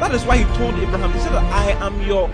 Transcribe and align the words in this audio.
that 0.00 0.14
is 0.14 0.24
why 0.24 0.38
He 0.38 0.44
told 0.56 0.74
Abraham, 0.74 1.12
He 1.12 1.18
said, 1.20 1.32
I 1.32 1.70
am 1.84 2.00
your 2.02 2.30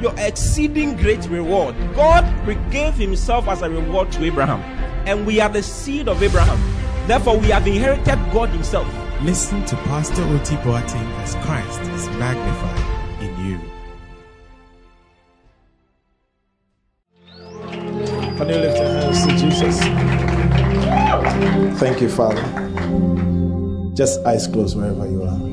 your 0.00 0.14
exceeding 0.18 0.96
great 0.96 1.24
reward. 1.28 1.76
God 1.94 2.24
gave 2.70 2.94
Himself 2.94 3.46
as 3.48 3.62
a 3.62 3.70
reward 3.70 4.10
to 4.12 4.24
Abraham, 4.24 4.60
and 5.06 5.24
we 5.24 5.40
are 5.40 5.48
the 5.48 5.62
seed 5.62 6.08
of 6.08 6.22
Abraham. 6.22 6.58
Therefore, 7.06 7.38
we 7.38 7.48
have 7.48 7.66
inherited 7.66 8.18
God 8.32 8.48
Himself. 8.50 8.86
Listen 9.22 9.64
to 9.66 9.76
Pastor 9.76 10.22
Oti 10.24 10.56
Boateng 10.56 11.08
as 11.22 11.36
Christ 11.46 11.80
is 11.92 12.08
magnified 12.18 13.22
in 13.22 13.46
you. 13.46 13.60
Can 18.36 18.48
you 18.48 18.56
lift 18.56 18.76
your 18.78 18.88
hands 18.88 19.24
to 19.24 19.36
Jesus? 19.36 19.78
Thank 21.78 22.00
you, 22.00 22.08
Father. 22.08 22.42
Just 23.94 24.20
eyes 24.26 24.48
closed 24.48 24.76
wherever 24.76 25.06
you 25.08 25.22
are. 25.22 25.51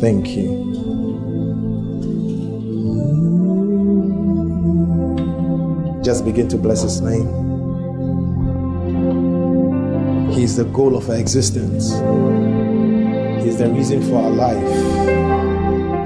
Thank 0.00 0.28
you. 0.28 0.68
Just 6.04 6.24
begin 6.24 6.48
to 6.48 6.56
bless 6.56 6.82
His 6.82 7.00
name. 7.00 7.26
He 10.32 10.42
is 10.44 10.56
the 10.56 10.64
goal 10.64 10.96
of 10.96 11.10
our 11.10 11.16
existence. 11.16 11.90
He 13.42 13.48
is 13.48 13.58
the 13.58 13.68
reason 13.70 14.02
for 14.08 14.22
our 14.22 14.30
life. 14.30 14.68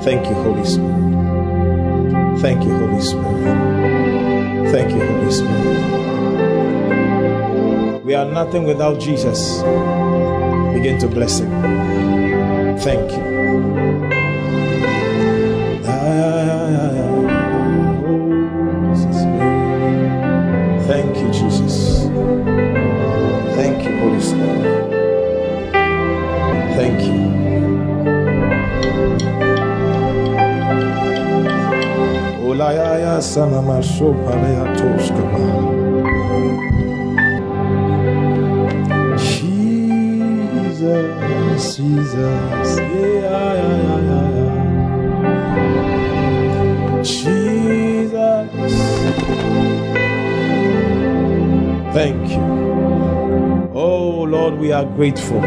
Thank 0.02 0.26
you, 0.26 0.34
Holy 0.34 0.64
Spirit. 0.64 2.40
Thank 2.40 2.64
you, 2.64 2.70
Holy 2.78 3.00
Spirit. 3.02 4.72
Thank 4.72 4.90
you, 4.92 5.00
Holy 5.06 5.30
Spirit. 5.30 6.02
We 8.04 8.14
are 8.14 8.24
nothing 8.24 8.64
without 8.64 8.98
Jesus. 8.98 9.62
Begin 10.72 10.98
to 10.98 11.08
bless 11.08 11.38
Him. 11.40 11.50
Thank 12.78 13.12
you. 13.12 13.81
Olayaya 32.52 33.16
sanama 33.22 33.80
sopalaya 33.82 34.64
toskaba. 34.76 35.40
Jesus, 39.16 40.76
Jesus, 41.76 42.76
yeah, 42.76 43.56
yeah, 43.56 43.76
yeah, 43.88 44.28
yeah. 44.36 44.52
Jesus. 47.00 48.52
Thank 51.96 52.22
you. 52.36 52.44
Oh 53.72 54.28
Lord, 54.28 54.54
we 54.58 54.72
are 54.72 54.84
grateful. 54.84 55.40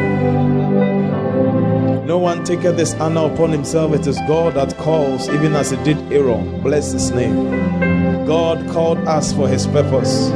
No 2.06 2.20
one 2.20 2.44
taketh 2.44 2.78
this 2.78 2.94
honor 2.96 3.34
upon 3.34 3.50
himself. 3.52 3.96
It 3.96 4.06
is 4.06 4.18
God 4.28 4.54
that 4.54 4.78
calls, 4.78 5.28
even 5.30 5.56
as 5.56 5.72
he 5.72 5.78
did 5.84 5.98
Aaron. 6.14 6.62
Bless 6.62 6.92
his 6.92 7.10
name. 7.10 8.26
God 8.28 8.70
called 8.70 9.00
us 9.08 9.34
for 9.34 9.48
his 9.48 9.66
purpose. 9.66 10.30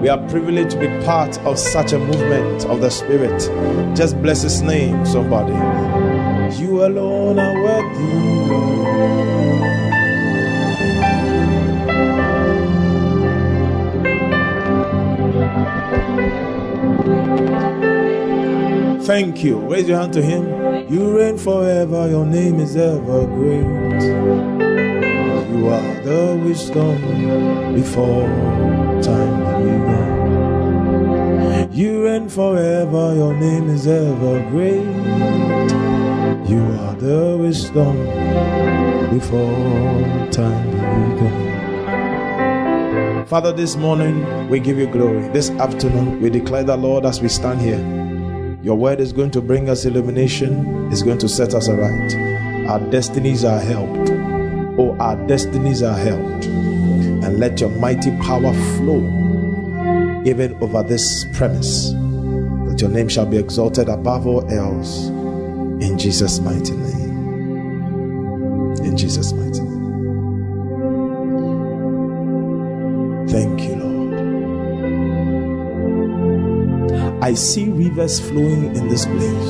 We 0.00 0.08
are 0.08 0.18
privileged 0.28 0.70
to 0.70 0.78
be 0.78 0.86
part 1.04 1.36
of 1.40 1.58
such 1.58 1.92
a 1.92 1.98
movement 1.98 2.66
of 2.66 2.80
the 2.80 2.90
Spirit. 2.90 3.40
Just 3.96 4.22
bless 4.22 4.42
his 4.42 4.62
name, 4.62 5.04
somebody. 5.04 5.54
You 6.62 6.84
alone 6.86 7.40
are 7.40 7.60
worthy. 7.60 8.44
Thank 19.04 19.42
you. 19.44 19.58
Raise 19.58 19.88
your 19.88 19.98
hand 19.98 20.12
to 20.14 20.22
him. 20.22 20.73
You 20.88 21.16
reign 21.16 21.38
forever. 21.38 22.08
Your 22.10 22.26
name 22.26 22.60
is 22.60 22.76
ever 22.76 23.26
great. 23.26 24.02
You 25.50 25.68
are 25.68 25.94
the 26.02 26.38
wisdom 26.44 27.00
before 27.74 28.28
time 29.02 29.38
began. 29.62 31.72
You 31.72 32.04
reign 32.04 32.28
forever. 32.28 33.14
Your 33.14 33.32
name 33.32 33.70
is 33.70 33.86
ever 33.86 34.40
great. 34.50 34.84
You 36.50 36.62
are 36.80 36.94
the 36.96 37.38
wisdom 37.40 37.96
before 39.08 40.28
time 40.30 40.70
began. 41.16 43.24
Father, 43.26 43.52
this 43.52 43.74
morning 43.76 44.48
we 44.50 44.60
give 44.60 44.78
you 44.78 44.86
glory. 44.86 45.28
This 45.28 45.48
afternoon 45.52 46.20
we 46.20 46.28
declare 46.28 46.62
the 46.62 46.76
Lord 46.76 47.06
as 47.06 47.22
we 47.22 47.30
stand 47.30 47.62
here. 47.62 48.03
Your 48.64 48.76
word 48.76 48.98
is 48.98 49.12
going 49.12 49.30
to 49.32 49.42
bring 49.42 49.68
us 49.68 49.84
illumination, 49.84 50.90
it's 50.90 51.02
going 51.02 51.18
to 51.18 51.28
set 51.28 51.52
us 51.52 51.68
aright. 51.68 52.14
Our 52.66 52.80
destinies 52.90 53.44
are 53.44 53.60
helped. 53.60 54.08
Oh, 54.80 54.96
our 54.98 55.16
destinies 55.26 55.82
are 55.82 55.98
helped. 55.98 56.46
And 56.46 57.38
let 57.38 57.60
your 57.60 57.68
mighty 57.68 58.10
power 58.22 58.54
flow 58.54 59.02
even 60.24 60.56
over 60.62 60.82
this 60.82 61.26
premise, 61.34 61.90
that 61.90 62.78
your 62.80 62.88
name 62.88 63.10
shall 63.10 63.26
be 63.26 63.36
exalted 63.36 63.90
above 63.90 64.26
all 64.26 64.50
else. 64.50 65.08
In 65.08 65.98
Jesus' 65.98 66.38
mighty 66.40 66.72
name. 66.72 67.16
In 68.82 68.96
Jesus' 68.96 69.34
mighty 69.34 69.60
name. 69.60 69.63
I 77.24 77.32
see 77.32 77.70
rivers 77.70 78.20
flowing 78.20 78.76
in 78.76 78.86
this 78.90 79.06
place. 79.06 79.48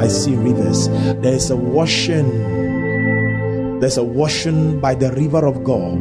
I 0.00 0.08
see 0.08 0.34
rivers. 0.34 0.88
There 1.20 1.34
is 1.34 1.50
a 1.50 1.56
washing. 1.56 3.78
There's 3.78 3.98
a 3.98 4.02
washing 4.02 4.80
by 4.80 4.94
the 4.94 5.12
river 5.12 5.44
of 5.44 5.64
God. 5.64 6.00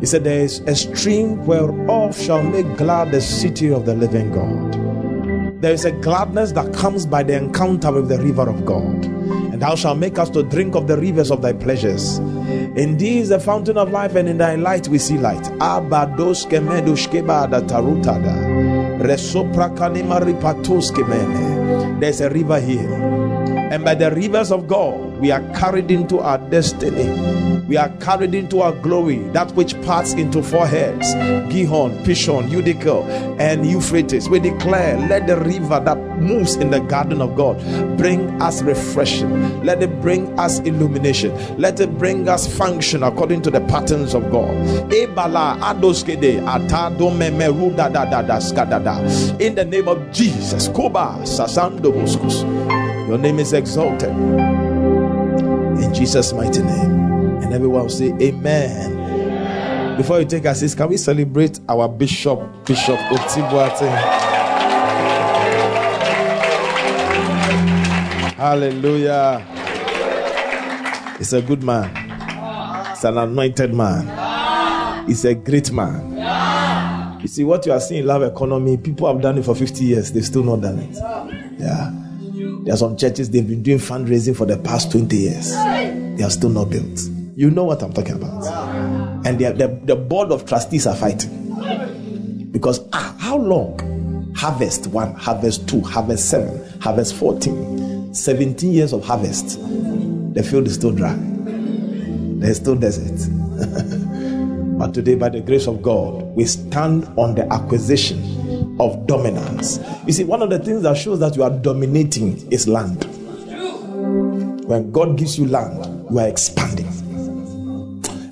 He 0.00 0.04
said, 0.04 0.24
There 0.24 0.42
is 0.42 0.58
a 0.66 0.76
stream 0.76 1.46
whereof 1.46 2.20
shall 2.20 2.42
make 2.42 2.76
glad 2.76 3.12
the 3.12 3.22
city 3.22 3.72
of 3.72 3.86
the 3.86 3.94
living 3.94 4.30
God. 4.30 4.74
There 5.62 5.72
is 5.72 5.86
a 5.86 5.92
gladness 5.92 6.52
that 6.52 6.74
comes 6.74 7.06
by 7.06 7.22
the 7.22 7.38
encounter 7.38 7.92
with 7.92 8.10
the 8.10 8.18
river 8.18 8.46
of 8.46 8.66
God. 8.66 9.06
And 9.06 9.62
thou 9.62 9.74
shalt 9.74 9.96
make 9.96 10.18
us 10.18 10.28
to 10.30 10.42
drink 10.42 10.74
of 10.74 10.86
the 10.86 10.98
rivers 10.98 11.30
of 11.30 11.40
thy 11.40 11.54
pleasures. 11.54 12.18
In 12.18 12.98
thee 12.98 13.20
is 13.20 13.30
the 13.30 13.40
fountain 13.40 13.78
of 13.78 13.90
life, 13.90 14.16
and 14.16 14.28
in 14.28 14.36
thy 14.36 14.56
light 14.56 14.86
we 14.88 14.98
see 14.98 15.16
light. 15.16 15.44
Abados 15.60 16.44
kemedushkeba 16.44 17.50
da 17.50 17.62
tarutada. 17.62 18.49
There's 22.00 22.20
a 22.20 22.28
river 22.30 22.60
here. 22.60 22.99
And 23.70 23.84
by 23.84 23.94
the 23.94 24.10
rivers 24.10 24.50
of 24.50 24.66
God, 24.66 25.18
we 25.18 25.30
are 25.30 25.42
carried 25.54 25.92
into 25.92 26.18
our 26.18 26.38
destiny. 26.38 27.08
We 27.68 27.76
are 27.76 27.88
carried 28.00 28.34
into 28.34 28.62
our 28.62 28.72
glory, 28.72 29.18
that 29.28 29.52
which 29.52 29.80
parts 29.82 30.12
into 30.14 30.42
four 30.42 30.66
heads 30.66 31.14
Gihon, 31.52 32.02
Pishon, 32.02 32.48
Hiddekel, 32.48 33.06
and 33.38 33.64
Euphrates. 33.64 34.28
We 34.28 34.40
declare, 34.40 34.98
let 35.06 35.28
the 35.28 35.36
river 35.36 35.78
that 35.78 35.96
moves 36.18 36.56
in 36.56 36.70
the 36.70 36.80
garden 36.80 37.22
of 37.22 37.36
God 37.36 37.58
bring 37.96 38.42
us 38.42 38.60
refreshing. 38.62 39.62
Let 39.62 39.84
it 39.84 40.00
bring 40.00 40.36
us 40.36 40.58
illumination. 40.58 41.32
Let 41.56 41.78
it 41.78 41.96
bring 41.96 42.28
us 42.28 42.52
function 42.52 43.04
according 43.04 43.42
to 43.42 43.52
the 43.52 43.60
patterns 43.60 44.14
of 44.14 44.32
God. 44.32 44.52
In 49.40 49.54
the 49.54 49.64
name 49.64 49.86
of 49.86 50.10
Jesus, 50.10 50.66
Koba. 50.66 51.24
Your 53.10 53.18
name 53.18 53.40
is 53.40 53.52
exalted. 53.52 54.10
In 54.10 55.92
Jesus' 55.92 56.32
mighty 56.32 56.62
name. 56.62 57.42
And 57.42 57.52
everyone 57.52 57.82
will 57.82 57.88
say, 57.88 58.12
Amen. 58.22 59.96
Before 59.96 60.20
you 60.20 60.26
take 60.26 60.46
us, 60.46 60.76
can 60.76 60.88
we 60.88 60.96
celebrate 60.96 61.58
our 61.68 61.88
Bishop, 61.88 62.38
Bishop 62.64 63.00
Oti 63.10 63.40
Boateng? 63.50 63.90
Hallelujah. 68.36 69.44
He's 71.18 71.32
a 71.32 71.42
good 71.42 71.64
man. 71.64 71.90
He's 72.90 73.02
an 73.02 73.18
anointed 73.18 73.74
man. 73.74 75.08
He's 75.08 75.24
a 75.24 75.34
great 75.34 75.72
man. 75.72 77.18
You 77.20 77.26
see, 77.26 77.42
what 77.42 77.66
you 77.66 77.72
are 77.72 77.80
seeing 77.80 78.02
in 78.02 78.06
love 78.06 78.22
economy, 78.22 78.76
people 78.76 79.12
have 79.12 79.20
done 79.20 79.36
it 79.36 79.44
for 79.44 79.56
50 79.56 79.84
years, 79.84 80.12
they've 80.12 80.24
still 80.24 80.44
not 80.44 80.60
done 80.60 80.78
it. 80.78 80.96
Yeah. 81.58 81.99
There 82.64 82.74
are 82.74 82.76
some 82.76 82.96
churches 82.96 83.30
they've 83.30 83.46
been 83.46 83.62
doing 83.62 83.78
fundraising 83.78 84.36
for 84.36 84.44
the 84.44 84.58
past 84.58 84.92
20 84.92 85.16
years. 85.16 85.50
They 85.50 86.22
are 86.22 86.30
still 86.30 86.50
not 86.50 86.68
built. 86.68 87.00
You 87.34 87.50
know 87.50 87.64
what 87.64 87.82
I'm 87.82 87.92
talking 87.92 88.16
about. 88.16 88.46
And 89.26 89.38
the, 89.38 89.52
the, 89.52 89.80
the 89.84 89.96
board 89.96 90.30
of 90.30 90.44
trustees 90.44 90.86
are 90.86 90.94
fighting. 90.94 92.50
Because 92.52 92.86
ah, 92.92 93.16
how 93.18 93.38
long? 93.38 94.32
Harvest 94.36 94.88
one, 94.88 95.14
harvest 95.14 95.68
two, 95.68 95.80
harvest 95.80 96.28
seven, 96.28 96.80
harvest 96.80 97.14
14, 97.14 98.14
17 98.14 98.72
years 98.72 98.92
of 98.92 99.04
harvest. 99.04 99.58
The 100.34 100.42
field 100.42 100.66
is 100.66 100.74
still 100.74 100.92
dry. 100.92 101.16
There's 101.16 102.58
still 102.58 102.76
desert. 102.76 103.28
but 104.78 104.92
today, 104.92 105.14
by 105.14 105.30
the 105.30 105.40
grace 105.40 105.66
of 105.66 105.80
God, 105.82 106.22
we 106.36 106.44
stand 106.44 107.04
on 107.16 107.34
the 107.34 107.50
acquisition 107.52 108.18
of 108.80 109.06
dominance. 109.06 109.78
You 110.06 110.12
see, 110.12 110.24
one 110.24 110.40
of 110.42 110.50
the 110.50 110.58
things 110.58 110.82
that 110.82 110.96
shows 110.96 111.20
that 111.20 111.36
you 111.36 111.42
are 111.42 111.50
dominating 111.50 112.50
is 112.50 112.66
land. 112.66 113.04
When 114.66 114.90
God 114.90 115.18
gives 115.18 115.38
you 115.38 115.46
land, 115.46 116.10
you 116.10 116.18
are 116.18 116.26
expanding. 116.26 116.88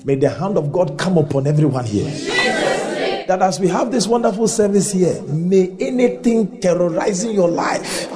May 0.05 0.15
the 0.15 0.29
hand 0.29 0.57
of 0.57 0.71
God 0.71 0.97
come 0.97 1.17
upon 1.19 1.45
everyone 1.45 1.85
here. 1.85 2.09
That 3.27 3.43
as 3.43 3.59
we 3.59 3.67
have 3.67 3.91
this 3.91 4.07
wonderful 4.07 4.47
service 4.47 4.91
here, 4.91 5.21
may 5.23 5.75
anything 5.79 6.59
terrorizing 6.59 7.35
your 7.35 7.49
life, 7.49 8.09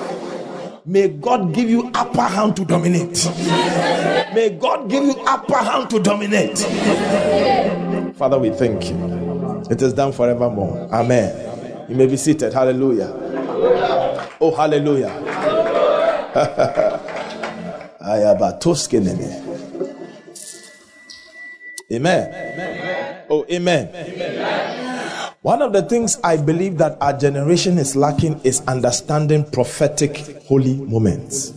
may 0.88 1.10
God 1.10 1.54
give 1.54 1.70
you 1.70 1.92
upper 1.94 2.24
hand 2.24 2.56
to 2.56 2.66
dominate. 2.66 3.30
May 4.34 4.58
God 4.60 4.90
give 4.90 5.04
you 5.04 5.14
upper 5.28 5.58
hand 5.58 5.92
to 5.92 6.00
dominate. 6.00 6.58
Father, 8.18 8.40
we 8.40 8.50
thank 8.50 8.90
you. 8.90 9.64
It 9.70 9.84
is 9.84 9.94
done 9.94 10.14
forevermore. 10.14 10.90
Amen. 10.92 11.53
You 11.94 12.00
may 12.00 12.08
be 12.08 12.18
seated. 12.18 12.52
Hallelujah. 12.54 13.14
Oh, 14.42 14.52
hallelujah. 14.58 15.14
Amen. 21.92 23.26
Oh, 23.30 23.46
amen. 23.48 23.90
amen. 23.94 25.34
One 25.44 25.62
of 25.62 25.72
the 25.72 25.84
things 25.84 26.20
I 26.24 26.38
believe 26.38 26.80
that 26.80 26.98
our 27.00 27.14
generation 27.14 27.78
is 27.78 27.96
lacking 27.96 28.42
is 28.44 28.62
understanding 28.62 29.46
prophetic 29.52 30.42
holy 30.46 30.78
moments. 30.78 31.54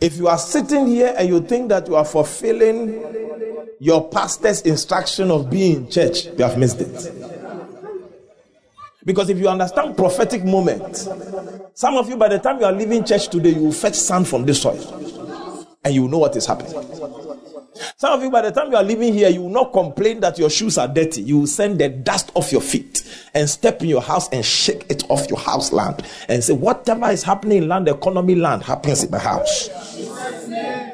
If 0.00 0.16
you 0.16 0.26
are 0.26 0.38
sitting 0.38 0.88
here 0.88 1.14
and 1.16 1.28
you 1.28 1.40
think 1.40 1.68
that 1.68 1.86
you 1.86 1.94
are 1.94 2.04
fulfilling 2.04 3.76
your 3.78 4.10
pastor's 4.10 4.62
instruction 4.62 5.30
of 5.30 5.48
being 5.48 5.76
in 5.76 5.88
church, 5.88 6.24
you 6.26 6.42
have 6.42 6.58
missed 6.58 6.80
it. 6.80 7.39
Because 9.04 9.30
if 9.30 9.38
you 9.38 9.48
understand 9.48 9.96
prophetic 9.96 10.44
moments, 10.44 11.08
some 11.74 11.96
of 11.96 12.08
you, 12.08 12.16
by 12.16 12.28
the 12.28 12.38
time 12.38 12.58
you 12.58 12.66
are 12.66 12.72
leaving 12.72 13.04
church 13.04 13.28
today, 13.28 13.50
you 13.50 13.62
will 13.62 13.72
fetch 13.72 13.94
sand 13.94 14.28
from 14.28 14.44
this 14.44 14.60
soil 14.62 14.78
and 15.84 15.94
you 15.94 16.02
will 16.02 16.10
know 16.10 16.18
what 16.18 16.36
is 16.36 16.46
happening. 16.46 16.72
Some 17.96 18.12
of 18.12 18.22
you, 18.22 18.30
by 18.30 18.42
the 18.42 18.50
time 18.50 18.70
you 18.70 18.76
are 18.76 18.82
leaving 18.82 19.14
here, 19.14 19.30
you 19.30 19.42
will 19.42 19.50
not 19.50 19.72
complain 19.72 20.20
that 20.20 20.38
your 20.38 20.50
shoes 20.50 20.76
are 20.76 20.88
dirty. 20.88 21.22
You 21.22 21.40
will 21.40 21.46
send 21.46 21.80
the 21.80 21.88
dust 21.88 22.30
off 22.34 22.52
your 22.52 22.60
feet 22.60 23.02
and 23.32 23.48
step 23.48 23.82
in 23.82 23.88
your 23.88 24.02
house 24.02 24.28
and 24.30 24.44
shake 24.44 24.84
it 24.90 25.08
off 25.08 25.28
your 25.30 25.38
house 25.38 25.72
land 25.72 26.02
and 26.28 26.44
say, 26.44 26.52
whatever 26.52 27.10
is 27.10 27.22
happening 27.22 27.58
in 27.58 27.68
land 27.68 27.88
economy 27.88 28.34
land 28.34 28.62
happens 28.64 29.02
in 29.02 29.10
my 29.10 29.18
house. 29.18 29.68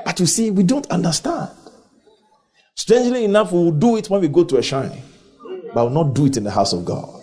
But 0.04 0.20
you 0.20 0.26
see, 0.26 0.50
we 0.50 0.62
don't 0.62 0.86
understand. 0.88 1.50
Strangely 2.74 3.24
enough, 3.24 3.52
we 3.52 3.58
will 3.58 3.72
do 3.72 3.96
it 3.96 4.08
when 4.08 4.20
we 4.20 4.28
go 4.28 4.44
to 4.44 4.58
a 4.58 4.62
shrine, 4.62 5.02
but 5.74 5.86
we 5.86 5.94
will 5.94 6.04
not 6.04 6.14
do 6.14 6.26
it 6.26 6.36
in 6.36 6.44
the 6.44 6.50
house 6.50 6.72
of 6.72 6.84
God. 6.84 7.15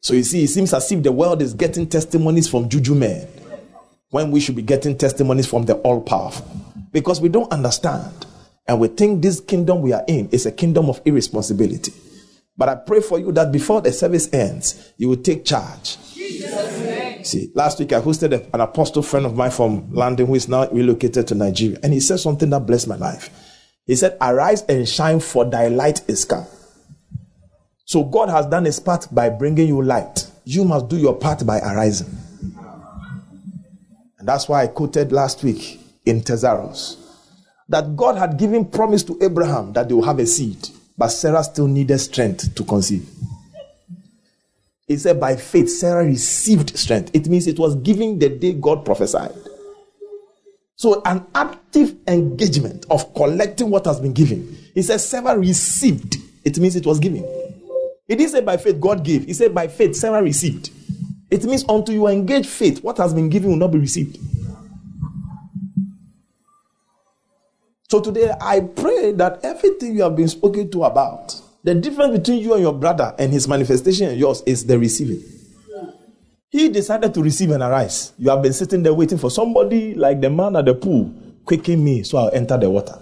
So 0.00 0.14
you 0.14 0.22
see, 0.22 0.44
it 0.44 0.48
seems 0.48 0.72
as 0.72 0.90
if 0.90 1.02
the 1.02 1.12
world 1.12 1.42
is 1.42 1.54
getting 1.54 1.86
testimonies 1.86 2.48
from 2.48 2.68
juju 2.68 2.94
men 2.94 3.28
when 4.10 4.30
we 4.30 4.40
should 4.40 4.56
be 4.56 4.62
getting 4.62 4.96
testimonies 4.96 5.46
from 5.46 5.64
the 5.64 5.74
all 5.76 6.00
powerful 6.00 6.46
because 6.92 7.20
we 7.20 7.28
don't 7.28 7.52
understand 7.52 8.26
and 8.66 8.80
we 8.80 8.88
think 8.88 9.22
this 9.22 9.40
kingdom 9.40 9.82
we 9.82 9.92
are 9.92 10.04
in 10.06 10.28
is 10.30 10.46
a 10.46 10.52
kingdom 10.52 10.88
of 10.88 11.00
irresponsibility. 11.04 11.92
But 12.56 12.68
I 12.68 12.74
pray 12.76 13.00
for 13.00 13.18
you 13.18 13.32
that 13.32 13.52
before 13.52 13.80
the 13.80 13.92
service 13.92 14.32
ends, 14.32 14.92
you 14.96 15.08
will 15.08 15.16
take 15.16 15.44
charge. 15.44 15.96
See, 17.22 17.50
last 17.54 17.78
week 17.78 17.92
I 17.92 18.00
hosted 18.00 18.48
an 18.52 18.60
apostle 18.60 19.02
friend 19.02 19.26
of 19.26 19.34
mine 19.34 19.50
from 19.50 19.92
London 19.92 20.26
who 20.26 20.34
is 20.34 20.48
now 20.48 20.68
relocated 20.68 21.26
to 21.28 21.34
Nigeria, 21.34 21.78
and 21.82 21.92
he 21.92 22.00
said 22.00 22.18
something 22.20 22.48
that 22.50 22.60
blessed 22.66 22.88
my 22.88 22.96
life. 22.96 23.30
He 23.86 23.96
said, 23.96 24.16
Arise 24.20 24.62
and 24.62 24.88
shine, 24.88 25.20
for 25.20 25.44
thy 25.44 25.68
light 25.68 26.02
is 26.08 26.24
come. 26.24 26.46
So 27.90 28.04
God 28.04 28.28
has 28.28 28.46
done 28.46 28.66
his 28.66 28.78
part 28.78 29.08
by 29.10 29.28
bringing 29.30 29.66
you 29.66 29.82
light. 29.82 30.30
You 30.44 30.64
must 30.64 30.86
do 30.86 30.96
your 30.96 31.12
part 31.12 31.44
by 31.44 31.58
arising. 31.58 32.16
And 34.16 34.28
that's 34.28 34.48
why 34.48 34.62
I 34.62 34.68
quoted 34.68 35.10
last 35.10 35.42
week 35.42 35.80
in 36.06 36.20
Thesaurus 36.20 36.98
that 37.68 37.96
God 37.96 38.16
had 38.16 38.38
given 38.38 38.64
promise 38.64 39.02
to 39.02 39.18
Abraham 39.20 39.72
that 39.72 39.88
they 39.88 39.94
will 39.94 40.04
have 40.04 40.20
a 40.20 40.26
seed, 40.26 40.68
but 40.96 41.08
Sarah 41.08 41.42
still 41.42 41.66
needed 41.66 41.98
strength 41.98 42.54
to 42.54 42.62
conceive. 42.62 43.10
He 44.86 44.96
said, 44.96 45.18
by 45.18 45.34
faith, 45.34 45.68
Sarah 45.68 46.04
received 46.04 46.78
strength. 46.78 47.10
It 47.12 47.26
means 47.26 47.48
it 47.48 47.58
was 47.58 47.74
given 47.74 48.20
the 48.20 48.28
day 48.28 48.52
God 48.52 48.84
prophesied. 48.84 49.34
So, 50.76 51.02
an 51.04 51.26
active 51.34 51.96
engagement 52.06 52.86
of 52.88 53.12
collecting 53.14 53.68
what 53.68 53.84
has 53.86 53.98
been 53.98 54.12
given. 54.12 54.56
He 54.74 54.82
said, 54.82 54.98
Sarah 54.98 55.36
received. 55.36 56.18
It 56.44 56.56
means 56.60 56.76
it 56.76 56.86
was 56.86 57.00
given. 57.00 57.49
He 58.10 58.16
didn't 58.16 58.32
say 58.32 58.40
by 58.40 58.56
faith 58.56 58.80
God 58.80 59.04
gave. 59.04 59.26
He 59.26 59.32
said 59.32 59.54
by 59.54 59.68
faith 59.68 59.94
Sarah 59.94 60.20
received. 60.20 60.70
It 61.30 61.44
means 61.44 61.64
until 61.68 61.94
you 61.94 62.08
engage 62.08 62.44
faith, 62.48 62.82
what 62.82 62.98
has 62.98 63.14
been 63.14 63.28
given 63.28 63.50
will 63.50 63.56
not 63.56 63.70
be 63.70 63.78
received. 63.78 64.18
So 67.88 68.00
today 68.00 68.32
I 68.40 68.62
pray 68.62 69.12
that 69.12 69.44
everything 69.44 69.94
you 69.94 70.02
have 70.02 70.16
been 70.16 70.26
spoken 70.26 70.68
to 70.72 70.82
about, 70.82 71.40
the 71.62 71.76
difference 71.76 72.18
between 72.18 72.38
you 72.40 72.54
and 72.54 72.62
your 72.62 72.72
brother 72.72 73.14
and 73.16 73.32
his 73.32 73.46
manifestation 73.46 74.08
and 74.08 74.18
yours 74.18 74.42
is 74.44 74.66
the 74.66 74.76
receiving. 74.76 75.22
He 76.48 76.68
decided 76.68 77.14
to 77.14 77.22
receive 77.22 77.52
and 77.52 77.62
arise. 77.62 78.12
You 78.18 78.30
have 78.30 78.42
been 78.42 78.52
sitting 78.52 78.82
there 78.82 78.92
waiting 78.92 79.18
for 79.18 79.30
somebody 79.30 79.94
like 79.94 80.20
the 80.20 80.30
man 80.30 80.56
at 80.56 80.64
the 80.64 80.74
pool, 80.74 81.14
quicken 81.44 81.84
me 81.84 82.02
so 82.02 82.18
I'll 82.18 82.34
enter 82.34 82.58
the 82.58 82.70
water. 82.70 82.98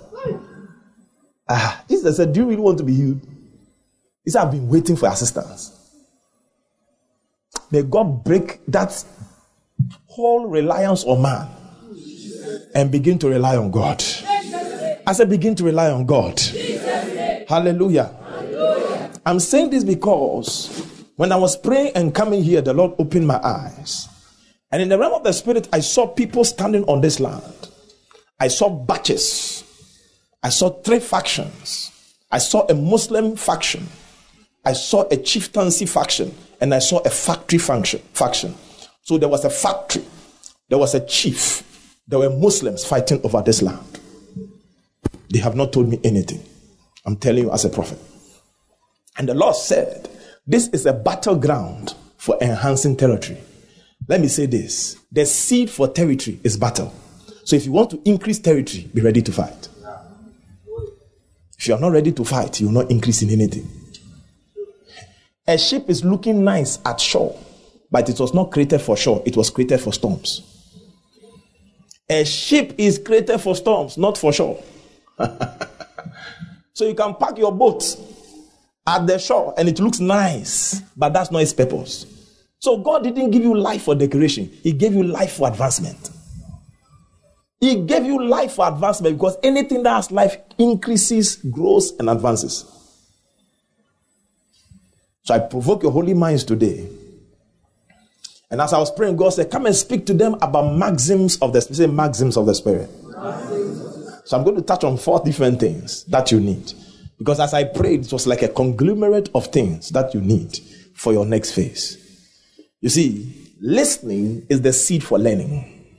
Ah, 1.48 1.82
Jesus 1.88 2.18
said, 2.18 2.34
Do 2.34 2.40
you 2.40 2.46
really 2.50 2.60
want 2.60 2.76
to 2.76 2.84
be 2.84 2.94
healed? 2.94 3.26
He 4.28 4.32
said, 4.32 4.42
I've 4.42 4.50
been 4.50 4.68
waiting 4.68 4.94
for 4.94 5.08
assistance. 5.08 5.72
May 7.70 7.80
God 7.80 8.22
break 8.24 8.60
that 8.68 9.02
whole 10.04 10.46
reliance 10.46 11.02
on 11.04 11.22
man 11.22 11.48
and 12.74 12.92
begin 12.92 13.18
to 13.20 13.28
rely 13.30 13.56
on 13.56 13.70
God. 13.70 14.02
As 14.02 14.26
I 15.06 15.12
said, 15.14 15.30
begin 15.30 15.54
to 15.54 15.64
rely 15.64 15.90
on 15.90 16.04
God. 16.04 16.38
Hallelujah. 17.48 18.14
I'm 19.24 19.40
saying 19.40 19.70
this 19.70 19.82
because 19.82 20.68
when 21.16 21.32
I 21.32 21.36
was 21.36 21.56
praying 21.56 21.92
and 21.94 22.14
coming 22.14 22.42
here, 22.42 22.60
the 22.60 22.74
Lord 22.74 22.96
opened 22.98 23.26
my 23.26 23.40
eyes. 23.42 24.10
And 24.70 24.82
in 24.82 24.90
the 24.90 24.98
realm 24.98 25.14
of 25.14 25.24
the 25.24 25.32
spirit, 25.32 25.70
I 25.72 25.80
saw 25.80 26.06
people 26.06 26.44
standing 26.44 26.84
on 26.84 27.00
this 27.00 27.18
land. 27.18 27.70
I 28.38 28.48
saw 28.48 28.68
batches. 28.68 29.64
I 30.42 30.50
saw 30.50 30.68
three 30.68 31.00
factions. 31.00 31.90
I 32.30 32.36
saw 32.36 32.66
a 32.66 32.74
Muslim 32.74 33.34
faction. 33.34 33.88
I 34.64 34.72
saw 34.72 35.06
a 35.10 35.16
chieftaincy 35.16 35.86
faction. 35.86 36.34
And 36.60 36.74
I 36.74 36.80
saw 36.80 36.98
a 36.98 37.10
factory 37.10 37.58
function, 37.58 38.00
faction. 38.12 38.54
So 39.02 39.16
there 39.16 39.28
was 39.28 39.44
a 39.44 39.50
factory. 39.50 40.04
There 40.68 40.78
was 40.78 40.94
a 40.94 41.06
chief. 41.06 41.62
There 42.08 42.18
were 42.18 42.30
Muslims 42.30 42.84
fighting 42.84 43.20
over 43.22 43.42
this 43.42 43.62
land. 43.62 44.00
They 45.32 45.38
have 45.38 45.54
not 45.54 45.72
told 45.72 45.88
me 45.88 46.00
anything. 46.02 46.42
I'm 47.06 47.16
telling 47.16 47.44
you 47.44 47.52
as 47.52 47.64
a 47.64 47.68
prophet. 47.68 47.98
And 49.16 49.28
the 49.28 49.34
Lord 49.34 49.56
said, 49.56 50.08
This 50.46 50.68
is 50.68 50.84
a 50.86 50.92
battleground 50.92 51.94
for 52.16 52.36
enhancing 52.40 52.96
territory. 52.96 53.38
Let 54.08 54.20
me 54.20 54.28
say 54.28 54.46
this 54.46 54.96
the 55.12 55.26
seed 55.26 55.70
for 55.70 55.88
territory 55.88 56.40
is 56.42 56.56
battle. 56.56 56.92
So 57.44 57.56
if 57.56 57.66
you 57.66 57.72
want 57.72 57.90
to 57.90 58.02
increase 58.04 58.38
territory, 58.38 58.90
be 58.92 59.00
ready 59.00 59.22
to 59.22 59.32
fight. 59.32 59.68
If 61.58 61.66
you 61.66 61.74
are 61.74 61.80
not 61.80 61.92
ready 61.92 62.12
to 62.12 62.24
fight, 62.24 62.60
you 62.60 62.66
will 62.66 62.74
not 62.74 62.90
increase 62.90 63.22
in 63.22 63.30
anything. 63.30 63.68
A 65.48 65.56
ship 65.56 65.88
is 65.88 66.04
looking 66.04 66.44
nice 66.44 66.78
at 66.84 67.00
shore, 67.00 67.34
but 67.90 68.10
it 68.10 68.20
was 68.20 68.34
not 68.34 68.50
created 68.50 68.80
for 68.80 68.98
shore, 68.98 69.22
it 69.24 69.34
was 69.34 69.48
created 69.48 69.80
for 69.80 69.94
storms. 69.94 70.42
A 72.10 72.22
ship 72.24 72.74
is 72.76 72.98
created 72.98 73.38
for 73.38 73.56
storms, 73.56 73.96
not 73.96 74.18
for 74.18 74.30
shore. 74.30 74.62
so 76.74 76.86
you 76.86 76.94
can 76.94 77.14
park 77.14 77.38
your 77.38 77.52
boat 77.52 77.82
at 78.86 79.06
the 79.06 79.18
shore 79.18 79.54
and 79.56 79.70
it 79.70 79.78
looks 79.80 80.00
nice, 80.00 80.80
but 80.94 81.14
that's 81.14 81.30
not 81.30 81.40
its 81.40 81.54
purpose. 81.54 82.04
So 82.58 82.76
God 82.76 83.04
didn't 83.04 83.30
give 83.30 83.42
you 83.42 83.56
life 83.56 83.84
for 83.84 83.94
decoration, 83.94 84.50
He 84.62 84.72
gave 84.72 84.92
you 84.92 85.02
life 85.02 85.32
for 85.32 85.48
advancement. 85.48 86.10
He 87.58 87.74
gave 87.86 88.04
you 88.04 88.22
life 88.22 88.52
for 88.52 88.68
advancement 88.68 89.16
because 89.16 89.36
anything 89.42 89.82
that 89.82 89.94
has 89.94 90.10
life 90.10 90.36
increases, 90.58 91.36
grows, 91.36 91.92
and 91.98 92.10
advances. 92.10 92.77
So 95.28 95.34
I 95.34 95.40
provoke 95.40 95.82
your 95.82 95.92
holy 95.92 96.14
minds 96.14 96.42
today. 96.42 96.88
And 98.50 98.62
as 98.62 98.72
I 98.72 98.78
was 98.78 98.90
praying, 98.90 99.16
God 99.16 99.28
said, 99.28 99.50
Come 99.50 99.66
and 99.66 99.76
speak 99.76 100.06
to 100.06 100.14
them 100.14 100.36
about 100.40 100.74
maxims 100.74 101.36
of 101.42 101.52
the 101.52 101.60
Spirit. 101.60 101.76
Say 101.76 101.86
maxims 101.86 102.38
of 102.38 102.46
the 102.46 102.54
Spirit. 102.54 102.88
So 104.24 104.38
I'm 104.38 104.42
going 104.42 104.56
to 104.56 104.62
touch 104.62 104.84
on 104.84 104.96
four 104.96 105.22
different 105.22 105.60
things 105.60 106.04
that 106.04 106.32
you 106.32 106.40
need. 106.40 106.72
Because 107.18 107.40
as 107.40 107.52
I 107.52 107.64
prayed, 107.64 108.06
it 108.06 108.12
was 108.14 108.26
like 108.26 108.40
a 108.40 108.48
conglomerate 108.48 109.28
of 109.34 109.48
things 109.48 109.90
that 109.90 110.14
you 110.14 110.22
need 110.22 110.60
for 110.94 111.12
your 111.12 111.26
next 111.26 111.52
phase. 111.52 111.98
You 112.80 112.88
see, 112.88 113.54
listening 113.60 114.46
is 114.48 114.62
the 114.62 114.72
seed 114.72 115.04
for 115.04 115.18
learning. 115.18 115.94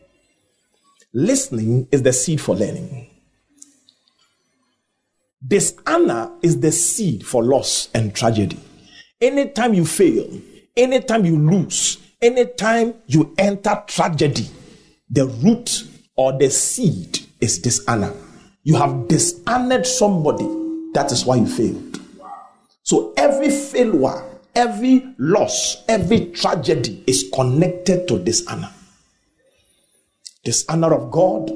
Listening 1.14 1.88
is 1.92 2.02
the 2.02 2.14
seed 2.14 2.42
for 2.42 2.56
learning. 2.56 3.12
Dishonor 5.48 6.32
is 6.42 6.60
the 6.60 6.72
seed 6.72 7.24
for 7.24 7.44
loss 7.44 7.90
and 7.94 8.16
tragedy. 8.16 8.60
Anytime 9.22 9.74
you 9.74 9.86
fail, 9.86 10.28
anytime 10.76 11.26
you 11.26 11.38
lose, 11.38 11.98
anytime 12.22 12.94
you 13.08 13.34
enter 13.38 13.84
tragedy, 13.88 14.48
the 15.10 15.26
root 15.26 15.84
or 16.16 16.38
the 16.38 16.50
seed 16.50 17.20
is 17.40 17.60
dishonor. 17.60 18.14
You 18.64 18.76
have 18.76 19.08
dishonored 19.08 19.86
somebody. 19.86 20.46
That 20.94 21.12
is 21.12 21.26
why 21.26 21.38
you 21.38 21.48
failed. 21.48 22.00
So 22.84 23.14
every 23.18 23.50
failure, 23.50 24.24
every 24.56 25.16
loss, 25.18 25.84
every 25.88 26.32
tragedy 26.32 27.04
is 27.08 27.30
connected 27.34 28.08
to 28.08 28.20
dishonor 28.20 28.72
dishonor 30.44 30.94
of 30.94 31.12
God, 31.12 31.52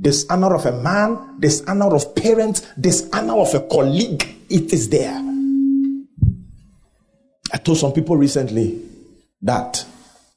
dishonor 0.00 0.54
of 0.54 0.66
a 0.66 0.72
man, 0.82 1.40
dishonor 1.40 1.94
of 1.94 2.14
parents, 2.14 2.60
dishonor 2.78 3.36
of 3.38 3.54
a 3.54 3.60
colleague. 3.60 4.22
It 4.50 4.72
is 4.72 4.88
there. 4.88 5.20
Told 7.64 7.78
some 7.78 7.92
people 7.92 8.16
recently 8.16 8.82
that 9.42 9.84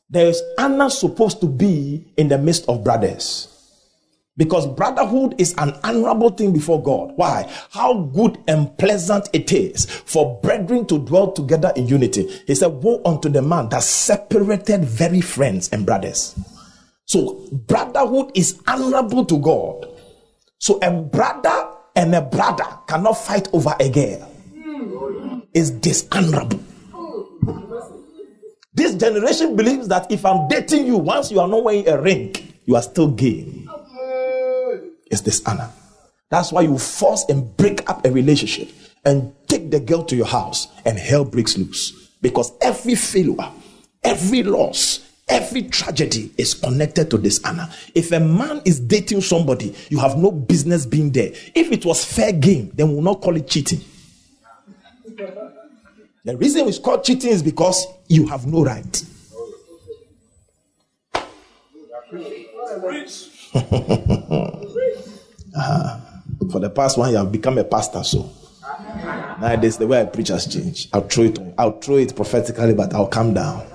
there 0.10 0.28
is 0.28 0.42
honor 0.58 0.90
supposed 0.90 1.42
to 1.42 1.48
be 1.48 2.06
in 2.16 2.30
the 2.30 2.38
midst 2.38 2.68
of 2.70 2.84
brothers. 2.84 3.54
Because 4.38 4.68
brotherhood 4.68 5.36
is 5.40 5.56
an 5.58 5.74
honorable 5.84 6.30
thing 6.30 6.54
before 6.54 6.82
God. 6.82 7.14
Why? 7.16 7.52
How 7.72 8.04
good 8.04 8.38
and 8.48 8.78
pleasant 8.78 9.30
it 9.34 9.52
is 9.52 9.86
for 9.86 10.40
brethren 10.42 10.86
to 10.88 11.00
dwell 11.00 11.32
together 11.32 11.74
in 11.76 11.88
unity. 11.88 12.28
He 12.46 12.54
said, 12.54 12.68
Woe 12.68 13.02
unto 13.04 13.30
the 13.30 13.42
man 13.42 13.70
that 13.70 13.82
separated 13.82 14.86
very 14.86 15.22
friends 15.22 15.70
and 15.74 15.86
brothers. 15.86 16.40
So 17.06 17.48
brotherhood 17.52 18.32
is 18.36 18.62
honorable 18.68 19.26
to 19.26 19.40
God. 19.40 19.88
So 20.60 20.78
a 20.82 20.92
brother 20.92 21.72
and 21.96 22.14
a 22.14 22.22
brother 22.22 22.66
cannot 22.88 23.14
fight 23.14 23.50
over 23.54 23.76
a 23.80 23.90
girl. 23.90 24.32
It's 25.54 25.72
dishonorable. 25.72 26.60
This 28.78 28.94
generation 28.94 29.56
believes 29.56 29.88
that 29.88 30.12
if 30.12 30.24
I'm 30.24 30.48
dating 30.50 30.86
you, 30.86 30.98
once 30.98 31.32
you 31.32 31.40
are 31.40 31.48
not 31.48 31.64
wearing 31.64 31.90
a 31.90 32.00
ring, 32.00 32.36
you 32.66 32.76
are 32.76 32.82
still 32.84 33.08
gay. 33.08 33.66
It's 35.10 35.22
dishonor. 35.22 35.72
That's 36.30 36.52
why 36.52 36.62
you 36.62 36.78
force 36.78 37.26
and 37.28 37.58
break 37.58 37.90
up 37.90 38.06
a 38.06 38.12
relationship 38.12 38.70
and 39.04 39.34
take 39.48 39.72
the 39.72 39.80
girl 39.80 40.04
to 40.04 40.16
your 40.16 40.28
house 40.28 40.68
and 40.86 41.00
hell 41.00 41.26
breaks 41.26 41.58
loose. 41.58 42.12
Because 42.22 42.52
every 42.62 42.94
failure, 42.94 43.50
every 44.04 44.44
loss, 44.44 45.04
Every 45.30 45.64
tragedy 45.64 46.32
is 46.38 46.54
connected 46.54 47.12
to 47.12 47.18
dishonor. 47.18 47.70
If 47.94 48.14
a 48.14 48.20
man 48.22 48.62
is 48.64 48.80
dating 48.80 49.20
somebody, 49.20 49.76
you 49.90 50.00
have 50.00 50.18
no 50.18 50.32
business 50.32 50.86
being 50.86 51.12
there. 51.12 51.34
If 51.54 51.70
it 51.74 51.86
was 51.86 52.06
fair 52.06 52.32
game, 52.32 52.72
then 52.74 52.94
we'll 52.94 53.02
not 53.02 53.20
call 53.20 53.36
it 53.36 53.46
cheating. 53.46 53.82
The 56.28 56.36
reason 56.36 56.68
it's 56.68 56.78
called 56.78 57.06
cheating 57.06 57.32
is 57.32 57.42
because 57.42 57.88
you 58.10 58.28
have 58.28 58.46
no 58.48 58.62
right. 58.62 58.84
uh, 65.56 66.00
for 66.52 66.60
the 66.60 66.70
past 66.70 66.98
one 66.98 67.12
year, 67.12 67.20
I've 67.20 67.32
become 67.32 67.58
a 67.60 67.64
pastor, 67.64 68.04
so 68.04 68.30
nowadays 69.40 69.78
the 69.78 69.88
way 69.88 70.02
I 70.02 70.04
preach 70.04 70.28
has 70.28 70.54
changed. 70.54 70.90
I'll 70.92 71.08
throw 71.08 71.24
it, 71.24 71.40
I'll 71.58 71.80
throw 71.80 71.96
it 71.96 72.14
prophetically, 72.14 72.74
but 72.74 72.94
I'll 72.94 73.08
come 73.08 73.34
down. 73.34 73.66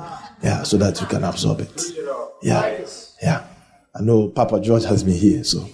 Yeah, 0.42 0.62
so 0.64 0.76
that 0.76 1.00
you 1.00 1.06
can 1.06 1.24
absorb 1.24 1.60
it. 1.60 1.82
Yeah. 2.42 2.84
Yeah. 3.22 3.46
I 3.94 4.02
know 4.02 4.28
Papa 4.28 4.60
George 4.60 4.84
has 4.84 5.02
been 5.02 5.16
here, 5.16 5.42
so 5.42 5.66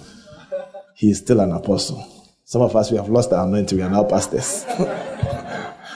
he 0.95 1.11
is 1.11 1.19
still 1.19 1.41
an 1.41 1.51
apostle. 1.51 2.07
Some 2.45 2.63
of 2.63 2.77
us, 2.77 2.93
we 2.93 2.99
have 2.99 3.09
lost 3.09 3.33
our 3.33 3.45
anointing, 3.49 3.77
we 3.77 3.83
are 3.83 3.91
now 3.91 4.05
pastors. 4.05 4.65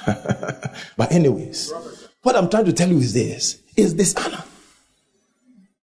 but, 0.96 1.12
anyways, 1.12 1.72
what 2.22 2.36
I'm 2.36 2.48
trying 2.48 2.64
to 2.66 2.72
tell 2.72 2.88
you 2.88 2.98
is 2.98 3.12
this 3.12 3.62
is 3.76 3.94
dishonor. 3.94 4.44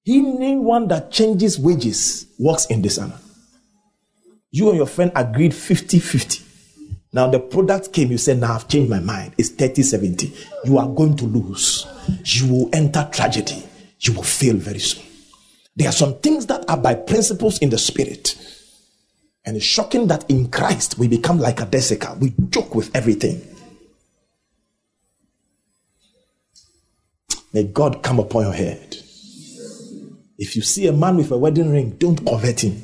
Anyone 0.07 0.87
that 0.87 1.11
changes 1.11 1.59
wages 1.59 2.25
works 2.39 2.65
in 2.67 2.81
dishonor. 2.81 3.19
You 4.51 4.69
and 4.69 4.77
your 4.77 4.87
friend 4.87 5.11
agreed 5.15 5.53
50 5.53 5.99
50. 5.99 6.45
Now 7.11 7.27
the 7.27 7.39
product 7.39 7.91
came, 7.91 8.11
you 8.11 8.17
said, 8.17 8.39
Now 8.39 8.53
I've 8.53 8.67
changed 8.67 8.89
my 8.89 8.99
mind. 8.99 9.33
It's 9.37 9.49
30 9.49 9.83
70. 9.83 10.33
You 10.65 10.77
are 10.77 10.87
going 10.87 11.15
to 11.17 11.25
lose. 11.25 11.85
You 12.23 12.51
will 12.51 12.69
enter 12.73 13.07
tragedy. 13.11 13.63
You 13.99 14.13
will 14.13 14.23
fail 14.23 14.55
very 14.55 14.79
soon. 14.79 15.03
There 15.75 15.89
are 15.89 15.93
some 15.93 16.15
things 16.19 16.45
that 16.47 16.69
are 16.69 16.77
by 16.77 16.95
principles 16.95 17.59
in 17.59 17.69
the 17.69 17.77
spirit. 17.77 18.35
And 19.45 19.57
it's 19.57 19.65
shocking 19.65 20.07
that 20.07 20.29
in 20.29 20.49
Christ 20.49 20.97
we 20.97 21.07
become 21.07 21.39
like 21.39 21.61
a 21.61 21.65
Desica. 21.65 22.17
We 22.17 22.33
joke 22.49 22.75
with 22.75 22.95
everything. 22.95 23.41
May 27.53 27.63
God 27.63 28.03
come 28.03 28.19
upon 28.19 28.43
your 28.43 28.53
head. 28.53 28.95
If 30.37 30.55
you 30.55 30.61
see 30.61 30.87
a 30.87 30.93
man 30.93 31.17
with 31.17 31.31
a 31.31 31.37
wedding 31.37 31.71
ring, 31.71 31.91
don't 31.97 32.23
covet 32.25 32.63
him. 32.63 32.81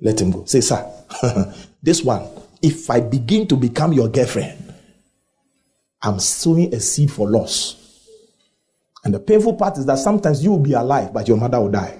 Let 0.00 0.20
him 0.20 0.30
go. 0.30 0.44
Say, 0.44 0.60
sir, 0.60 0.88
this 1.82 2.02
one, 2.02 2.28
if 2.60 2.90
I 2.90 3.00
begin 3.00 3.46
to 3.48 3.56
become 3.56 3.92
your 3.92 4.08
girlfriend, 4.08 4.74
I'm 6.02 6.18
sowing 6.20 6.74
a 6.74 6.80
seed 6.80 7.10
for 7.10 7.28
loss. 7.28 7.76
And 9.04 9.14
the 9.14 9.20
painful 9.20 9.54
part 9.54 9.78
is 9.78 9.86
that 9.86 9.98
sometimes 9.98 10.44
you 10.44 10.50
will 10.52 10.58
be 10.60 10.74
alive, 10.74 11.12
but 11.12 11.26
your 11.26 11.36
mother 11.36 11.60
will 11.60 11.70
die. 11.70 11.98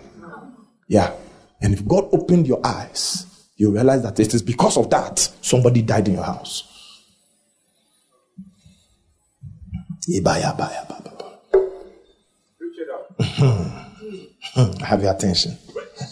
Yeah. 0.89 1.13
And 1.61 1.73
if 1.73 1.87
God 1.87 2.09
opened 2.13 2.47
your 2.47 2.65
eyes, 2.65 3.27
you 3.57 3.73
realize 3.73 4.03
that 4.03 4.19
it 4.21 4.35
is 4.35 4.43
because 4.43 4.77
of 4.77 4.91
that 4.91 5.19
somebody 5.41 5.83
died 5.83 6.09
in 6.09 6.15
your 6.15 6.25
house. 6.25 6.69
I 13.43 14.85
have 14.85 15.03
your 15.03 15.13
attention. 15.13 15.57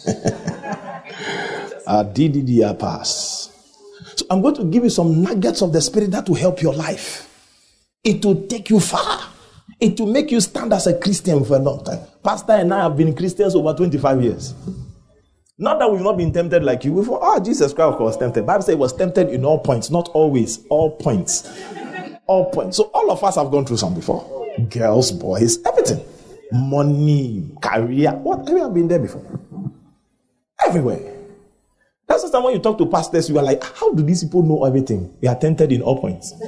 Uh, 1.86 1.96
Our 1.96 2.04
DDD 2.04 2.62
uh, 2.62 2.74
pass. 2.74 3.50
So 4.14 4.24
I'm 4.30 4.40
going 4.42 4.54
to 4.56 4.64
give 4.64 4.84
you 4.84 4.90
some 4.90 5.22
nuggets 5.22 5.60
of 5.62 5.72
the 5.72 5.80
spirit 5.80 6.12
that 6.12 6.28
will 6.28 6.36
help 6.36 6.62
your 6.62 6.74
life. 6.74 7.26
It 8.04 8.24
will 8.24 8.46
take 8.46 8.70
you 8.70 8.78
far. 8.78 9.20
It 9.80 9.98
will 9.98 10.06
make 10.06 10.30
you 10.30 10.40
stand 10.40 10.72
as 10.72 10.86
a 10.86 10.96
Christian 10.98 11.44
for 11.44 11.56
a 11.56 11.58
long 11.58 11.82
time. 11.82 12.00
Pastor 12.22 12.52
and 12.52 12.72
I 12.72 12.82
have 12.82 12.96
been 12.96 13.16
Christians 13.16 13.54
over 13.56 13.72
25 13.74 14.22
years. 14.22 14.54
Not 15.58 15.78
that 15.80 15.90
we've 15.90 16.00
not 16.02 16.16
been 16.16 16.32
tempted 16.32 16.62
like 16.62 16.84
you. 16.84 16.94
Before, 16.94 17.18
oh, 17.20 17.36
ah, 17.36 17.40
Jesus 17.40 17.72
Christ 17.72 17.98
was 17.98 18.16
tempted. 18.16 18.46
Bible 18.46 18.62
says 18.62 18.74
he 18.74 18.78
was 18.78 18.92
tempted 18.94 19.28
in 19.30 19.44
all 19.44 19.58
points, 19.58 19.90
not 19.90 20.08
always, 20.10 20.64
all 20.68 20.96
points. 20.96 21.50
All 22.26 22.50
points. 22.50 22.76
So 22.76 22.84
all 22.94 23.10
of 23.10 23.24
us 23.24 23.34
have 23.36 23.50
gone 23.50 23.64
through 23.66 23.78
some 23.78 23.94
before. 23.94 24.48
Girls, 24.68 25.10
boys, 25.12 25.58
everything. 25.66 26.04
Money, 26.52 27.50
career. 27.60 28.12
What? 28.12 28.48
Have 28.48 28.74
been 28.74 28.88
there 28.88 28.98
before. 28.98 29.24
Everywhere. 30.66 31.16
That's 32.06 32.24
the 32.24 32.30
time 32.30 32.42
when 32.42 32.54
you 32.54 32.60
talk 32.60 32.76
to 32.78 32.86
pastors, 32.86 33.28
you 33.28 33.38
are 33.38 33.44
like, 33.44 33.62
how 33.62 33.92
do 33.92 34.02
these 34.02 34.24
people 34.24 34.42
know 34.42 34.64
everything? 34.64 35.14
They 35.20 35.28
are 35.28 35.36
tempted 35.36 35.70
in 35.70 35.80
all 35.80 36.00
points. 36.00 36.32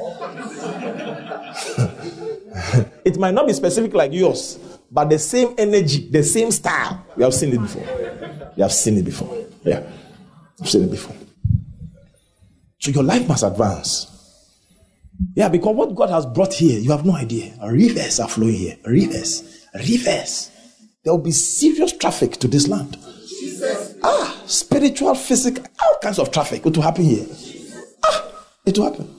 it 3.04 3.16
might 3.16 3.32
not 3.32 3.46
be 3.46 3.52
specific 3.52 3.94
like 3.94 4.12
yours, 4.12 4.58
but 4.90 5.08
the 5.08 5.20
same 5.20 5.54
energy, 5.56 6.08
the 6.10 6.24
same 6.24 6.50
style. 6.50 7.06
We 7.16 7.22
have 7.22 7.32
seen 7.32 7.54
it 7.54 7.60
before. 7.60 7.86
We 8.56 8.62
have 8.62 8.72
seen 8.72 8.98
it 8.98 9.04
before. 9.04 9.46
Yeah. 9.62 9.88
I've 10.60 10.68
seen 10.68 10.82
it 10.82 10.90
before. 10.90 11.14
So 12.80 12.90
your 12.90 13.04
life 13.04 13.28
must 13.28 13.44
advance. 13.44 14.08
Yeah, 15.36 15.48
because 15.48 15.76
what 15.76 15.94
God 15.94 16.10
has 16.10 16.26
brought 16.26 16.54
here, 16.54 16.80
you 16.80 16.90
have 16.90 17.06
no 17.06 17.14
idea. 17.14 17.54
Rivers 17.64 18.18
are 18.18 18.28
flowing 18.28 18.54
here. 18.54 18.76
Rivers. 18.84 19.61
Rivers. 19.74 20.50
There 21.04 21.12
will 21.12 21.22
be 21.22 21.32
serious 21.32 21.92
traffic 21.92 22.32
to 22.38 22.48
this 22.48 22.68
land. 22.68 22.96
Ah, 24.02 24.40
spiritual, 24.46 25.14
physical, 25.14 25.64
all 25.82 25.98
kinds 26.00 26.18
of 26.18 26.30
traffic. 26.30 26.64
It 26.64 26.76
will 26.76 26.82
happen 26.82 27.04
here. 27.04 27.26
Ah, 28.04 28.46
it 28.64 28.78
will 28.78 28.90
happen. 28.90 29.14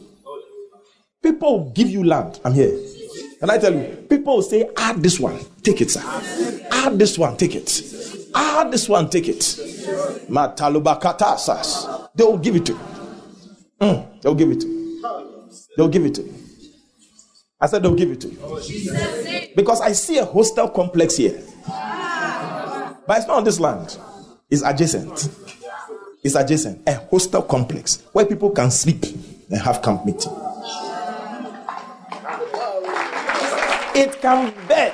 People 1.22 1.60
will 1.60 1.70
give 1.72 1.90
you 1.90 2.04
land. 2.04 2.40
I'm 2.44 2.54
here. 2.54 2.78
And 3.42 3.52
I 3.52 3.58
tell 3.58 3.74
you, 3.74 4.06
people 4.10 4.36
will 4.36 4.42
say, 4.42 4.70
add 4.78 5.04
this 5.04 5.20
one, 5.20 5.40
take 5.64 5.82
it, 5.82 5.92
sir. 5.92 6.02
Add 6.72 6.98
this 6.98 7.18
one, 7.18 7.36
take 7.36 7.56
it. 7.56 7.84
Add 8.34 8.72
this 8.72 8.88
one, 8.88 9.10
take 9.10 9.28
it. 9.28 9.40
Matalubakatasas. 10.30 12.10
They 12.16 12.24
will 12.24 12.38
give 12.38 12.56
it 12.56 12.66
to 12.68 12.74
you. 12.74 12.80
Mm, 13.82 14.22
they'll 14.22 14.36
give 14.36 14.52
it 14.52 14.62
to 14.62 14.68
you. 14.68 15.50
They'll 15.76 15.90
give 15.90 16.06
it 16.06 16.16
to 16.16 16.22
you. 16.22 16.43
I 17.64 17.66
said 17.66 17.82
they'll 17.82 17.96
give 17.96 18.12
it 18.12 18.20
to 18.20 18.28
you. 18.28 19.54
Because 19.56 19.80
I 19.80 19.94
see 19.94 20.18
a 20.18 20.26
hostel 20.26 20.68
complex 20.68 21.16
here. 21.16 21.42
But 21.66 23.20
it's 23.20 23.26
not 23.28 23.38
on 23.38 23.46
this 23.46 23.58
land. 23.58 23.98
It's 24.50 24.64
adjacent. 24.64 25.30
It's 26.22 26.36
adjacent. 26.36 26.82
A 26.90 26.96
hostel 27.10 27.42
complex 27.42 28.04
where 28.12 28.26
people 28.26 28.50
can 28.50 28.70
sleep 28.70 29.06
and 29.50 29.62
have 29.62 29.82
camp 29.82 30.06
meeting. 30.06 30.34
It 33.96 34.20
can 34.20 34.54
bed. 34.68 34.94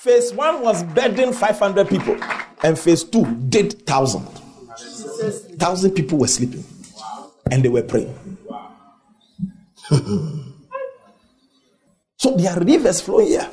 Phase 0.00 0.34
one 0.34 0.60
was 0.60 0.82
bedding 0.82 1.32
500 1.32 1.88
people, 1.88 2.18
and 2.62 2.78
phase 2.78 3.04
two 3.04 3.24
did 3.48 3.72
1,000. 3.88 4.20
1,000 4.22 5.90
people 5.92 6.18
were 6.18 6.26
sleeping, 6.26 6.62
and 7.50 7.64
they 7.64 7.70
were 7.70 7.82
praying. 7.82 8.36
so 12.16 12.36
there 12.36 12.52
are 12.52 12.60
rivers 12.60 13.00
flowing 13.00 13.28
here. 13.28 13.50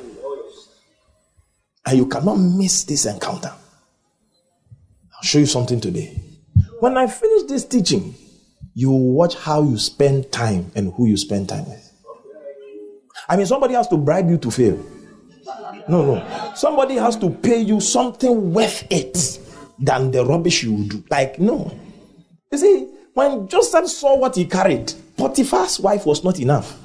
And 1.86 1.98
you 1.98 2.06
cannot 2.06 2.36
miss 2.36 2.84
this 2.84 3.06
encounter. 3.06 3.52
I'll 5.14 5.22
show 5.22 5.38
you 5.38 5.46
something 5.46 5.80
today. 5.80 6.20
When 6.80 6.96
I 6.96 7.06
finish 7.06 7.48
this 7.48 7.64
teaching, 7.64 8.14
you 8.74 8.90
watch 8.90 9.36
how 9.36 9.62
you 9.62 9.78
spend 9.78 10.32
time 10.32 10.70
and 10.74 10.92
who 10.94 11.06
you 11.06 11.16
spend 11.16 11.48
time 11.48 11.68
with. 11.68 11.92
I 13.28 13.36
mean, 13.36 13.46
somebody 13.46 13.74
has 13.74 13.88
to 13.88 13.96
bribe 13.96 14.28
you 14.28 14.38
to 14.38 14.50
fail. 14.50 14.84
No, 15.88 16.04
no. 16.04 16.52
Somebody 16.54 16.96
has 16.96 17.16
to 17.16 17.30
pay 17.30 17.60
you 17.60 17.80
something 17.80 18.52
worth 18.52 18.86
it 18.90 19.38
than 19.78 20.10
the 20.10 20.24
rubbish 20.24 20.64
you 20.64 20.84
do. 20.84 21.04
Like, 21.10 21.38
no. 21.38 21.76
You 22.50 22.58
see, 22.58 22.88
when 23.12 23.46
Joseph 23.48 23.88
saw 23.88 24.16
what 24.16 24.36
he 24.36 24.46
carried, 24.46 24.92
Potiphar's 25.16 25.78
wife 25.80 26.06
was 26.06 26.24
not 26.24 26.38
enough. 26.40 26.78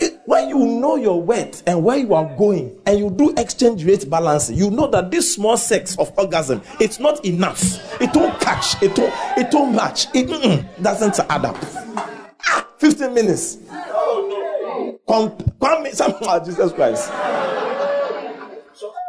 Eh, 0.00 0.08
when 0.26 0.48
you 0.48 0.58
know 0.58 0.96
your 0.96 1.20
worth 1.22 1.62
and 1.66 1.84
where 1.84 1.96
you 1.96 2.14
are 2.14 2.34
going 2.36 2.76
and 2.86 2.98
you 2.98 3.10
do 3.10 3.32
exchange 3.36 3.84
rate 3.84 4.08
balancing, 4.08 4.56
you 4.56 4.70
know 4.70 4.86
that 4.88 5.10
this 5.10 5.34
small 5.34 5.56
sex 5.56 5.96
of 5.98 6.16
orgasm 6.18 6.62
it's 6.80 6.98
not 6.98 7.24
enough. 7.24 7.62
It 8.00 8.14
won't 8.14 8.40
catch, 8.40 8.82
it 8.82 8.96
won't, 8.98 9.12
it 9.36 9.48
won't 9.52 9.74
match, 9.74 10.06
it 10.14 10.28
mm, 10.28 10.40
mm, 10.40 10.82
doesn't 10.82 11.18
add 11.30 11.44
up. 11.44 11.56
Ah, 12.46 12.66
15 12.78 13.14
minutes. 13.14 13.58
Com- 15.06 15.36
com- 15.60 15.84
Jesus 16.44 16.72
Christ. 16.72 17.10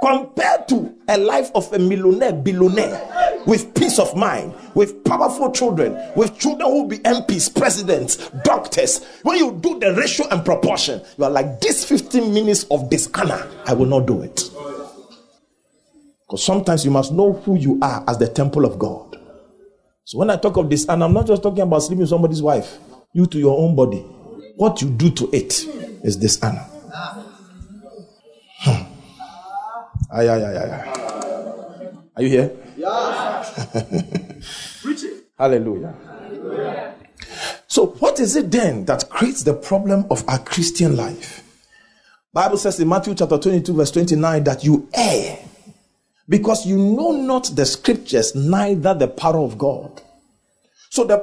Compared 0.01 0.67
to 0.69 0.95
a 1.07 1.17
life 1.17 1.49
of 1.55 1.71
a 1.73 1.79
millionaire, 1.79 2.33
billionaire, 2.33 3.41
with 3.45 3.73
peace 3.75 3.99
of 3.99 4.15
mind, 4.15 4.53
with 4.75 5.03
powerful 5.03 5.51
children, 5.51 5.97
with 6.15 6.37
children 6.37 6.69
who 6.69 6.81
will 6.83 6.89
be 6.89 6.99
MPs, 6.99 7.55
presidents, 7.55 8.29
doctors, 8.43 9.03
when 9.23 9.37
you 9.37 9.53
do 9.61 9.79
the 9.79 9.93
ratio 9.93 10.27
and 10.29 10.43
proportion, 10.45 11.01
you 11.17 11.23
are 11.23 11.29
like, 11.29 11.61
this 11.61 11.85
15 11.85 12.33
minutes 12.33 12.65
of 12.71 12.89
dishonor, 12.89 13.49
I 13.65 13.73
will 13.73 13.85
not 13.85 14.05
do 14.05 14.21
it. 14.21 14.49
Because 16.27 16.43
sometimes 16.43 16.83
you 16.85 16.91
must 16.91 17.11
know 17.11 17.33
who 17.33 17.55
you 17.55 17.79
are 17.81 18.03
as 18.07 18.17
the 18.17 18.27
temple 18.27 18.65
of 18.65 18.79
God. 18.79 19.17
So 20.05 20.17
when 20.17 20.29
I 20.29 20.35
talk 20.37 20.57
of 20.57 20.69
this, 20.69 20.87
and 20.89 21.03
I'm 21.03 21.13
not 21.13 21.27
just 21.27 21.41
talking 21.43 21.61
about 21.61 21.79
sleeping 21.79 21.99
with 22.01 22.09
somebody's 22.09 22.41
wife, 22.41 22.77
you 23.13 23.25
to 23.27 23.37
your 23.39 23.57
own 23.57 23.75
body, 23.75 23.99
what 24.55 24.81
you 24.81 24.89
do 24.89 25.09
to 25.11 25.29
it 25.31 25.63
is 26.03 26.17
dishonor. 26.17 26.65
Hmm. 28.59 28.92
Ay, 30.13 30.29
ay, 30.29 30.43
ay, 30.45 30.57
ay. 30.57 30.93
Are 32.15 32.21
you 32.21 32.29
here? 32.29 32.51
Yeah. 32.77 33.43
Hallelujah. 35.37 35.95
So, 37.67 37.87
what 37.97 38.19
is 38.19 38.35
it 38.35 38.51
then 38.51 38.85
that 38.85 39.09
creates 39.09 39.41
the 39.41 39.55
problem 39.55 40.05
of 40.11 40.23
our 40.29 40.37
Christian 40.37 40.95
life? 40.95 41.41
Bible 42.31 42.57
says 42.57 42.79
in 42.79 42.87
Matthew 42.87 43.15
chapter 43.15 43.39
22, 43.39 43.73
verse 43.73 43.91
29, 43.91 44.43
that 44.43 44.63
you 44.63 44.87
err 44.93 45.39
because 46.29 46.65
you 46.65 46.77
know 46.77 47.11
not 47.11 47.51
the 47.55 47.65
scriptures, 47.65 48.35
neither 48.35 48.93
the 48.93 49.07
power 49.07 49.39
of 49.39 49.57
God. 49.57 50.01
So 50.89 51.03
the 51.03 51.17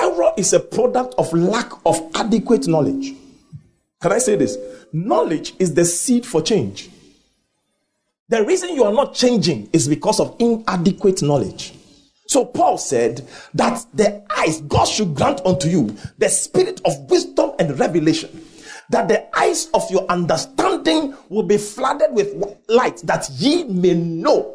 error 0.00 0.32
is 0.36 0.52
a 0.52 0.60
product 0.60 1.14
of 1.18 1.32
lack 1.32 1.70
of 1.84 2.00
adequate 2.14 2.66
knowledge. 2.66 3.14
Can 4.00 4.12
I 4.12 4.18
say 4.18 4.36
this? 4.36 4.56
Knowledge 4.92 5.54
is 5.58 5.74
the 5.74 5.84
seed 5.84 6.24
for 6.24 6.40
change. 6.40 6.88
The 8.30 8.44
reason 8.44 8.74
you 8.74 8.84
are 8.84 8.92
not 8.92 9.14
changing 9.14 9.70
is 9.72 9.88
because 9.88 10.20
of 10.20 10.36
inadequate 10.38 11.22
knowledge. 11.22 11.72
So 12.26 12.44
Paul 12.44 12.76
said 12.76 13.26
that 13.54 13.86
the 13.94 14.22
eyes, 14.36 14.60
God 14.60 14.84
should 14.84 15.14
grant 15.14 15.40
unto 15.46 15.66
you 15.66 15.96
the 16.18 16.28
spirit 16.28 16.82
of 16.84 17.10
wisdom 17.10 17.52
and 17.58 17.78
revelation, 17.78 18.44
that 18.90 19.08
the 19.08 19.34
eyes 19.34 19.70
of 19.72 19.90
your 19.90 20.04
understanding 20.10 21.14
will 21.30 21.42
be 21.42 21.56
flooded 21.56 22.12
with 22.12 22.34
light, 22.68 22.98
that 23.04 23.30
ye 23.30 23.64
may 23.64 23.94
know. 23.94 24.54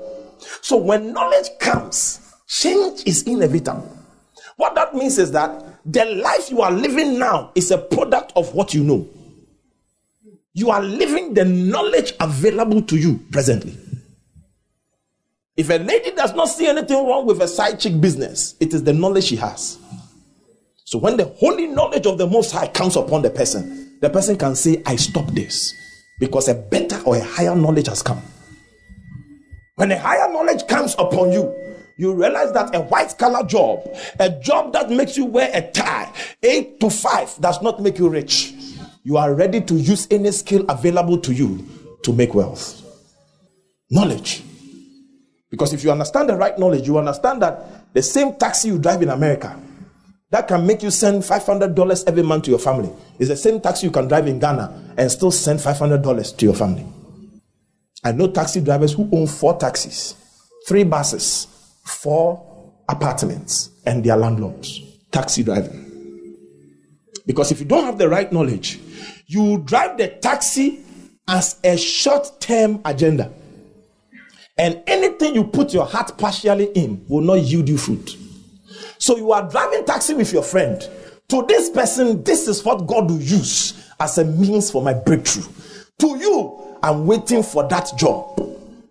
So 0.62 0.78
when 0.78 1.12
knowledge 1.12 1.50
comes, 1.60 2.32
change 2.48 3.02
is 3.08 3.24
inevitable. 3.24 3.98
What 4.58 4.76
that 4.76 4.94
means 4.94 5.18
is 5.18 5.32
that 5.32 5.82
the 5.84 6.06
life 6.06 6.52
you 6.52 6.62
are 6.62 6.72
living 6.72 7.18
now 7.18 7.52
is 7.56 7.72
a 7.72 7.80
product 7.80 8.34
of 8.36 8.54
what 8.54 8.76
you 8.76 8.84
know. 8.84 9.08
You 10.54 10.70
are 10.70 10.82
living 10.82 11.34
the 11.34 11.46
knowledge 11.46 12.14
available 12.20 12.84
to 12.84 12.96
you 12.96 13.20
presently. 13.32 13.76
If 15.58 15.70
a 15.70 15.76
lady 15.78 16.12
does 16.12 16.34
not 16.34 16.46
see 16.46 16.68
anything 16.68 17.08
wrong 17.08 17.26
with 17.26 17.42
a 17.42 17.48
side 17.48 17.80
chick 17.80 18.00
business, 18.00 18.56
it 18.60 18.74
is 18.74 18.84
the 18.84 18.94
knowledge 18.94 19.26
she 19.26 19.36
has. 19.36 19.80
So 20.86 21.00
when 21.00 21.18
the 21.18 21.26
holy 21.26 21.68
knowledge 21.68 22.06
of 22.06 22.20
the 22.20 22.28
Most 22.28 22.52
High 22.52 22.68
comes 22.68 22.96
upon 22.96 23.24
the 23.24 23.30
person, 23.32 23.98
the 24.00 24.10
person 24.10 24.38
can 24.38 24.56
say, 24.56 24.82
I 24.86 24.96
stop 24.96 25.28
this 25.32 25.74
because 26.20 26.48
a 26.48 26.56
better 26.56 27.02
or 27.04 27.16
a 27.16 27.24
higher 27.24 27.56
knowledge 27.56 27.88
has 27.88 28.04
come. 28.04 28.22
When 29.76 29.92
a 29.92 29.98
higher 29.98 30.32
knowledge 30.32 30.68
comes 30.68 30.94
upon 31.00 31.32
you, 31.32 31.52
you 31.98 32.14
realize 32.14 32.52
that 32.54 32.76
a 32.76 32.82
white 32.82 33.16
collar 33.18 33.44
job, 33.46 33.88
a 34.20 34.30
job 34.30 34.74
that 34.74 34.92
makes 34.92 35.18
you 35.18 35.26
wear 35.26 35.50
a 35.54 35.72
tie, 35.72 36.12
eight 36.44 36.80
to 36.80 36.92
five, 36.92 37.36
does 37.40 37.62
not 37.62 37.82
make 37.82 37.98
you 37.98 38.10
rich 38.10 38.54
you 39.04 39.18
are 39.18 39.34
ready 39.34 39.62
to 39.62 39.76
use 39.76 40.08
any 40.10 40.32
skill 40.32 40.66
available 40.70 41.18
to 41.20 41.34
you 41.34 41.68
to 42.04 42.14
make 42.14 42.34
wealth. 42.34 42.82
Knowledge. 43.90 44.44
Because 45.50 45.74
if 45.74 45.84
you 45.84 45.92
understand 45.92 46.30
the 46.30 46.36
right 46.36 46.58
knowledge, 46.58 46.88
you 46.88 46.98
understand 46.98 47.42
that 47.42 47.94
the 47.94 48.02
same 48.02 48.36
taxi 48.36 48.70
you 48.70 48.80
drive 48.80 49.02
in 49.02 49.10
America 49.10 49.60
that 50.32 50.48
can 50.48 50.66
make 50.66 50.82
you 50.82 50.90
send 50.90 51.22
$500 51.22 52.04
every 52.08 52.24
month 52.24 52.46
to 52.46 52.50
your 52.50 52.60
family 52.60 52.92
is 53.20 53.28
the 53.28 53.36
same 53.36 53.62
taxi 53.62 53.86
you 53.86 53.92
can 53.92 54.08
drive 54.08 54.26
in 54.26 54.40
Ghana 54.40 54.96
and 54.98 55.12
still 55.12 55.30
send 55.30 55.60
$500 55.60 56.38
to 56.38 56.46
your 56.46 56.56
family. 56.56 56.86
I 58.04 58.14
know 58.14 58.32
taxi 58.32 58.60
drivers 58.60 58.94
who 58.94 59.08
own 59.12 59.28
four 59.28 59.60
taxis, 59.60 60.16
three 60.68 60.84
buses, 60.86 61.48
four 61.86 62.74
apartments, 62.90 63.70
and 63.86 64.04
their 64.04 64.18
landlords. 64.18 64.82
Taxi 65.12 65.44
driving. 65.44 65.84
Because 67.28 67.52
if 67.52 67.60
you 67.60 67.66
don't 67.66 67.86
have 67.86 68.00
the 68.00 68.10
right 68.10 68.32
knowledge, 68.34 68.80
you 69.28 69.60
drive 69.60 69.98
the 69.98 70.08
taxi 70.10 70.84
as 71.28 71.60
a 71.64 71.78
short 71.78 72.40
term 72.40 72.82
agenda. 72.86 73.32
And 74.58 74.84
anything 74.86 75.34
you 75.34 75.46
put 75.46 75.74
your 75.74 75.86
heart 75.86 76.18
partially 76.18 76.66
in 76.74 77.04
will 77.08 77.22
not 77.22 77.36
yield 77.36 77.68
you 77.68 77.78
fruit. 77.78 78.18
So 79.00 79.18
you 79.18 79.32
are 79.32 79.50
driving 79.50 79.86
taxi 79.86 80.14
with 80.14 80.32
your 80.32 80.44
friend. 80.44 80.88
To 81.30 81.46
this 81.48 81.70
person, 81.70 82.24
this 82.24 82.48
is 82.48 82.64
what 82.64 82.86
God 82.86 83.10
will 83.10 83.22
use 83.22 83.90
as 84.00 84.18
a 84.18 84.26
means 84.26 84.70
for 84.70 84.84
my 84.84 84.94
breakthrough. 84.94 85.52
To 86.00 86.18
you, 86.18 86.78
I'm 86.84 87.08
waiting 87.08 87.42
for 87.42 87.68
that 87.70 87.92
job. 87.98 88.40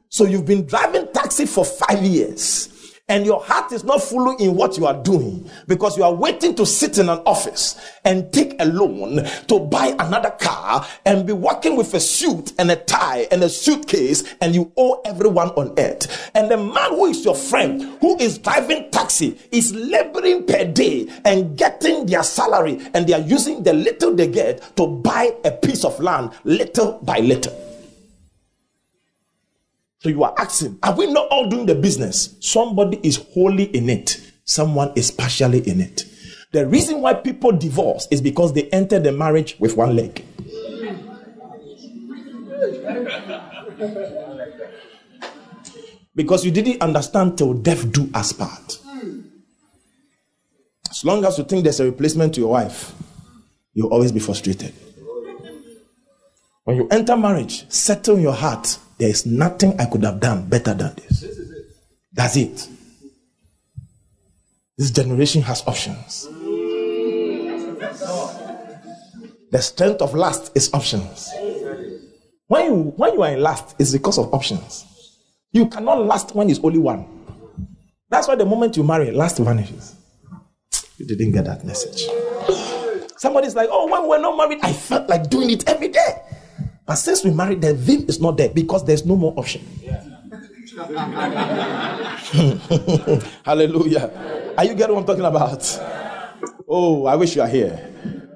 So 0.08 0.24
you've 0.24 0.46
been 0.46 0.66
driving 0.66 1.08
taxi 1.12 1.46
for 1.46 1.64
five 1.64 2.02
years 2.02 2.71
and 3.12 3.26
your 3.26 3.44
heart 3.44 3.70
is 3.72 3.84
not 3.84 4.02
fully 4.02 4.42
in 4.42 4.54
what 4.56 4.78
you 4.78 4.86
are 4.86 5.02
doing 5.02 5.46
because 5.66 5.98
you 5.98 6.02
are 6.02 6.14
waiting 6.14 6.54
to 6.54 6.64
sit 6.64 6.96
in 6.96 7.10
an 7.10 7.18
office 7.26 7.78
and 8.06 8.32
take 8.32 8.56
a 8.58 8.64
loan 8.64 9.22
to 9.48 9.60
buy 9.60 9.94
another 9.98 10.30
car 10.30 10.86
and 11.04 11.26
be 11.26 11.34
working 11.34 11.76
with 11.76 11.92
a 11.92 12.00
suit 12.00 12.54
and 12.58 12.70
a 12.70 12.76
tie 12.76 13.28
and 13.30 13.44
a 13.44 13.50
suitcase 13.50 14.24
and 14.40 14.54
you 14.54 14.72
owe 14.78 15.02
everyone 15.04 15.48
on 15.50 15.74
earth. 15.78 16.30
And 16.34 16.50
the 16.50 16.56
man 16.56 16.92
who 16.92 17.04
is 17.04 17.22
your 17.22 17.34
friend 17.34 17.82
who 18.00 18.18
is 18.18 18.38
driving 18.38 18.90
taxi 18.90 19.38
is 19.50 19.74
laboring 19.74 20.46
per 20.46 20.64
day 20.64 21.06
and 21.26 21.58
getting 21.58 22.06
their 22.06 22.22
salary 22.22 22.80
and 22.94 23.06
they 23.06 23.12
are 23.12 23.20
using 23.20 23.62
the 23.62 23.74
little 23.74 24.14
they 24.14 24.28
get 24.28 24.74
to 24.76 24.86
buy 24.86 25.36
a 25.44 25.50
piece 25.50 25.84
of 25.84 26.00
land 26.00 26.30
little 26.44 26.98
by 27.02 27.18
little. 27.18 27.71
So 30.02 30.08
you 30.08 30.24
are 30.24 30.34
asking, 30.36 30.80
are 30.82 30.96
we 30.96 31.06
not 31.12 31.28
all 31.28 31.48
doing 31.48 31.64
the 31.64 31.76
business? 31.76 32.36
Somebody 32.40 32.98
is 33.04 33.18
wholly 33.34 33.66
in 33.66 33.88
it, 33.88 34.20
someone 34.44 34.90
is 34.96 35.12
partially 35.12 35.60
in 35.60 35.80
it. 35.80 36.04
The 36.50 36.66
reason 36.66 37.00
why 37.00 37.14
people 37.14 37.52
divorce 37.52 38.08
is 38.10 38.20
because 38.20 38.52
they 38.52 38.64
enter 38.70 38.98
the 38.98 39.12
marriage 39.12 39.54
with 39.60 39.76
one 39.76 39.94
leg. 39.94 40.24
Because 46.16 46.44
you 46.44 46.50
didn't 46.50 46.82
understand 46.82 47.38
till 47.38 47.54
death 47.54 47.92
do 47.92 48.10
us 48.12 48.32
part. 48.32 48.80
As 50.90 51.04
long 51.04 51.24
as 51.24 51.38
you 51.38 51.44
think 51.44 51.62
there's 51.62 51.78
a 51.78 51.84
replacement 51.84 52.34
to 52.34 52.40
your 52.40 52.50
wife, 52.50 52.92
you'll 53.72 53.92
always 53.92 54.10
be 54.10 54.18
frustrated. 54.18 54.74
When 56.64 56.76
you 56.76 56.88
enter 56.90 57.16
marriage, 57.16 57.70
settle 57.70 58.18
your 58.18 58.34
heart. 58.34 58.78
There 59.02 59.10
is 59.10 59.26
nothing 59.26 59.80
I 59.80 59.86
could 59.86 60.04
have 60.04 60.20
done 60.20 60.48
better 60.48 60.74
than 60.74 60.94
this. 60.94 61.24
That's 62.12 62.36
it. 62.36 62.68
This 64.78 64.92
generation 64.92 65.42
has 65.42 65.66
options. 65.66 66.28
The 69.50 69.60
strength 69.60 70.02
of 70.02 70.14
last 70.14 70.52
is 70.54 70.72
options. 70.72 71.32
When 72.46 72.64
you 72.66 72.74
when 72.96 73.14
you 73.14 73.22
are 73.24 73.32
in 73.32 73.42
last, 73.42 73.74
it's 73.80 73.90
because 73.90 74.18
of 74.18 74.32
options. 74.32 74.86
You 75.50 75.66
cannot 75.66 76.06
last 76.06 76.36
when 76.36 76.48
it's 76.48 76.60
only 76.62 76.78
one. 76.78 77.04
That's 78.08 78.28
why 78.28 78.36
the 78.36 78.46
moment 78.46 78.76
you 78.76 78.84
marry, 78.84 79.10
last 79.10 79.38
vanishes. 79.38 79.96
You 80.96 81.06
didn't 81.08 81.32
get 81.32 81.46
that 81.46 81.64
message. 81.64 82.06
Somebody's 83.16 83.56
like, 83.56 83.68
oh, 83.72 83.90
when 83.90 84.06
we're 84.06 84.20
not 84.20 84.36
married, 84.36 84.60
I 84.62 84.72
felt 84.72 85.08
like 85.08 85.28
doing 85.28 85.50
it 85.50 85.68
every 85.68 85.88
day. 85.88 86.22
But 86.86 86.96
since 86.96 87.24
we 87.24 87.30
married, 87.30 87.60
the 87.62 87.74
vim 87.74 88.04
is 88.08 88.20
not 88.20 88.36
there 88.36 88.48
because 88.48 88.84
there's 88.84 89.06
no 89.06 89.16
more 89.16 89.32
option. 89.36 89.62
Hallelujah. 93.44 94.54
Are 94.56 94.64
you 94.64 94.74
getting 94.74 94.94
what 94.94 95.02
I'm 95.02 95.06
talking 95.06 95.24
about? 95.24 95.62
Oh, 96.66 97.06
I 97.06 97.14
wish 97.16 97.36
you 97.36 97.42
are 97.42 97.48
here. 97.48 97.90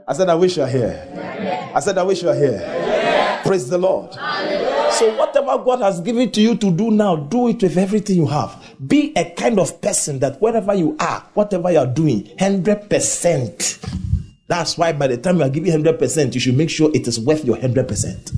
I 0.06 0.12
said, 0.12 0.28
I 0.28 0.35
wish 0.35 0.56
you 0.56 0.62
are 0.62 0.68
here. 0.68 1.72
I 1.74 1.80
said, 1.80 1.98
I 1.98 2.02
wish 2.04 2.22
you 2.22 2.28
are 2.28 2.35
here. 2.35 3.40
Praise 3.44 3.68
the 3.68 3.78
Lord. 3.78 4.12
So, 4.14 5.14
whatever 5.16 5.59
God 5.64 5.80
has 5.80 6.00
given 6.00 6.30
to 6.32 6.40
you 6.40 6.56
to 6.56 6.70
do 6.70 6.90
now, 6.90 7.16
do 7.16 7.48
it 7.48 7.62
with 7.62 7.76
everything 7.76 8.16
you 8.16 8.26
have. 8.26 8.74
Be 8.87 9.12
a 9.16 9.30
kind 9.30 9.59
of 9.59 9.80
person 9.80 10.18
that 10.20 10.40
wherever 10.40 10.74
you 10.74 10.96
are, 11.00 11.24
whatever 11.35 11.70
you 11.72 11.78
are 11.78 11.87
doing, 11.87 12.22
100%. 12.38 14.15
That's 14.48 14.78
why 14.78 14.92
by 14.92 15.09
the 15.09 15.16
time 15.16 15.38
you 15.38 15.42
are 15.42 15.48
giving 15.48 15.72
100%, 15.72 16.35
you 16.35 16.40
should 16.40 16.56
make 16.56 16.70
sure 16.70 16.90
it 16.94 17.06
is 17.06 17.18
worth 17.18 17.44
your 17.44 17.56
100%. 17.56 18.32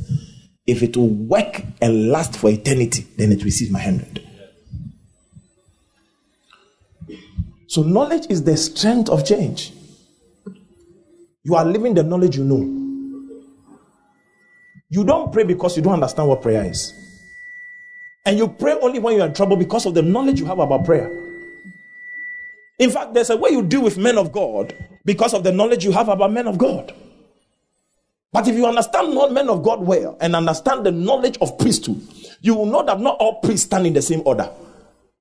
If 0.66 0.82
it 0.82 0.96
will 0.96 1.08
work 1.08 1.62
and 1.80 2.10
last 2.10 2.36
for 2.36 2.50
eternity, 2.50 3.06
then 3.16 3.32
it 3.32 3.44
receives 3.44 3.70
my 3.70 3.84
100. 3.84 4.24
So, 7.66 7.82
knowledge 7.82 8.26
is 8.30 8.42
the 8.44 8.56
strength 8.56 9.10
of 9.10 9.26
change. 9.26 9.72
You 11.44 11.54
are 11.54 11.64
living 11.64 11.94
the 11.94 12.02
knowledge 12.02 12.36
you 12.36 12.44
know. 12.44 12.74
You 14.90 15.04
don't 15.04 15.30
pray 15.32 15.44
because 15.44 15.76
you 15.76 15.82
don't 15.82 15.94
understand 15.94 16.28
what 16.28 16.40
prayer 16.40 16.64
is. 16.64 16.94
And 18.24 18.38
you 18.38 18.48
pray 18.48 18.72
only 18.80 18.98
when 18.98 19.16
you're 19.16 19.26
in 19.26 19.34
trouble 19.34 19.56
because 19.56 19.84
of 19.84 19.94
the 19.94 20.02
knowledge 20.02 20.40
you 20.40 20.46
have 20.46 20.58
about 20.58 20.84
prayer. 20.84 21.27
In 22.78 22.90
fact, 22.90 23.14
there's 23.14 23.30
a 23.30 23.36
way 23.36 23.50
you 23.50 23.62
deal 23.62 23.82
with 23.82 23.98
men 23.98 24.18
of 24.18 24.30
God 24.32 24.74
because 25.04 25.34
of 25.34 25.42
the 25.42 25.52
knowledge 25.52 25.84
you 25.84 25.92
have 25.92 26.08
about 26.08 26.32
men 26.32 26.46
of 26.46 26.58
God. 26.58 26.94
But 28.32 28.46
if 28.46 28.54
you 28.54 28.66
understand 28.66 29.14
not 29.14 29.32
men 29.32 29.48
of 29.48 29.62
God 29.62 29.80
well 29.80 30.16
and 30.20 30.36
understand 30.36 30.84
the 30.84 30.92
knowledge 30.92 31.38
of 31.40 31.58
priesthood, 31.58 32.00
you 32.40 32.54
will 32.54 32.66
know 32.66 32.84
that 32.84 33.00
not 33.00 33.16
all 33.18 33.40
priests 33.40 33.66
stand 33.66 33.86
in 33.86 33.94
the 33.94 34.02
same 34.02 34.22
order. 34.24 34.48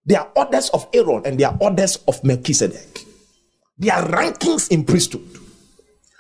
There 0.06 0.20
are 0.20 0.30
orders 0.36 0.70
of 0.70 0.88
Aaron 0.94 1.24
and 1.26 1.40
there 1.40 1.50
are 1.50 1.58
orders 1.60 1.98
of 2.08 2.24
Melchizedek. 2.24 3.06
There 3.78 3.94
are 3.94 4.08
rankings 4.08 4.70
in 4.70 4.84
priesthood. 4.84 5.28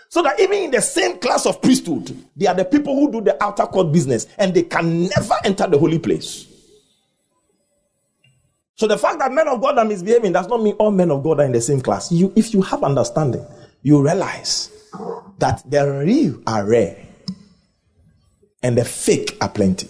So 0.09 0.23
that 0.23 0.39
even 0.39 0.63
in 0.63 0.71
the 0.71 0.81
same 0.81 1.19
class 1.19 1.45
of 1.45 1.61
priesthood, 1.61 2.17
they 2.35 2.47
are 2.47 2.55
the 2.55 2.65
people 2.65 2.95
who 2.95 3.11
do 3.11 3.21
the 3.21 3.41
outer 3.43 3.65
court 3.65 3.91
business 3.91 4.25
and 4.37 4.53
they 4.53 4.63
can 4.63 5.03
never 5.03 5.35
enter 5.43 5.67
the 5.67 5.77
holy 5.77 5.99
place. 5.99 6.47
So 8.77 8.85
the 8.85 8.97
fact 8.97 9.17
that 9.19 9.31
men 9.31 9.47
of 9.47 9.59
God 9.59 9.79
are 9.79 9.85
misbehaving 9.85 10.33
does 10.33 10.47
not 10.47 10.61
mean 10.61 10.75
all 10.75 10.91
men 10.91 11.09
of 11.09 11.23
God 11.23 11.39
are 11.39 11.45
in 11.45 11.51
the 11.51 11.61
same 11.61 11.81
class. 11.81 12.11
You, 12.11 12.31
if 12.35 12.53
you 12.53 12.61
have 12.61 12.83
understanding, 12.83 13.43
you 13.81 13.99
realize 14.03 14.71
that 15.39 15.63
the 15.69 16.03
real 16.05 16.39
are 16.45 16.63
rare 16.63 17.03
and 18.61 18.77
the 18.77 18.85
fake 18.85 19.35
are 19.41 19.49
plenty. 19.49 19.89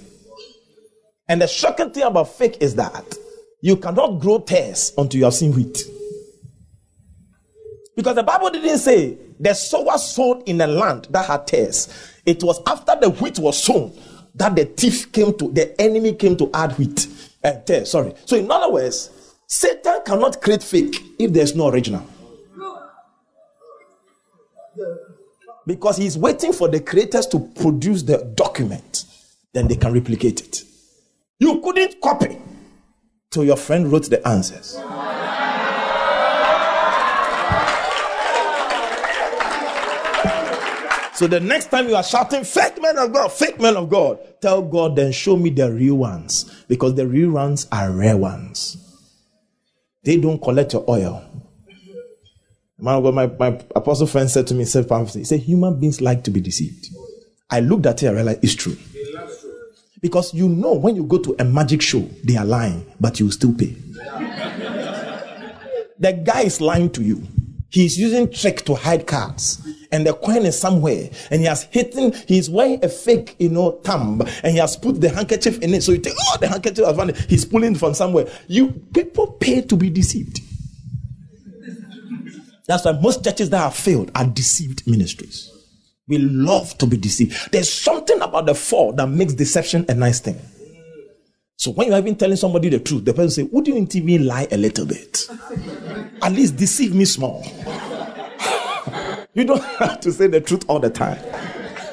And 1.28 1.42
the 1.42 1.48
shocking 1.48 1.92
thing 1.92 2.04
about 2.04 2.30
fake 2.30 2.58
is 2.62 2.76
that 2.76 3.14
you 3.60 3.76
cannot 3.76 4.22
grow 4.22 4.40
tares 4.40 4.94
until 4.98 5.20
you 5.20 5.26
have 5.26 5.34
seen 5.34 5.52
wheat. 5.52 5.84
Because 7.94 8.16
the 8.16 8.24
Bible 8.24 8.52
didn't 8.52 8.78
say 8.78 9.18
the 9.38 9.54
sower 9.54 9.98
sowed 9.98 10.48
in 10.48 10.62
a 10.62 10.68
land 10.68 11.08
that 11.10 11.26
had 11.26 11.46
tares. 11.46 11.90
It 12.26 12.42
was 12.42 12.62
after 12.66 12.96
the 13.02 13.10
wheat 13.10 13.38
was 13.38 13.62
sown 13.62 13.92
that 14.36 14.56
the 14.56 14.64
thief 14.64 15.12
came 15.12 15.34
to, 15.40 15.52
the 15.52 15.80
enemy 15.82 16.14
came 16.14 16.38
to 16.38 16.50
add 16.54 16.72
wheat. 16.78 17.08
Uh, 17.44 17.54
tares, 17.66 17.92
sorry. 17.92 18.14
So, 18.26 18.36
in 18.36 18.50
other 18.50 18.72
words, 18.72 19.10
Satan 19.48 20.02
cannot 20.06 20.42
create 20.42 20.64
fake 20.64 21.02
if 21.20 21.32
there's 21.32 21.56
no 21.56 21.70
original. 21.70 22.06
Because 25.66 25.98
he's 25.98 26.18
waiting 26.18 26.54
for 26.54 26.70
the 26.70 26.80
creators 26.80 27.28
to 27.28 27.40
produce 27.40 28.04
the 28.04 28.20
document, 28.36 29.06
then 29.54 29.68
they 29.68 29.76
can 29.76 29.94
replicate 29.94 30.42
it. 30.42 30.64
You 31.40 31.62
couldn't 31.62 32.00
copy 32.02 32.38
till 33.30 33.44
your 33.44 33.58
friend 33.58 33.92
wrote 33.92 34.10
the 34.10 34.26
answers. 34.28 34.78
So 41.18 41.26
the 41.26 41.40
next 41.40 41.72
time 41.72 41.90
you 41.90 41.96
are 41.96 42.04
shouting, 42.04 42.44
fake 42.44 42.80
men 42.80 42.96
of 43.00 43.12
God, 43.12 43.32
fake 43.32 43.60
men 43.60 43.76
of 43.76 43.90
God, 43.90 44.20
tell 44.40 44.62
God, 44.62 44.96
then 44.96 45.12
show 45.12 45.36
me 45.36 45.50
the 45.50 45.72
real 45.72 45.96
ones. 45.96 46.64
Because 46.68 46.94
the 46.94 47.08
real 47.08 47.32
ones 47.32 47.66
are 47.72 47.92
rare 47.92 48.16
ones. 48.16 48.78
They 50.04 50.18
don't 50.18 50.40
collect 50.40 50.74
your 50.74 50.86
oil. 50.88 51.24
Man 52.78 52.98
of 52.98 53.04
God, 53.04 53.16
my, 53.16 53.26
my 53.26 53.60
apostle 53.76 54.06
friend 54.06 54.30
said 54.30 54.46
to 54.46 54.54
me, 54.54 54.64
said, 54.66 54.86
he 55.16 55.24
said, 55.24 55.40
human 55.40 55.80
beings 55.80 56.02
like 56.02 56.24
to 56.26 56.30
be 56.30 56.40
deceived. 56.40 56.90
I 57.50 57.62
looked 57.62 57.88
at 57.88 58.04
it 58.04 58.06
and 58.06 58.16
realized 58.16 58.44
it's 58.44 58.54
true. 58.54 58.78
Because 60.00 60.36
you 60.36 60.48
know 60.48 60.74
when 60.74 60.96
you 60.96 61.04
go 61.04 61.18
to 61.18 61.36
a 61.40 61.44
magic 61.44 61.82
show, 61.82 62.08
they 62.26 62.38
are 62.38 62.46
lying, 62.46 62.86
but 63.00 63.20
you 63.20 63.32
still 63.32 63.56
pay. 63.56 63.76
the 65.98 66.14
guy 66.24 66.42
is 66.42 66.62
lying 66.62 66.92
to 66.92 67.02
you. 67.02 67.28
He's 67.70 67.98
using 67.98 68.32
trick 68.32 68.64
to 68.66 68.76
hide 68.76 69.08
cards. 69.08 69.66
And 69.92 70.06
the 70.06 70.14
coin 70.14 70.46
is 70.46 70.60
somewhere. 70.60 71.10
And 71.32 71.42
he 71.42 71.48
has 71.48 71.64
hidden 71.64 72.14
he's 72.28 72.50
wearing 72.50 72.84
a 72.84 72.90
fake 72.90 73.36
you 73.40 73.50
know 73.50 73.72
thumb. 73.84 74.22
And 74.44 74.54
he 74.54 74.58
has 74.58 74.76
put 74.76 75.02
the 75.02 75.10
handkerchief 75.10 75.60
in 75.60 75.74
it. 75.74 75.84
So 75.84 75.92
you 75.92 76.00
think 76.00 76.16
oh 76.20 76.38
the 76.40 76.48
handkerchief 76.48 76.86
has 76.86 76.96
vanished. 76.96 77.30
He's 77.30 77.46
pulling 77.46 77.76
from 77.76 77.94
somewhere. 77.94 78.28
You 78.48 78.72
people 78.94 79.28
pay 79.34 79.62
to 79.62 79.76
be 79.76 79.90
deceived. 79.90 80.42
That's 82.68 82.84
why 82.84 82.94
most 82.94 83.24
churches 83.24 83.50
that 83.52 83.60
have 83.60 83.76
failed 83.76 84.12
are 84.14 84.26
deceived 84.26 84.86
ministries. 84.88 85.52
We 86.10 86.18
love 86.18 86.78
to 86.80 86.86
be 86.86 86.98
deceived. 86.98 87.52
There's 87.52 87.72
something 87.72 88.22
about 88.22 88.46
the 88.46 88.56
fall 88.56 88.94
that 88.94 89.08
makes 89.08 89.34
deception 89.34 89.86
a 89.90 89.94
nice 89.94 90.20
thing 90.20 90.40
so 91.58 91.72
when 91.72 91.88
you're 91.88 91.98
even 91.98 92.16
telling 92.16 92.38
somebody 92.38 92.70
the 92.70 92.80
truth 92.80 93.04
the 93.04 93.14
person 93.14 93.30
say 93.30 93.44
wouldn't 93.52 93.94
you 93.94 94.04
even 94.04 94.26
lie 94.26 94.48
a 94.52 94.58
little 94.58 94.86
bit 94.86 95.28
at 96.24 96.32
least 96.32 96.56
deceive 96.56 96.96
me 96.96 97.06
small 97.06 97.46
you 99.38 99.46
don't 99.46 99.64
have 99.80 100.00
to 100.02 100.12
say 100.12 100.28
the 100.28 100.42
truth 100.42 100.64
all 100.68 100.80
the 100.80 100.90
time. 100.90 101.20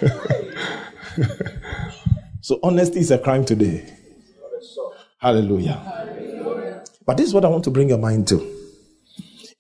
so, 2.40 2.58
honesty 2.62 3.00
is 3.00 3.10
a 3.10 3.18
crime 3.18 3.44
today. 3.44 3.86
Hallelujah. 5.18 6.82
But 7.06 7.18
this 7.18 7.28
is 7.28 7.34
what 7.34 7.44
I 7.44 7.48
want 7.48 7.64
to 7.64 7.70
bring 7.70 7.90
your 7.90 7.98
mind 7.98 8.26
to. 8.28 8.50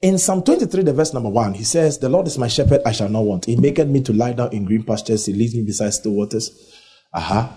In 0.00 0.18
Psalm 0.18 0.42
23, 0.42 0.82
the 0.82 0.92
verse 0.94 1.12
number 1.12 1.28
one, 1.28 1.54
he 1.54 1.64
says, 1.64 1.98
The 1.98 2.08
Lord 2.08 2.26
is 2.26 2.38
my 2.38 2.48
shepherd, 2.48 2.80
I 2.86 2.92
shall 2.92 3.08
not 3.08 3.20
want. 3.20 3.44
He 3.44 3.56
maketh 3.56 3.88
me 3.88 4.02
to 4.02 4.12
lie 4.12 4.32
down 4.32 4.52
in 4.52 4.64
green 4.64 4.82
pastures. 4.82 5.26
He 5.26 5.34
leads 5.34 5.54
me 5.54 5.62
beside 5.62 5.90
still 5.90 6.12
waters. 6.12 6.72
Aha. 7.12 7.56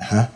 Uh-huh. 0.00 0.28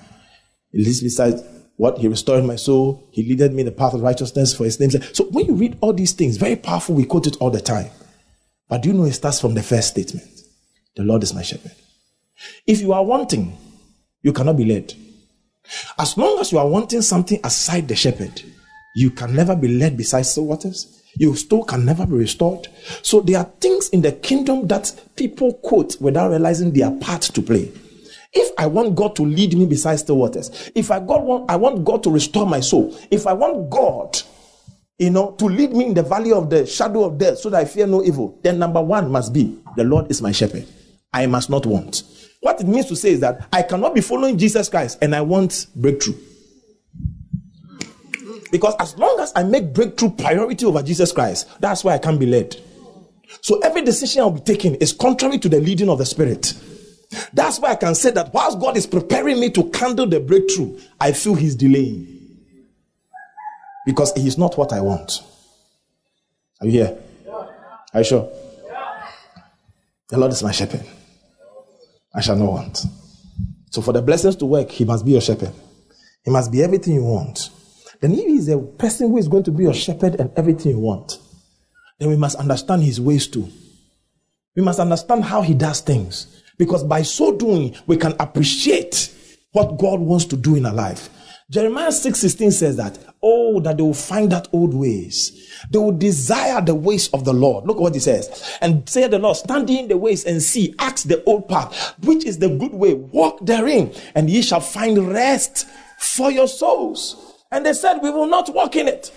He 0.70 0.78
leads 0.78 1.02
beside 1.02 1.34
what? 1.76 1.98
He 1.98 2.08
restored 2.08 2.44
my 2.44 2.56
soul. 2.56 3.08
He 3.12 3.22
leaded 3.22 3.52
me 3.52 3.60
in 3.60 3.66
the 3.66 3.72
path 3.72 3.94
of 3.94 4.02
righteousness 4.02 4.54
for 4.54 4.64
his 4.64 4.80
name's 4.80 4.94
sake. 4.94 5.14
So 5.14 5.24
when 5.24 5.46
you 5.46 5.54
read 5.54 5.78
all 5.80 5.92
these 5.92 6.12
things, 6.12 6.36
very 6.36 6.56
powerful, 6.56 6.94
we 6.94 7.04
quote 7.04 7.26
it 7.26 7.36
all 7.40 7.50
the 7.50 7.60
time. 7.60 7.90
But 8.68 8.82
do 8.82 8.88
you 8.88 8.94
know 8.94 9.04
it 9.04 9.12
starts 9.12 9.40
from 9.40 9.54
the 9.54 9.62
first 9.62 9.88
statement? 9.88 10.26
The 10.96 11.04
Lord 11.04 11.22
is 11.22 11.32
my 11.32 11.42
shepherd. 11.42 11.72
If 12.66 12.80
you 12.80 12.92
are 12.92 13.04
wanting, 13.04 13.56
you 14.22 14.32
cannot 14.32 14.56
be 14.56 14.64
led. 14.64 14.92
As 15.98 16.16
long 16.16 16.38
as 16.40 16.50
you 16.50 16.58
are 16.58 16.66
wanting 16.66 17.02
something 17.02 17.40
aside 17.44 17.88
the 17.88 17.96
shepherd, 17.96 18.42
you 18.96 19.10
can 19.10 19.34
never 19.34 19.54
be 19.54 19.68
led 19.68 19.96
beside 19.96 20.22
still 20.22 20.46
waters. 20.46 21.02
Your 21.16 21.36
soul 21.36 21.64
can 21.64 21.84
never 21.84 22.06
be 22.06 22.14
restored. 22.14 22.68
So 23.02 23.20
there 23.20 23.38
are 23.38 23.50
things 23.60 23.88
in 23.90 24.02
the 24.02 24.12
kingdom 24.12 24.66
that 24.68 24.92
people 25.16 25.54
quote 25.54 26.00
without 26.00 26.30
realizing 26.30 26.72
their 26.72 26.90
part 26.90 27.22
to 27.22 27.42
play. 27.42 27.70
If 28.32 28.52
I 28.58 28.66
want 28.66 28.94
God 28.94 29.16
to 29.16 29.22
lead 29.22 29.56
me 29.56 29.66
beside 29.66 29.96
still 29.96 30.18
waters, 30.18 30.70
if 30.74 30.90
I 30.90 31.00
God 31.00 31.22
want, 31.24 31.50
I 31.50 31.56
want 31.56 31.84
God 31.84 32.02
to 32.04 32.10
restore 32.10 32.46
my 32.46 32.60
soul, 32.60 32.96
if 33.10 33.26
I 33.26 33.32
want 33.32 33.70
God 33.70 34.20
you 34.98 35.10
know, 35.10 35.30
to 35.38 35.44
lead 35.44 35.72
me 35.72 35.86
in 35.86 35.94
the 35.94 36.02
valley 36.02 36.32
of 36.32 36.50
the 36.50 36.66
shadow 36.66 37.04
of 37.04 37.18
death 37.18 37.38
so 37.38 37.48
that 37.50 37.60
I 37.60 37.64
fear 37.64 37.86
no 37.86 38.02
evil, 38.02 38.38
then 38.42 38.58
number 38.58 38.82
one 38.82 39.10
must 39.10 39.32
be 39.32 39.58
the 39.76 39.84
Lord 39.84 40.10
is 40.10 40.20
my 40.20 40.32
shepherd. 40.32 40.66
I 41.12 41.26
must 41.26 41.48
not 41.48 41.64
want. 41.66 42.02
What 42.40 42.60
it 42.60 42.66
means 42.66 42.86
to 42.86 42.96
say 42.96 43.10
is 43.10 43.20
that 43.20 43.48
I 43.52 43.62
cannot 43.62 43.94
be 43.94 44.00
following 44.00 44.36
Jesus 44.36 44.68
Christ 44.68 44.98
and 45.00 45.14
I 45.14 45.20
want 45.20 45.66
breakthrough. 45.76 46.16
Because 48.50 48.74
as 48.80 48.96
long 48.96 49.18
as 49.20 49.32
I 49.36 49.44
make 49.44 49.72
breakthrough 49.72 50.10
priority 50.10 50.66
over 50.66 50.82
Jesus 50.82 51.12
Christ, 51.12 51.48
that's 51.60 51.84
why 51.84 51.94
I 51.94 51.98
can't 51.98 52.18
be 52.18 52.26
led. 52.26 52.56
So 53.40 53.60
every 53.60 53.82
decision 53.82 54.22
I'll 54.22 54.30
be 54.30 54.40
taking 54.40 54.74
is 54.76 54.92
contrary 54.92 55.38
to 55.38 55.48
the 55.48 55.60
leading 55.60 55.88
of 55.88 55.98
the 55.98 56.06
Spirit. 56.06 56.54
That's 57.32 57.58
why 57.58 57.70
I 57.70 57.76
can 57.76 57.94
say 57.94 58.10
that 58.10 58.32
whilst 58.34 58.58
God 58.60 58.76
is 58.76 58.86
preparing 58.86 59.40
me 59.40 59.50
to 59.50 59.70
handle 59.74 60.06
the 60.06 60.20
breakthrough, 60.20 60.78
I 61.00 61.12
feel 61.12 61.34
He's 61.34 61.54
delaying. 61.54 62.16
Because 63.86 64.12
He 64.14 64.26
is 64.26 64.36
not 64.36 64.58
what 64.58 64.72
I 64.72 64.80
want. 64.80 65.22
Are 66.60 66.66
you 66.66 66.72
here? 66.72 66.98
Are 67.94 68.00
you 68.00 68.04
sure? 68.04 68.30
The 70.08 70.18
Lord 70.18 70.32
is 70.32 70.42
my 70.42 70.52
shepherd. 70.52 70.84
I 72.14 72.20
shall 72.20 72.36
not 72.36 72.50
want. 72.50 72.84
So 73.70 73.82
for 73.82 73.92
the 73.92 74.02
blessings 74.02 74.36
to 74.36 74.46
work, 74.46 74.70
He 74.70 74.84
must 74.84 75.04
be 75.04 75.12
your 75.12 75.20
shepherd. 75.20 75.52
He 76.24 76.30
must 76.30 76.50
be 76.50 76.62
everything 76.62 76.94
you 76.94 77.04
want. 77.04 77.50
Then 78.00 78.12
if 78.12 78.26
He's 78.26 78.48
a 78.48 78.58
person 78.58 79.10
who 79.10 79.18
is 79.18 79.28
going 79.28 79.44
to 79.44 79.50
be 79.50 79.64
your 79.64 79.74
shepherd 79.74 80.16
and 80.20 80.30
everything 80.36 80.72
you 80.72 80.78
want, 80.78 81.18
then 81.98 82.08
we 82.08 82.16
must 82.16 82.36
understand 82.36 82.82
His 82.82 83.00
ways 83.00 83.26
too. 83.26 83.48
We 84.54 84.62
must 84.62 84.80
understand 84.80 85.24
how 85.24 85.42
He 85.42 85.54
does 85.54 85.80
things. 85.80 86.37
Because 86.58 86.84
by 86.84 87.02
so 87.02 87.36
doing, 87.36 87.74
we 87.86 87.96
can 87.96 88.14
appreciate 88.18 89.14
what 89.52 89.78
God 89.78 90.00
wants 90.00 90.26
to 90.26 90.36
do 90.36 90.56
in 90.56 90.66
our 90.66 90.74
life. 90.74 91.08
Jeremiah 91.50 91.90
6 91.90 92.18
16 92.18 92.50
says 92.50 92.76
that, 92.76 92.98
Oh, 93.22 93.60
that 93.60 93.78
they 93.78 93.82
will 93.82 93.94
find 93.94 94.30
that 94.32 94.48
old 94.52 94.74
ways. 94.74 95.50
They 95.70 95.78
will 95.78 95.96
desire 95.96 96.60
the 96.60 96.74
ways 96.74 97.08
of 97.08 97.24
the 97.24 97.32
Lord. 97.32 97.66
Look 97.66 97.80
what 97.80 97.94
he 97.94 98.00
says. 98.00 98.58
And 98.60 98.86
say 98.88 99.08
the 99.08 99.18
Lord, 99.18 99.36
stand 99.38 99.70
in 99.70 99.88
the 99.88 99.96
ways 99.96 100.24
and 100.24 100.42
see, 100.42 100.74
ask 100.78 101.08
the 101.08 101.24
old 101.24 101.48
path, 101.48 101.94
which 102.04 102.24
is 102.26 102.38
the 102.38 102.50
good 102.50 102.74
way, 102.74 102.94
walk 102.94 103.38
therein, 103.44 103.94
and 104.14 104.28
ye 104.28 104.42
shall 104.42 104.60
find 104.60 105.08
rest 105.08 105.66
for 105.98 106.30
your 106.30 106.48
souls. 106.48 107.44
And 107.50 107.64
they 107.64 107.72
said, 107.72 108.00
We 108.02 108.10
will 108.10 108.26
not 108.26 108.52
walk 108.52 108.76
in 108.76 108.86
it. 108.86 109.10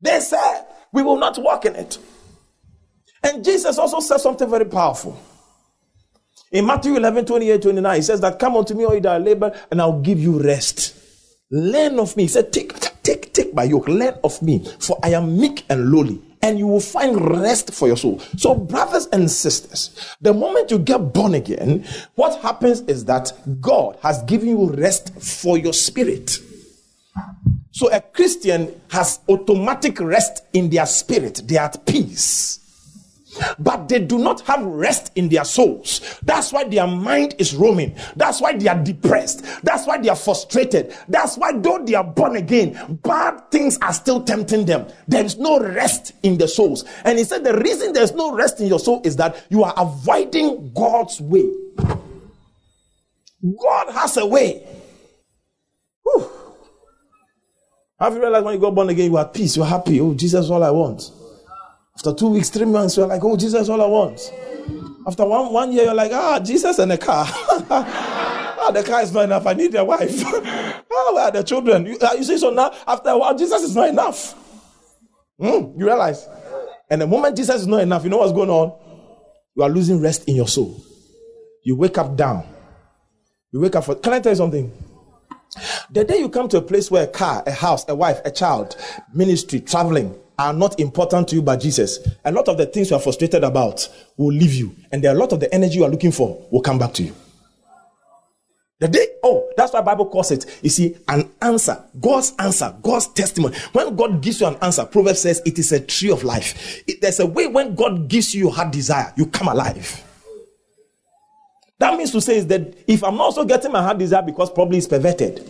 They 0.00 0.20
said, 0.20 0.64
We 0.92 1.02
will 1.02 1.18
not 1.18 1.38
walk 1.38 1.66
in 1.66 1.76
it. 1.76 1.98
And 3.22 3.44
Jesus 3.44 3.78
also 3.78 4.00
said 4.00 4.18
something 4.18 4.48
very 4.48 4.66
powerful. 4.66 5.18
In 6.54 6.66
Matthew 6.66 6.94
11, 6.94 7.24
28, 7.24 7.62
29, 7.62 7.96
he 7.96 8.02
says 8.02 8.20
that 8.20 8.38
come 8.38 8.56
unto 8.56 8.74
me 8.74 8.84
all 8.84 8.94
you 8.94 9.00
that 9.00 9.20
labor 9.20 9.52
and 9.72 9.80
I'll 9.80 10.00
give 10.00 10.20
you 10.20 10.40
rest. 10.40 10.94
Learn 11.50 11.98
of 11.98 12.16
me. 12.16 12.22
He 12.22 12.28
said, 12.28 12.52
take, 12.52 12.72
take, 13.02 13.32
take 13.32 13.52
my 13.52 13.64
yoke. 13.64 13.88
Learn 13.88 14.14
of 14.22 14.40
me 14.40 14.64
for 14.78 14.96
I 15.02 15.08
am 15.10 15.36
meek 15.36 15.66
and 15.68 15.90
lowly 15.90 16.22
and 16.42 16.56
you 16.56 16.68
will 16.68 16.78
find 16.78 17.40
rest 17.40 17.74
for 17.74 17.88
your 17.88 17.96
soul. 17.96 18.20
So 18.36 18.54
brothers 18.54 19.08
and 19.12 19.28
sisters, 19.28 20.14
the 20.20 20.32
moment 20.32 20.70
you 20.70 20.78
get 20.78 20.98
born 21.12 21.34
again, 21.34 21.84
what 22.14 22.40
happens 22.40 22.82
is 22.82 23.04
that 23.06 23.32
God 23.60 23.98
has 24.02 24.22
given 24.22 24.50
you 24.50 24.70
rest 24.70 25.12
for 25.20 25.58
your 25.58 25.72
spirit. 25.72 26.38
So 27.72 27.90
a 27.90 28.00
Christian 28.00 28.80
has 28.90 29.18
automatic 29.28 29.98
rest 29.98 30.44
in 30.52 30.70
their 30.70 30.86
spirit. 30.86 31.42
They 31.48 31.56
are 31.56 31.64
at 31.64 31.84
peace 31.84 32.63
but 33.58 33.88
they 33.88 33.98
do 33.98 34.18
not 34.18 34.40
have 34.42 34.64
rest 34.64 35.12
in 35.14 35.28
their 35.28 35.44
souls. 35.44 36.18
That's 36.22 36.52
why 36.52 36.64
their 36.64 36.86
mind 36.86 37.34
is 37.38 37.54
roaming. 37.54 37.96
That's 38.16 38.40
why 38.40 38.56
they 38.56 38.68
are 38.68 38.82
depressed. 38.82 39.44
That's 39.62 39.86
why 39.86 39.98
they 39.98 40.08
are 40.08 40.16
frustrated. 40.16 40.94
That's 41.08 41.36
why, 41.36 41.52
though 41.58 41.84
they 41.84 41.94
are 41.94 42.04
born 42.04 42.36
again, 42.36 42.98
bad 43.02 43.50
things 43.50 43.78
are 43.82 43.92
still 43.92 44.22
tempting 44.22 44.66
them. 44.66 44.86
There 45.08 45.24
is 45.24 45.38
no 45.38 45.60
rest 45.60 46.12
in 46.22 46.38
the 46.38 46.48
souls. 46.48 46.84
And 47.04 47.18
he 47.18 47.24
said 47.24 47.44
the 47.44 47.58
reason 47.58 47.92
there's 47.92 48.12
no 48.12 48.34
rest 48.34 48.60
in 48.60 48.66
your 48.66 48.78
soul 48.78 49.00
is 49.04 49.16
that 49.16 49.44
you 49.48 49.64
are 49.64 49.74
avoiding 49.76 50.72
God's 50.72 51.20
way. 51.20 51.50
God 53.60 53.92
has 53.92 54.16
a 54.16 54.26
way. 54.26 54.66
Whew. 56.02 56.30
Have 57.98 58.14
you 58.14 58.20
realized 58.20 58.44
when 58.44 58.54
you 58.54 58.60
got 58.60 58.74
born 58.74 58.88
again, 58.88 59.10
you 59.10 59.16
are 59.16 59.24
at 59.24 59.34
peace, 59.34 59.56
you're 59.56 59.66
happy? 59.66 60.00
Oh, 60.00 60.14
Jesus 60.14 60.50
all 60.50 60.62
I 60.62 60.70
want. 60.70 61.10
After 61.96 62.12
two 62.12 62.28
weeks, 62.28 62.50
three 62.50 62.66
months, 62.66 62.96
you're 62.96 63.06
like, 63.06 63.22
oh, 63.22 63.36
Jesus 63.36 63.68
all 63.68 63.80
I 63.80 63.86
want. 63.86 64.32
After 65.06 65.24
one, 65.24 65.52
one 65.52 65.72
year, 65.72 65.84
you're 65.84 65.94
like, 65.94 66.12
ah, 66.12 66.40
Jesus 66.40 66.78
and 66.78 66.90
a 66.92 66.98
car. 66.98 67.26
ah, 67.28 68.70
the 68.72 68.82
car 68.82 69.02
is 69.02 69.12
not 69.12 69.24
enough. 69.24 69.46
I 69.46 69.52
need 69.52 69.74
a 69.74 69.84
wife. 69.84 70.22
ah, 70.24 71.12
where 71.12 71.24
are 71.24 71.30
the 71.30 71.42
children? 71.42 71.86
You, 71.86 71.98
uh, 71.98 72.14
you 72.14 72.24
see, 72.24 72.38
so 72.38 72.50
now, 72.50 72.72
after 72.86 73.10
a 73.10 73.18
while, 73.18 73.36
Jesus 73.36 73.62
is 73.62 73.76
not 73.76 73.88
enough. 73.88 74.34
Mm, 75.40 75.78
you 75.78 75.86
realize? 75.86 76.28
And 76.90 77.00
the 77.00 77.06
moment 77.06 77.36
Jesus 77.36 77.62
is 77.62 77.66
not 77.66 77.80
enough, 77.80 78.04
you 78.04 78.10
know 78.10 78.18
what's 78.18 78.32
going 78.32 78.50
on? 78.50 78.78
You 79.56 79.62
are 79.62 79.68
losing 79.70 80.00
rest 80.00 80.24
in 80.28 80.36
your 80.36 80.48
soul. 80.48 80.82
You 81.64 81.76
wake 81.76 81.98
up 81.98 82.16
down. 82.16 82.46
You 83.52 83.60
wake 83.60 83.76
up 83.76 83.84
for. 83.84 83.94
Can 83.94 84.12
I 84.12 84.20
tell 84.20 84.32
you 84.32 84.36
something? 84.36 84.72
The 85.90 86.04
day 86.04 86.18
you 86.18 86.28
come 86.28 86.48
to 86.48 86.58
a 86.58 86.62
place 86.62 86.90
where 86.90 87.04
a 87.04 87.06
car, 87.06 87.42
a 87.46 87.52
house, 87.52 87.88
a 87.88 87.94
wife, 87.94 88.20
a 88.24 88.30
child, 88.30 88.76
ministry, 89.12 89.60
traveling, 89.60 90.18
are 90.38 90.52
not 90.52 90.80
important 90.80 91.28
to 91.28 91.36
you 91.36 91.42
but 91.42 91.60
Jesus, 91.60 92.06
a 92.24 92.32
lot 92.32 92.48
of 92.48 92.56
the 92.56 92.66
things 92.66 92.90
you 92.90 92.96
are 92.96 93.00
frustrated 93.00 93.44
about 93.44 93.88
will 94.16 94.32
leave 94.32 94.54
you. 94.54 94.74
And 94.92 95.02
there 95.02 95.12
are 95.12 95.16
a 95.16 95.18
lot 95.18 95.32
of 95.32 95.40
the 95.40 95.52
energy 95.54 95.76
you 95.76 95.84
are 95.84 95.90
looking 95.90 96.12
for 96.12 96.46
will 96.50 96.62
come 96.62 96.78
back 96.78 96.92
to 96.94 97.02
you. 97.02 97.14
The 98.80 98.88
day, 98.88 99.06
oh, 99.22 99.48
that's 99.56 99.72
why 99.72 99.80
Bible 99.80 100.06
calls 100.06 100.30
it, 100.32 100.58
you 100.62 100.68
see, 100.68 100.96
an 101.08 101.30
answer. 101.40 101.82
God's 102.00 102.34
answer, 102.38 102.74
God's 102.82 103.06
testimony. 103.06 103.56
When 103.72 103.94
God 103.94 104.20
gives 104.20 104.40
you 104.40 104.48
an 104.48 104.56
answer, 104.60 104.84
Proverbs 104.84 105.20
says 105.20 105.40
it 105.46 105.58
is 105.58 105.70
a 105.72 105.80
tree 105.80 106.10
of 106.10 106.24
life. 106.24 106.82
It, 106.86 107.00
there's 107.00 107.20
a 107.20 107.26
way 107.26 107.46
when 107.46 107.76
God 107.76 108.08
gives 108.08 108.34
you 108.34 108.44
your 108.44 108.52
heart 108.52 108.72
desire, 108.72 109.12
you 109.16 109.26
come 109.26 109.48
alive. 109.48 110.02
That 111.78 111.96
means 111.96 112.10
to 112.12 112.20
say 112.20 112.38
is 112.38 112.46
that 112.48 112.76
if 112.86 113.04
I'm 113.04 113.20
also 113.20 113.44
getting 113.44 113.72
my 113.72 113.82
heart 113.82 113.98
desire 113.98 114.22
because 114.22 114.50
probably 114.50 114.78
it's 114.78 114.86
perverted, 114.88 115.48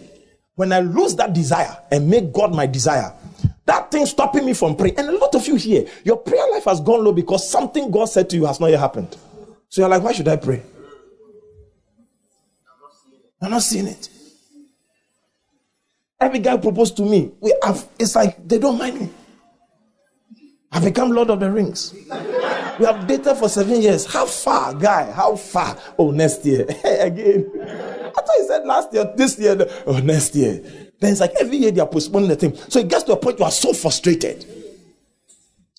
when 0.55 0.73
I 0.73 0.81
lose 0.81 1.17
that 1.17 1.33
desire 1.33 1.77
and 1.91 2.09
make 2.09 2.33
God 2.33 2.55
my 2.55 2.67
desire, 2.67 3.13
that 3.67 3.91
thing 3.91 4.05
stopping 4.07 4.45
me 4.45 4.53
from 4.53 4.77
praying. 4.77 4.99
And 4.99 5.09
a 5.09 5.19
lot 5.19 5.35
of 5.35 5.47
you 5.47 5.57
here, 5.57 5.87
your 6.05 6.19
prayer 6.19 6.51
life 6.53 6.65
has 6.65 6.81
gone 6.81 7.05
low 7.05 7.13
because 7.13 7.49
something 7.49 7.91
God 7.91 8.07
said 8.07 8.29
to 8.31 8.37
you 8.37 8.45
has 8.47 8.61
not 8.61 8.71
yet 8.71 8.81
happened. 8.81 9.17
So 9.69 9.81
you're 9.83 9.89
like, 9.89 10.03
why 10.03 10.13
should 10.13 10.29
I 10.29 10.37
pray? 10.37 10.63
I'm 13.41 13.51
not 13.51 13.63
seeing 13.63 13.87
it. 13.87 14.09
Every 16.21 16.39
guy 16.39 16.57
proposed 16.57 16.97
to 16.99 17.03
me, 17.03 17.33
we 17.41 17.55
have, 17.63 17.87
it's 17.99 18.15
like 18.15 18.47
they 18.47 18.59
don't 18.59 18.79
mind 18.79 19.01
me. 19.01 19.11
I've 20.73 20.83
become 20.85 21.13
Lord 21.13 21.31
of 21.31 21.39
the 21.41 21.51
Rings. 21.51 21.95
We 22.81 22.87
have 22.87 23.07
dated 23.07 23.37
for 23.37 23.49
seven 23.49 23.81
years. 23.81 24.05
How 24.07 24.27
far, 24.27 24.75
guy? 24.75 25.13
How 25.13 25.37
far? 25.37 25.79
Oh, 25.99 26.11
next 26.11 26.45
year. 26.45 26.63
Again. 26.85 27.51
I 27.61 28.21
thought 28.21 28.37
you 28.39 28.47
said 28.49 28.65
last 28.67 28.93
year, 28.93 29.13
this 29.17 29.39
year. 29.39 29.57
Oh, 29.87 29.99
next 29.99 30.35
year. 30.35 30.84
Then 31.05 31.13
it's 31.13 31.21
like 31.21 31.35
every 31.39 31.59
year 31.59 31.71
they 31.71 31.83
are 31.83 31.87
postponing 31.87 32.31
the 32.31 32.37
thing. 32.37 32.57
So 32.71 32.79
it 32.79 32.89
gets 32.89 33.03
to 33.05 33.13
a 33.13 33.17
point 33.19 33.39
you 33.39 33.45
are 33.45 33.51
so 33.51 33.75
frustrated. 33.75 34.47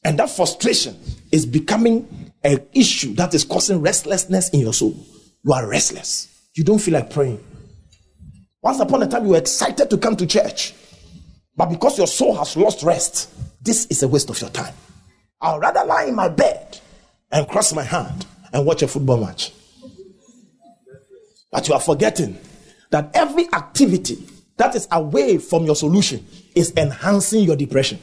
And 0.03 0.19
that 0.19 0.29
frustration 0.29 0.95
is 1.31 1.47
becoming 1.47 2.31
an 2.43 2.63
issue 2.73 3.15
that 3.15 3.33
is 3.33 3.43
causing 3.43 3.81
restlessness 3.81 4.49
in 4.49 4.59
your 4.59 4.73
soul. 4.73 4.95
You 5.43 5.53
are 5.53 5.67
restless. 5.67 6.27
You 6.53 6.63
don't 6.63 6.77
feel 6.77 6.93
like 6.93 7.09
praying. 7.09 7.43
Once 8.61 8.79
upon 8.79 9.01
a 9.01 9.07
time, 9.07 9.23
you 9.23 9.31
were 9.31 9.37
excited 9.37 9.89
to 9.89 9.97
come 9.97 10.15
to 10.15 10.27
church. 10.27 10.75
But 11.57 11.71
because 11.71 11.97
your 11.97 12.05
soul 12.05 12.35
has 12.35 12.55
lost 12.55 12.83
rest, 12.83 13.31
this 13.63 13.87
is 13.87 14.03
a 14.03 14.07
waste 14.07 14.29
of 14.29 14.39
your 14.39 14.51
time. 14.51 14.75
I'll 15.41 15.59
rather 15.59 15.83
lie 15.85 16.03
in 16.03 16.13
my 16.13 16.29
bed 16.29 16.79
and 17.31 17.47
cross 17.47 17.73
my 17.73 17.81
hand 17.81 18.27
and 18.53 18.63
watch 18.63 18.83
a 18.83 18.87
football 18.87 19.25
match. 19.25 19.51
But 21.51 21.67
you 21.67 21.73
are 21.73 21.81
forgetting 21.81 22.37
that 22.91 23.09
every 23.15 23.51
activity 23.51 24.27
that 24.57 24.75
is 24.75 24.87
away 24.91 25.37
from 25.37 25.65
your 25.65 25.75
solution 25.75 26.25
is 26.55 26.73
enhancing 26.77 27.43
your 27.43 27.55
depression. 27.55 27.99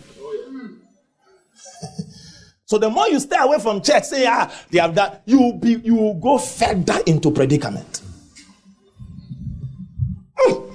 so 2.67 2.79
the 2.79 2.91
more 2.91 3.09
you 3.09 3.19
stay 3.21 3.37
away 3.39 3.59
from 3.59 3.81
church, 3.81 4.05
say, 4.05 4.27
ah, 4.27 4.53
they 4.71 4.79
have 4.79 4.95
that, 4.95 5.23
you 5.25 5.55
be 5.61 5.73
you 5.83 6.19
go 6.23 6.39
further 6.39 6.99
into 7.07 7.31
predicament. 7.31 8.03
Hmm. 10.37 10.69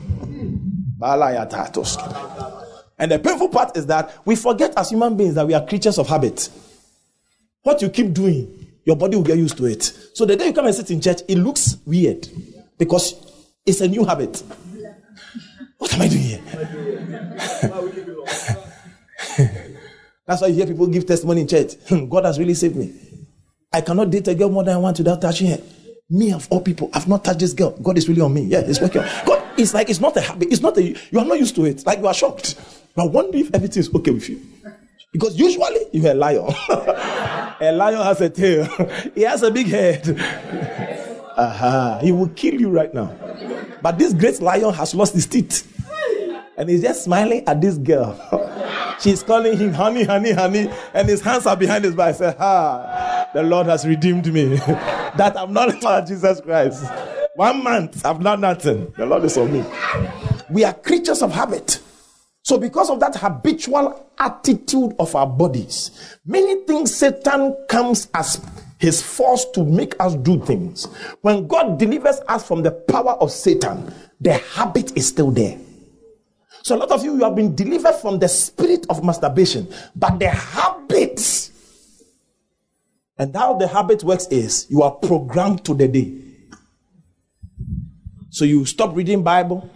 And 2.99 3.11
the 3.11 3.19
painful 3.19 3.49
part 3.49 3.77
is 3.77 3.85
that 3.85 4.11
we 4.25 4.35
forget 4.35 4.73
as 4.75 4.89
human 4.89 5.15
beings 5.15 5.35
that 5.35 5.45
we 5.45 5.53
are 5.53 5.63
creatures 5.65 5.99
of 5.99 6.07
habit. 6.07 6.49
What 7.61 7.81
you 7.81 7.89
keep 7.89 8.13
doing, 8.13 8.67
your 8.85 8.95
body 8.95 9.15
will 9.15 9.23
get 9.23 9.37
used 9.37 9.57
to 9.57 9.65
it. 9.65 9.83
So 10.15 10.25
the 10.25 10.35
day 10.35 10.47
you 10.47 10.53
come 10.53 10.65
and 10.65 10.73
sit 10.73 10.89
in 10.89 10.99
church, 11.01 11.19
it 11.27 11.37
looks 11.37 11.77
weird 11.85 12.27
because 12.79 13.13
it's 13.65 13.81
a 13.81 13.87
new 13.87 14.03
habit. 14.05 14.41
What 15.77 15.93
am 15.93 16.01
I 16.01 16.07
doing 16.07 16.23
here? 16.23 16.41
That's 20.25 20.41
why 20.41 20.47
you 20.47 20.55
hear 20.55 20.67
people 20.67 20.87
give 20.87 21.05
testimony 21.05 21.41
in 21.41 21.47
church. 21.47 21.75
Hmm, 21.87 22.07
God 22.07 22.25
has 22.25 22.37
really 22.37 22.53
saved 22.53 22.75
me. 22.75 22.93
I 23.71 23.81
cannot 23.81 24.09
date 24.09 24.27
a 24.27 24.35
girl 24.35 24.49
more 24.49 24.63
than 24.63 24.81
once 24.81 24.99
without 24.99 25.21
touching 25.21 25.47
her. 25.47 25.59
Me 26.09 26.33
of 26.33 26.47
all 26.49 26.61
people, 26.61 26.89
I've 26.93 27.07
not 27.07 27.23
touched 27.23 27.39
this 27.39 27.53
girl. 27.53 27.71
God 27.71 27.97
is 27.97 28.07
really 28.09 28.21
on 28.21 28.33
me. 28.33 28.43
Yeah, 28.43 28.59
it's 28.59 28.81
working. 28.81 29.03
God, 29.25 29.43
it's 29.57 29.73
like 29.73 29.89
it's 29.89 29.99
not 29.99 30.15
a 30.17 30.21
habit. 30.21 30.49
It's 30.51 30.61
not 30.61 30.77
a. 30.77 30.83
You 30.83 31.19
are 31.19 31.25
not 31.25 31.39
used 31.39 31.55
to 31.55 31.65
it. 31.65 31.85
Like 31.85 31.99
you 31.99 32.07
are 32.07 32.13
shocked. 32.13 32.55
But 32.95 33.11
wonder 33.11 33.37
if 33.37 33.53
everything 33.53 33.81
is 33.81 33.93
okay 33.93 34.11
with 34.11 34.27
you. 34.29 34.41
Because 35.11 35.37
usually 35.37 35.85
you're 35.93 36.11
a 36.11 36.13
lion. 36.13 36.53
a 36.69 37.71
lion 37.73 38.01
has 38.01 38.21
a 38.21 38.29
tail. 38.29 38.65
he 39.15 39.21
has 39.21 39.43
a 39.43 39.51
big 39.51 39.67
head. 39.67 41.06
Uh-huh. 41.37 41.99
He 41.99 42.11
will 42.11 42.29
kill 42.29 42.55
you 42.55 42.69
right 42.69 42.93
now. 42.93 43.15
But 43.81 43.99
this 43.99 44.13
great 44.13 44.41
lion 44.41 44.73
has 44.73 44.95
lost 44.95 45.13
his 45.13 45.27
teeth. 45.27 45.73
And 46.57 46.67
he's 46.69 46.81
just 46.81 47.03
smiling 47.03 47.47
at 47.47 47.61
this 47.61 47.77
girl. 47.77 48.17
She's 48.99 49.21
calling 49.21 49.55
him 49.55 49.73
honey, 49.73 50.03
honey, 50.03 50.31
honey. 50.31 50.71
And 50.93 51.07
his 51.07 51.21
hands 51.21 51.45
are 51.45 51.55
behind 51.55 51.83
his 51.83 51.93
back. 51.93 52.07
I 52.07 52.11
said, 52.13 52.35
Ah, 52.39 53.29
the 53.31 53.43
Lord 53.43 53.67
has 53.67 53.85
redeemed 53.85 54.33
me. 54.33 54.55
that 54.55 55.33
I'm 55.37 55.53
not 55.53 55.83
like 55.83 56.07
Jesus 56.07 56.41
Christ. 56.41 56.83
One 57.35 57.63
month, 57.63 58.03
I've 58.03 58.19
done 58.23 58.41
nothing. 58.41 58.91
The 58.97 59.05
Lord 59.05 59.23
is 59.25 59.37
on 59.37 59.53
me. 59.53 59.63
We 60.49 60.63
are 60.63 60.73
creatures 60.73 61.21
of 61.21 61.31
habit. 61.31 61.79
So, 62.41 62.57
because 62.57 62.89
of 62.89 62.99
that 63.01 63.15
habitual 63.17 64.09
attitude 64.17 64.95
of 64.97 65.15
our 65.15 65.27
bodies, 65.27 66.17
many 66.25 66.63
things 66.65 66.95
Satan 66.95 67.55
comes 67.69 68.07
as 68.15 68.41
his 68.79 69.01
force 69.01 69.45
to 69.53 69.63
make 69.63 69.95
us 69.99 70.15
do 70.15 70.43
things. 70.45 70.85
When 71.21 71.47
God 71.47 71.79
delivers 71.79 72.19
us 72.27 72.47
from 72.47 72.63
the 72.63 72.71
power 72.71 73.13
of 73.13 73.31
Satan, 73.31 73.91
the 74.21 74.33
habit 74.33 74.95
is 74.97 75.07
still 75.07 75.31
there. 75.31 75.57
So 76.63 76.75
a 76.75 76.77
lot 76.77 76.91
of 76.91 77.03
you, 77.03 77.15
you 77.15 77.23
have 77.23 77.35
been 77.35 77.55
delivered 77.55 77.95
from 77.95 78.19
the 78.19 78.27
spirit 78.27 78.85
of 78.89 79.03
masturbation, 79.03 79.67
but 79.95 80.19
the 80.19 80.29
habit, 80.29 81.51
and 83.17 83.35
how 83.35 83.53
the 83.53 83.67
habit 83.67 84.03
works 84.03 84.27
is 84.27 84.67
you 84.69 84.83
are 84.83 84.91
programmed 84.91 85.63
to 85.65 85.73
the 85.73 85.87
day. 85.87 86.13
So 88.29 88.45
you 88.45 88.65
stop 88.65 88.95
reading 88.95 89.23
Bible, 89.23 89.69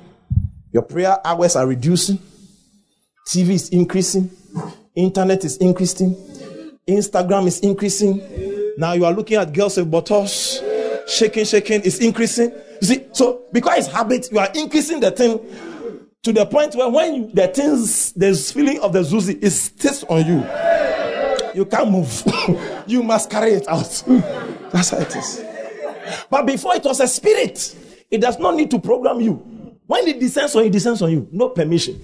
your 0.72 0.84
prayer 0.84 1.18
hours 1.26 1.56
are 1.56 1.66
reducing, 1.66 2.20
TV 3.28 3.52
is 3.52 3.70
increasing, 3.70 4.30
internet 4.94 5.46
is 5.46 5.58
increasing, 5.58 6.14
Instagram 6.88 7.48
is 7.48 7.62
increasing, 7.62 8.20
now 8.78 8.94
you 8.94 9.06
are 9.06 9.14
looking 9.14 9.38
at 9.38 9.54
girls 9.54 9.78
with 9.78 9.90
bottles, 9.90 10.62
shaking, 11.08 11.46
shaking, 11.46 11.82
it's 11.84 12.00
increasing. 12.00 12.52
You 12.82 12.88
see, 12.88 13.06
so 13.12 13.44
because 13.52 13.80
it's 13.80 13.88
habit, 13.88 14.32
you 14.32 14.40
are 14.40 14.50
increasing 14.56 15.00
the 15.00 15.12
thing 15.12 15.40
to 16.24 16.32
the 16.32 16.46
point 16.46 16.76
where 16.76 16.90
when 16.90 17.34
the 17.34 17.48
things, 17.48 18.12
the 18.14 18.34
feeling 18.34 18.80
of 18.80 18.94
the 18.94 19.00
zuzi 19.00 19.42
is 19.42 19.62
stays 19.62 20.04
on 20.06 20.26
you. 20.26 20.46
You 21.54 21.66
can't 21.66 21.92
move. 21.92 22.24
you 22.88 23.04
must 23.04 23.30
carry 23.30 23.54
it 23.54 23.68
out. 23.68 24.04
That's 24.72 24.92
how 24.92 25.00
it 25.00 25.16
is. 25.16 25.44
But 26.30 26.46
before 26.46 26.76
it 26.76 26.84
was 26.84 27.00
a 27.00 27.08
spirit, 27.08 27.76
it 28.10 28.22
does 28.22 28.40
not 28.40 28.56
need 28.56 28.72
to 28.72 28.80
program 28.80 29.20
you. 29.20 29.34
When 29.88 30.08
it 30.08 30.20
descends 30.20 30.56
on 30.56 30.64
you, 30.64 30.70
it 30.70 30.74
descends 30.74 31.02
on 31.02 31.12
you. 31.12 31.28
No 31.32 31.50
permission. 31.50 32.00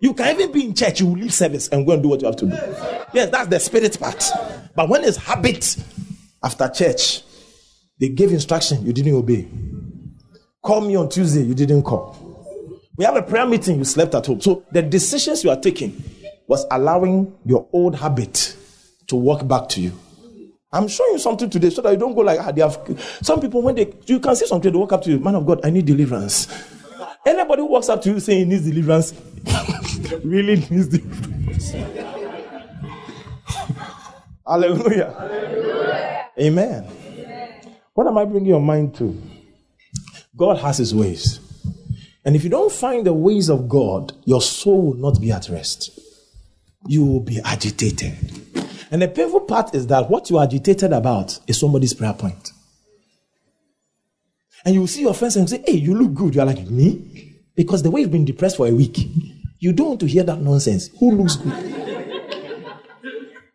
You 0.00 0.14
can 0.14 0.34
even 0.34 0.50
be 0.50 0.64
in 0.66 0.74
church, 0.74 1.00
you 1.00 1.06
will 1.06 1.14
leave 1.14 1.32
service 1.32 1.68
and 1.68 1.86
go 1.86 1.92
and 1.92 2.02
do 2.02 2.08
what 2.08 2.20
you 2.20 2.26
have 2.26 2.36
to 2.36 2.46
do. 2.46 2.56
Yes, 3.14 3.30
that's 3.30 3.48
the 3.48 3.60
spirit 3.60 3.98
part. 3.98 4.22
But 4.74 4.88
when 4.88 5.04
it's 5.04 5.16
habit 5.16 5.76
after 6.42 6.68
church, 6.68 7.22
they 8.00 8.08
gave 8.08 8.32
instruction, 8.32 8.84
you 8.84 8.92
didn't 8.92 9.14
obey. 9.14 9.48
Call 10.62 10.80
me 10.80 10.96
on 10.96 11.08
Tuesday, 11.08 11.42
you 11.42 11.54
didn't 11.54 11.82
call. 11.82 12.16
We 12.96 13.04
have 13.04 13.16
a 13.16 13.22
prayer 13.22 13.46
meeting, 13.46 13.78
you 13.78 13.84
slept 13.84 14.14
at 14.14 14.26
home. 14.26 14.40
So 14.40 14.64
the 14.72 14.82
decisions 14.82 15.44
you 15.44 15.50
are 15.50 15.60
taking 15.60 16.02
was 16.46 16.64
allowing 16.70 17.34
your 17.44 17.68
old 17.72 17.96
habit 17.96 18.56
to 19.08 19.16
walk 19.16 19.46
back 19.46 19.68
to 19.70 19.80
you. 19.80 19.92
I'm 20.72 20.88
showing 20.88 21.12
you 21.12 21.18
something 21.18 21.50
today 21.50 21.70
so 21.70 21.82
that 21.82 21.90
you 21.92 21.98
don't 21.98 22.14
go 22.14 22.22
like 22.22 22.40
ah, 22.40 22.50
they 22.50 22.62
have 22.62 22.78
some 23.20 23.40
people 23.40 23.60
when 23.60 23.74
they 23.74 23.92
you 24.06 24.20
can 24.20 24.34
see 24.34 24.46
something, 24.46 24.72
they 24.72 24.78
walk 24.78 24.92
up 24.92 25.02
to 25.02 25.10
you, 25.10 25.18
man 25.18 25.34
of 25.34 25.44
God, 25.46 25.60
I 25.64 25.70
need 25.70 25.84
deliverance. 25.84 26.48
Anybody 27.26 27.60
who 27.62 27.66
walks 27.66 27.88
up 27.88 28.00
to 28.02 28.10
you 28.10 28.20
saying 28.20 28.38
he 28.38 28.44
needs 28.46 28.64
deliverance 28.64 29.12
really 30.24 30.56
needs 30.70 30.88
deliverance. 30.88 31.74
Hallelujah. 34.46 35.14
Hallelujah. 35.18 36.30
Amen. 36.38 36.88
Amen. 37.14 37.76
What 37.94 38.06
am 38.06 38.18
I 38.18 38.24
bringing 38.24 38.48
your 38.48 38.60
mind 38.60 38.94
to? 38.96 39.20
God 40.36 40.58
has 40.58 40.78
his 40.78 40.94
ways. 40.94 41.40
And 42.24 42.36
if 42.36 42.44
you 42.44 42.50
don't 42.50 42.72
find 42.72 43.06
the 43.06 43.12
ways 43.12 43.48
of 43.48 43.68
God, 43.68 44.12
your 44.24 44.40
soul 44.40 44.82
will 44.82 44.94
not 44.94 45.20
be 45.20 45.32
at 45.32 45.48
rest. 45.48 45.98
You 46.86 47.04
will 47.04 47.20
be 47.20 47.40
agitated. 47.44 48.14
And 48.90 49.02
the 49.02 49.08
painful 49.08 49.40
part 49.40 49.74
is 49.74 49.86
that 49.88 50.08
what 50.08 50.30
you 50.30 50.38
are 50.38 50.44
agitated 50.44 50.92
about 50.92 51.38
is 51.46 51.58
somebody's 51.58 51.94
prayer 51.94 52.12
point. 52.12 52.50
And 54.64 54.74
you 54.74 54.80
will 54.80 54.88
see 54.88 55.02
your 55.02 55.14
friends 55.14 55.36
and 55.36 55.48
say, 55.48 55.62
Hey, 55.66 55.74
you 55.74 55.94
look 55.94 56.14
good. 56.14 56.34
You're 56.34 56.44
like, 56.44 56.68
Me? 56.68 57.34
Because 57.54 57.82
the 57.82 57.90
way 57.90 58.00
you've 58.00 58.10
been 58.10 58.24
depressed 58.24 58.56
for 58.56 58.66
a 58.66 58.72
week, 58.72 58.98
you 59.58 59.72
don't 59.72 59.88
want 59.88 60.00
to 60.00 60.06
hear 60.06 60.22
that 60.22 60.40
nonsense. 60.40 60.88
Who 60.98 61.12
looks 61.12 61.36
good? 61.36 61.91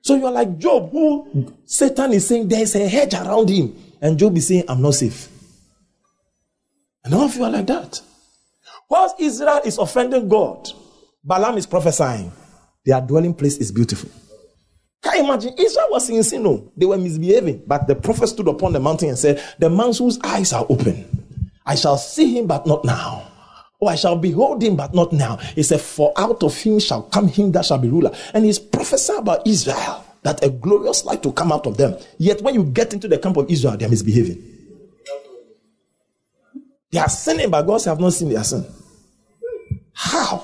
So 0.07 0.15
you're 0.15 0.31
like 0.31 0.57
Job, 0.57 0.89
who 0.91 1.53
Satan 1.65 2.13
is 2.13 2.25
saying 2.25 2.47
there's 2.47 2.73
a 2.75 2.87
hedge 2.87 3.13
around 3.13 3.49
him. 3.49 3.75
And 4.01 4.17
Job 4.17 4.37
is 4.37 4.47
saying, 4.47 4.63
I'm 4.69 4.81
not 4.81 4.93
safe. 4.93 5.27
And 7.03 7.13
all 7.13 7.23
of 7.23 7.35
you 7.35 7.43
are 7.43 7.49
like 7.49 7.67
that. 7.67 7.99
Whilst 8.89 9.19
Israel 9.19 9.59
is 9.65 9.77
offending 9.77 10.29
God, 10.29 10.69
Balaam 11.25 11.57
is 11.57 11.65
prophesying. 11.65 12.31
Their 12.85 13.01
dwelling 13.01 13.33
place 13.33 13.57
is 13.57 13.69
beautiful. 13.69 14.09
Can 15.03 15.17
you 15.17 15.25
imagine? 15.25 15.53
Israel 15.57 15.87
was 15.91 16.09
in 16.09 16.23
sin. 16.23 16.43
No, 16.43 16.71
they 16.77 16.85
were 16.85 16.97
misbehaving. 16.97 17.63
But 17.67 17.87
the 17.87 17.95
prophet 17.95 18.27
stood 18.27 18.47
upon 18.47 18.71
the 18.71 18.79
mountain 18.79 19.09
and 19.09 19.19
said, 19.19 19.43
The 19.59 19.69
man 19.69 19.91
whose 19.93 20.17
eyes 20.23 20.53
are 20.53 20.65
open, 20.69 21.51
I 21.65 21.75
shall 21.75 21.97
see 21.97 22.37
him, 22.37 22.47
but 22.47 22.65
not 22.65 22.85
now. 22.85 23.29
Oh, 23.79 23.87
I 23.87 23.95
shall 23.95 24.15
behold 24.15 24.63
him, 24.63 24.75
but 24.75 24.93
not 24.93 25.13
now. 25.13 25.37
He 25.37 25.61
said, 25.61 25.81
For 25.81 26.11
out 26.17 26.41
of 26.41 26.55
him 26.57 26.79
shall 26.79 27.03
come 27.03 27.27
him 27.27 27.51
that 27.51 27.65
shall 27.65 27.77
be 27.77 27.89
ruler. 27.89 28.11
And 28.33 28.43
he's 28.43 28.57
prophesied 28.57 29.19
about 29.19 29.45
Israel 29.45 30.03
that 30.23 30.43
a 30.43 30.49
glorious 30.49 31.05
light 31.05 31.23
will 31.23 31.33
come 31.33 31.51
out 31.51 31.67
of 31.67 31.77
them. 31.77 31.95
Yet 32.17 32.41
when 32.41 32.55
you 32.55 32.63
get 32.63 32.93
into 32.93 33.07
the 33.07 33.19
camp 33.19 33.37
of 33.37 33.49
Israel, 33.51 33.77
they 33.77 33.85
are 33.85 33.89
misbehaving. 33.89 34.43
They 36.91 36.99
are 36.99 37.09
sinning, 37.09 37.51
but 37.51 37.61
God 37.63 37.83
have 37.85 37.99
not 37.99 38.13
seen 38.13 38.29
their 38.29 38.43
sin. 38.43 38.65
How? 39.93 40.43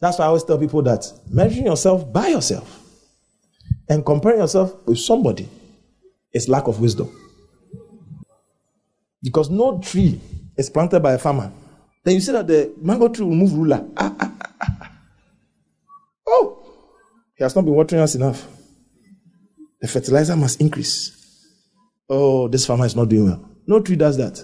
That's 0.00 0.18
why 0.18 0.26
I 0.26 0.28
always 0.28 0.44
tell 0.44 0.58
people 0.58 0.82
that 0.82 1.10
measuring 1.30 1.66
yourself 1.66 2.12
by 2.12 2.28
yourself 2.28 2.80
and 3.88 4.04
comparing 4.04 4.40
yourself 4.40 4.74
with 4.86 4.98
somebody 4.98 5.48
is 6.34 6.48
lack 6.48 6.66
of 6.66 6.80
wisdom. 6.80 7.16
Because 9.22 9.48
no 9.48 9.78
tree 9.78 10.20
is 10.56 10.68
planted 10.68 11.00
by 11.00 11.12
a 11.12 11.18
farmer 11.18 11.52
then 12.04 12.14
you 12.14 12.20
see 12.20 12.32
that 12.32 12.46
the 12.46 12.72
mango 12.80 13.08
tree 13.08 13.24
will 13.24 13.34
move 13.34 13.52
ruler. 13.52 13.86
Ah, 13.96 14.14
ah, 14.18 14.32
ah, 14.40 14.52
ah, 14.60 14.68
ah. 14.80 14.90
oh, 16.26 16.58
he 17.36 17.44
has 17.44 17.54
not 17.54 17.64
been 17.64 17.74
watering 17.74 18.02
us 18.02 18.14
enough. 18.14 18.46
The 19.80 19.88
fertilizer 19.88 20.36
must 20.36 20.60
increase. 20.60 21.18
Oh, 22.08 22.48
this 22.48 22.66
farmer 22.66 22.86
is 22.86 22.96
not 22.96 23.08
doing 23.08 23.26
well. 23.26 23.48
No 23.66 23.80
tree 23.80 23.96
does 23.96 24.16
that. 24.16 24.32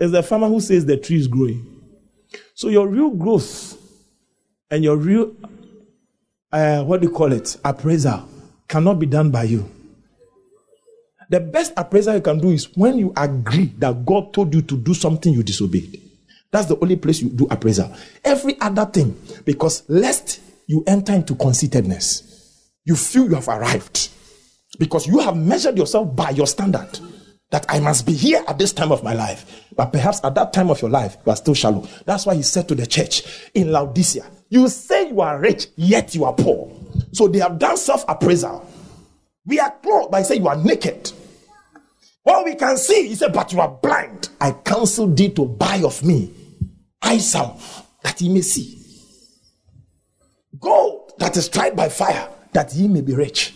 it's 0.00 0.12
the 0.12 0.22
farmer 0.22 0.48
who 0.48 0.60
says 0.60 0.86
the 0.86 0.96
tree 0.96 1.18
is 1.18 1.28
growing. 1.28 1.66
So 2.54 2.68
your 2.68 2.86
real 2.88 3.10
growth 3.10 3.76
and 4.70 4.84
your 4.84 4.96
real, 4.96 5.34
uh, 6.52 6.82
what 6.84 7.00
do 7.00 7.08
you 7.08 7.12
call 7.12 7.32
it, 7.32 7.56
appraisal 7.64 8.28
cannot 8.68 8.98
be 9.00 9.06
done 9.06 9.30
by 9.30 9.44
you. 9.44 9.68
The 11.30 11.38
best 11.38 11.72
appraisal 11.76 12.16
you 12.16 12.20
can 12.20 12.38
do 12.38 12.50
is 12.50 12.76
when 12.76 12.98
you 12.98 13.12
agree 13.16 13.72
that 13.78 14.04
God 14.04 14.34
told 14.34 14.52
you 14.52 14.62
to 14.62 14.76
do 14.76 14.92
something 14.94 15.32
you 15.32 15.44
disobeyed. 15.44 16.02
That's 16.50 16.66
the 16.66 16.76
only 16.80 16.96
place 16.96 17.22
you 17.22 17.30
do 17.30 17.46
appraisal. 17.48 17.94
Every 18.24 18.60
other 18.60 18.84
thing, 18.86 19.16
because 19.44 19.88
lest 19.88 20.40
you 20.66 20.82
enter 20.88 21.12
into 21.12 21.36
conceitedness, 21.36 22.68
you 22.84 22.96
feel 22.96 23.26
you 23.28 23.36
have 23.36 23.46
arrived. 23.46 24.08
Because 24.78 25.06
you 25.06 25.20
have 25.20 25.36
measured 25.36 25.78
yourself 25.78 26.16
by 26.16 26.30
your 26.30 26.48
standard 26.48 26.98
that 27.50 27.64
I 27.68 27.78
must 27.78 28.06
be 28.06 28.12
here 28.12 28.42
at 28.48 28.58
this 28.58 28.72
time 28.72 28.90
of 28.90 29.04
my 29.04 29.14
life. 29.14 29.66
But 29.76 29.92
perhaps 29.92 30.20
at 30.24 30.34
that 30.34 30.52
time 30.52 30.68
of 30.68 30.82
your 30.82 30.90
life, 30.90 31.16
you 31.24 31.30
are 31.30 31.36
still 31.36 31.54
shallow. 31.54 31.86
That's 32.06 32.26
why 32.26 32.34
he 32.34 32.42
said 32.42 32.66
to 32.68 32.74
the 32.74 32.86
church 32.86 33.22
in 33.54 33.70
Laodicea, 33.70 34.24
You 34.48 34.68
say 34.68 35.08
you 35.08 35.20
are 35.20 35.38
rich, 35.38 35.68
yet 35.76 36.14
you 36.16 36.24
are 36.24 36.32
poor. 36.32 36.72
So 37.12 37.28
they 37.28 37.38
have 37.38 37.58
done 37.60 37.76
self 37.76 38.04
appraisal. 38.08 38.68
We 39.46 39.60
are 39.60 39.70
clothed 39.82 40.10
by 40.10 40.22
saying 40.22 40.42
you 40.42 40.48
are 40.48 40.56
naked. 40.56 41.12
All 42.26 42.44
we 42.44 42.54
can 42.54 42.76
see, 42.76 43.08
he 43.08 43.14
said, 43.14 43.32
but 43.32 43.52
you 43.52 43.60
are 43.60 43.78
blind. 43.82 44.28
I 44.40 44.52
counsel 44.52 45.06
thee 45.06 45.30
to 45.30 45.46
buy 45.46 45.82
of 45.84 46.04
me 46.04 46.34
salve 47.18 47.86
that 48.02 48.20
ye 48.20 48.28
may 48.28 48.40
see. 48.40 48.78
Gold 50.58 51.12
that 51.18 51.36
is 51.36 51.48
tried 51.48 51.76
by 51.76 51.88
fire 51.88 52.28
that 52.52 52.72
ye 52.74 52.88
may 52.88 53.00
be 53.00 53.14
rich. 53.14 53.54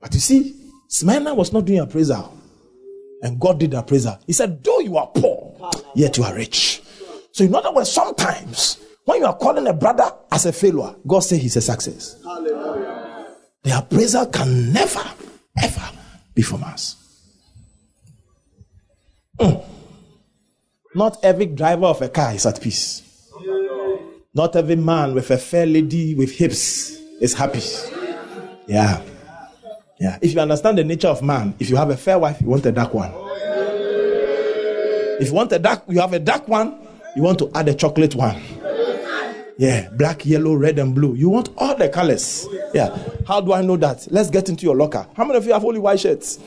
But 0.00 0.14
you 0.14 0.20
see, 0.20 0.70
Smyrna 0.88 1.34
was 1.34 1.52
not 1.52 1.64
doing 1.64 1.80
appraisal. 1.80 2.32
And 3.22 3.40
God 3.40 3.58
did 3.58 3.72
appraisal. 3.74 4.18
He 4.26 4.32
said, 4.32 4.62
though 4.62 4.80
you 4.80 4.96
are 4.98 5.06
poor, 5.06 5.70
yet 5.94 6.18
you 6.18 6.24
are 6.24 6.34
rich. 6.34 6.82
So 7.32 7.44
in 7.44 7.54
other 7.54 7.72
words, 7.72 7.90
sometimes 7.90 8.78
when 9.06 9.20
you 9.20 9.26
are 9.26 9.36
calling 9.36 9.66
a 9.66 9.72
brother 9.72 10.12
as 10.30 10.46
a 10.46 10.52
failure, 10.52 10.94
God 11.06 11.20
says 11.20 11.40
he's 11.40 11.56
a 11.56 11.60
success. 11.60 12.20
Hallelujah. 12.22 13.26
The 13.62 13.78
appraisal 13.78 14.26
can 14.26 14.72
never, 14.72 15.02
ever 15.62 15.90
be 16.34 16.42
from 16.42 16.62
us. 16.64 17.03
Mm. 19.38 19.64
Not 20.94 21.24
every 21.24 21.46
driver 21.46 21.86
of 21.86 22.02
a 22.02 22.08
car 22.08 22.34
is 22.34 22.46
at 22.46 22.60
peace. 22.60 23.02
Not 24.32 24.56
every 24.56 24.76
man 24.76 25.14
with 25.14 25.30
a 25.30 25.38
fair 25.38 25.66
lady 25.66 26.14
with 26.14 26.32
hips 26.32 26.96
is 27.20 27.34
happy. 27.34 27.62
Yeah. 28.66 29.02
Yeah. 30.00 30.18
If 30.20 30.34
you 30.34 30.40
understand 30.40 30.78
the 30.78 30.84
nature 30.84 31.08
of 31.08 31.22
man, 31.22 31.54
if 31.58 31.70
you 31.70 31.76
have 31.76 31.90
a 31.90 31.96
fair 31.96 32.18
wife, 32.18 32.40
you 32.40 32.48
want 32.48 32.66
a 32.66 32.72
dark 32.72 32.94
one. 32.94 33.12
If 35.20 35.28
you 35.28 35.34
want 35.34 35.52
a 35.52 35.58
dark, 35.58 35.84
you 35.88 36.00
have 36.00 36.12
a 36.12 36.18
dark 36.18 36.48
one, 36.48 36.76
you 37.14 37.22
want 37.22 37.38
to 37.38 37.50
add 37.54 37.68
a 37.68 37.74
chocolate 37.74 38.14
one. 38.14 38.40
Yeah, 39.56 39.88
black, 39.90 40.26
yellow, 40.26 40.54
red, 40.54 40.80
and 40.80 40.92
blue. 40.94 41.14
You 41.14 41.28
want 41.28 41.50
all 41.56 41.76
the 41.76 41.88
colors. 41.88 42.48
Yeah. 42.72 42.96
How 43.26 43.40
do 43.40 43.52
I 43.52 43.62
know 43.62 43.76
that? 43.76 44.08
Let's 44.10 44.28
get 44.28 44.48
into 44.48 44.64
your 44.66 44.74
locker. 44.74 45.06
How 45.16 45.24
many 45.24 45.36
of 45.36 45.46
you 45.46 45.52
have 45.52 45.64
only 45.64 45.78
white 45.78 46.00
shirts? 46.00 46.40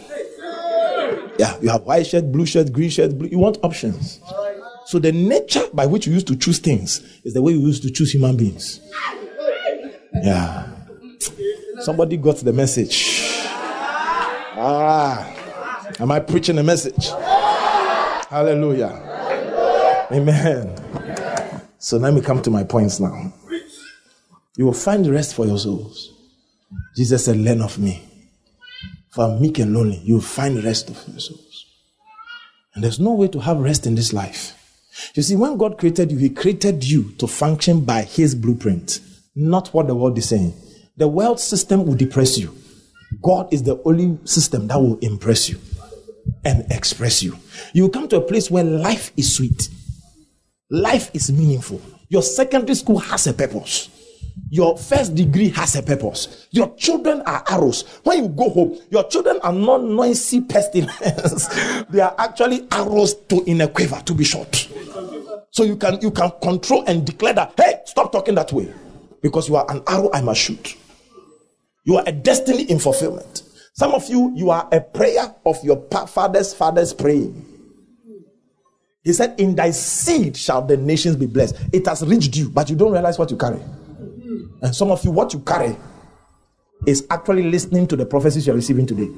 Yeah, 1.38 1.58
you 1.62 1.70
have 1.70 1.84
white 1.84 2.08
shirt, 2.08 2.32
blue 2.32 2.46
shirt, 2.46 2.72
green 2.74 2.90
shirt, 2.90 3.18
blue. 3.18 3.28
You 3.28 3.40
want 3.40 3.58
options. 3.64 4.20
So 4.88 5.00
the 5.00 5.12
nature 5.12 5.64
by 5.74 5.86
which 5.86 6.08
you 6.08 6.14
used 6.14 6.28
to 6.28 6.36
choose 6.36 6.60
things 6.60 7.00
is 7.24 7.34
the 7.34 7.42
way 7.42 7.52
you 7.52 7.60
used 7.60 7.84
to 7.84 7.92
choose 7.92 8.12
human 8.14 8.38
beings. 8.38 8.80
Yeah. 10.24 10.68
Somebody 11.82 12.18
got 12.18 12.38
the 12.38 12.54
message. 12.54 13.22
Ah. 14.60 15.34
Am 16.00 16.12
I 16.12 16.20
preaching 16.20 16.58
a 16.58 16.64
message? 16.64 17.10
Hallelujah. 18.30 20.08
Amen. 20.12 20.76
So 21.80 21.98
let 21.98 22.14
me 22.14 22.22
come 22.22 22.42
to 22.42 22.50
my 22.50 22.64
points 22.64 23.00
now. 23.00 23.34
You 24.56 24.66
will 24.66 24.74
find 24.74 25.06
rest 25.08 25.36
for 25.36 25.46
your 25.46 25.60
souls. 25.60 26.14
Jesus 26.96 27.26
said, 27.26 27.38
Learn 27.38 27.62
of 27.62 27.78
me. 27.78 28.04
For 29.18 29.36
meek 29.40 29.58
and 29.58 29.74
lonely. 29.74 29.98
You 30.04 30.14
will 30.14 30.22
find 30.22 30.64
rest 30.64 30.92
of 30.92 31.08
your 31.08 31.20
souls. 31.20 31.66
And 32.76 32.84
there's 32.84 33.00
no 33.00 33.14
way 33.14 33.28
to 33.30 33.40
have 33.40 33.58
rest 33.58 33.88
in 33.88 33.96
this 33.96 34.14
life. 34.14 34.54
You 35.16 35.24
see, 35.24 35.36
when 35.36 35.58
God 35.58 35.80
created 35.80 36.12
you, 36.12 36.20
He 36.20 36.30
created 36.30 36.84
you 36.84 37.14
to 37.14 37.26
function 37.26 37.82
by 37.84 38.04
His 38.04 38.36
blueprint, 38.36 39.00
not 39.36 39.70
what 39.70 39.88
the 39.88 39.96
world 39.96 40.20
is 40.20 40.30
saying. 40.30 40.54
The 40.98 41.08
world 41.08 41.40
system 41.40 41.88
will 41.88 41.96
depress 41.96 42.38
you. 42.38 42.56
God 43.24 43.52
is 43.52 43.64
the 43.64 43.82
only 43.86 44.20
system 44.26 44.68
that 44.68 44.80
will 44.80 45.00
impress 45.00 45.50
you 45.50 45.58
and 46.46 46.72
express 46.72 47.24
you. 47.24 47.40
You 47.74 47.84
will 47.84 47.90
come 47.90 48.08
to 48.10 48.18
a 48.18 48.22
place 48.22 48.52
where 48.52 48.64
life 48.64 49.12
is 49.18 49.36
sweet, 49.36 49.68
life 50.70 51.10
is 51.16 51.32
meaningful. 51.32 51.82
Your 52.10 52.22
secondary 52.22 52.76
school 52.76 53.00
has 53.00 53.26
a 53.26 53.34
purpose. 53.34 53.90
Your 54.50 54.78
first 54.78 55.16
degree 55.16 55.50
has 55.50 55.76
a 55.76 55.84
purpose. 55.84 56.48
Your 56.52 56.74
children 56.76 57.22
are 57.26 57.44
arrows. 57.50 57.84
When 58.04 58.24
you 58.24 58.30
go 58.30 58.50
home, 58.50 58.80
your 58.90 59.04
children 59.10 59.40
are 59.44 59.52
not 59.52 59.84
noisy 59.84 60.42
pestilence. 60.42 61.48
they 61.90 62.00
are 62.00 62.16
actually 62.18 62.68
arrows 62.72 63.14
to 63.30 63.44
in 63.44 63.62
a 63.62 63.68
quiver 63.68 64.02
to 64.06 64.14
be 64.14 64.24
shot. 64.24 64.68
So 65.52 65.64
you 65.64 65.76
can 65.76 66.00
you 66.02 66.12
can 66.12 66.32
control 66.42 66.84
and 66.88 67.06
declare 67.06 67.34
that, 67.34 67.54
hey, 67.58 67.82
stop 67.86 68.12
talking 68.12 68.36
that 68.36 68.54
way. 68.54 68.72
Because 69.22 69.50
you 69.50 69.56
are 69.56 69.66
an 69.70 69.82
arrow 69.88 70.10
I 70.14 70.22
must 70.22 70.40
shoot. 70.40 70.76
You 71.84 71.98
are 71.98 72.04
a 72.06 72.12
destiny 72.12 72.64
in 72.64 72.80
fulfillment. 72.80 73.44
Some 73.74 73.94
of 73.94 74.08
you, 74.10 74.34
you 74.36 74.50
are 74.50 74.68
a 74.72 74.82
prayer 74.82 75.34
of 75.46 75.64
your 75.64 75.82
father's 76.08 76.54
father's 76.54 76.94
praying. 76.94 77.46
He 79.04 79.14
said, 79.14 79.40
In 79.40 79.56
thy 79.56 79.72
seed 79.72 80.36
shall 80.36 80.62
the 80.62 80.78
nations 80.78 81.16
be 81.16 81.28
blessed. 81.28 81.56
It 81.72 81.86
has 81.88 82.06
reached 82.06 82.36
you, 82.36 82.50
but 82.50 82.70
you 82.70 82.76
don't 82.76 82.92
realize 82.92 83.18
what 83.18 83.32
you 83.32 83.38
carry. 83.38 83.60
And 84.62 84.76
some 84.76 84.92
of 84.92 85.04
you, 85.04 85.12
what 85.12 85.34
you 85.34 85.40
carry 85.40 85.76
is 86.86 87.06
actually 87.10 87.44
listening 87.44 87.88
to 87.88 87.96
the 87.96 88.06
prophecies 88.06 88.48
you're 88.48 88.56
receiving 88.56 88.86
today. 88.86 89.10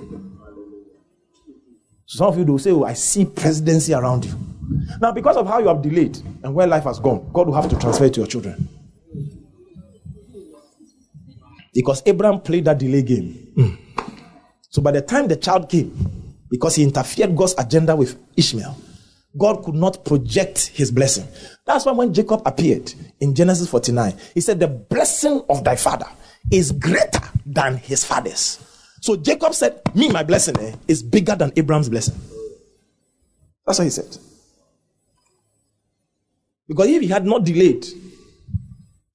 Some 2.06 2.28
of 2.28 2.38
you 2.38 2.46
will 2.46 2.60
say, 2.60 2.72
Oh, 2.72 2.84
I 2.84 2.94
see 2.94 3.26
presidency 3.26 3.94
around 3.94 4.26
you. 4.26 4.34
Now, 5.00 5.12
because 5.12 5.38
of 5.38 5.48
how 5.48 5.60
you 5.60 5.68
have 5.68 5.82
delayed 5.82 6.18
and 6.44 6.54
where 6.54 6.68
life 6.68 6.84
has 6.84 7.00
gone, 7.00 7.30
God 7.34 7.48
will 7.48 7.54
have 7.56 7.70
to 7.70 7.78
transfer 7.78 8.06
it 8.06 8.14
to 8.16 8.22
your 8.22 8.28
children. 8.28 8.68
Because 11.74 12.02
Abraham 12.06 12.42
played 12.42 12.66
that 12.66 12.78
delay 12.78 13.04
game. 13.04 13.54
Mm. 13.56 13.78
So 14.70 14.82
by 14.82 14.92
the 14.92 15.02
time 15.02 15.28
the 15.28 15.36
child 15.36 15.70
came, 15.70 16.36
because 16.50 16.76
he 16.76 16.84
interfered 16.84 17.36
God's 17.36 17.56
agenda 17.58 17.96
with 17.96 18.18
Ishmael, 18.36 18.76
God 19.38 19.64
could 19.64 19.76
not 19.76 20.04
project 20.06 20.68
his 20.74 20.92
blessing. 20.92 21.28
That's 21.66 21.86
why 21.86 21.92
when 21.92 22.14
Jacob 22.14 22.42
appeared 22.46 22.94
in 23.20 23.36
Genesis 23.36 23.70
49, 23.70 24.14
he 24.34 24.42
said, 24.42 24.60
The 24.60 24.68
blessing 24.68 25.44
of 25.50 25.64
thy 25.64 25.76
father 25.76 26.08
is 26.52 26.72
greater 26.72 27.22
than 27.46 27.78
his 27.78 28.04
father's. 28.04 28.60
So 29.02 29.16
Jacob 29.16 29.54
said, 29.54 29.82
Me, 29.96 30.10
my 30.10 30.24
blessing 30.24 30.58
eh, 30.60 30.76
is 30.88 31.04
bigger 31.04 31.36
than 31.36 31.52
Abraham's 31.56 31.90
blessing. 31.90 32.16
That's 33.66 33.78
what 33.78 33.86
he 33.86 33.92
said. 33.92 34.18
Because 36.68 36.88
if 36.88 37.02
he 37.02 37.08
had 37.08 37.26
not 37.26 37.44
delayed, 37.44 37.86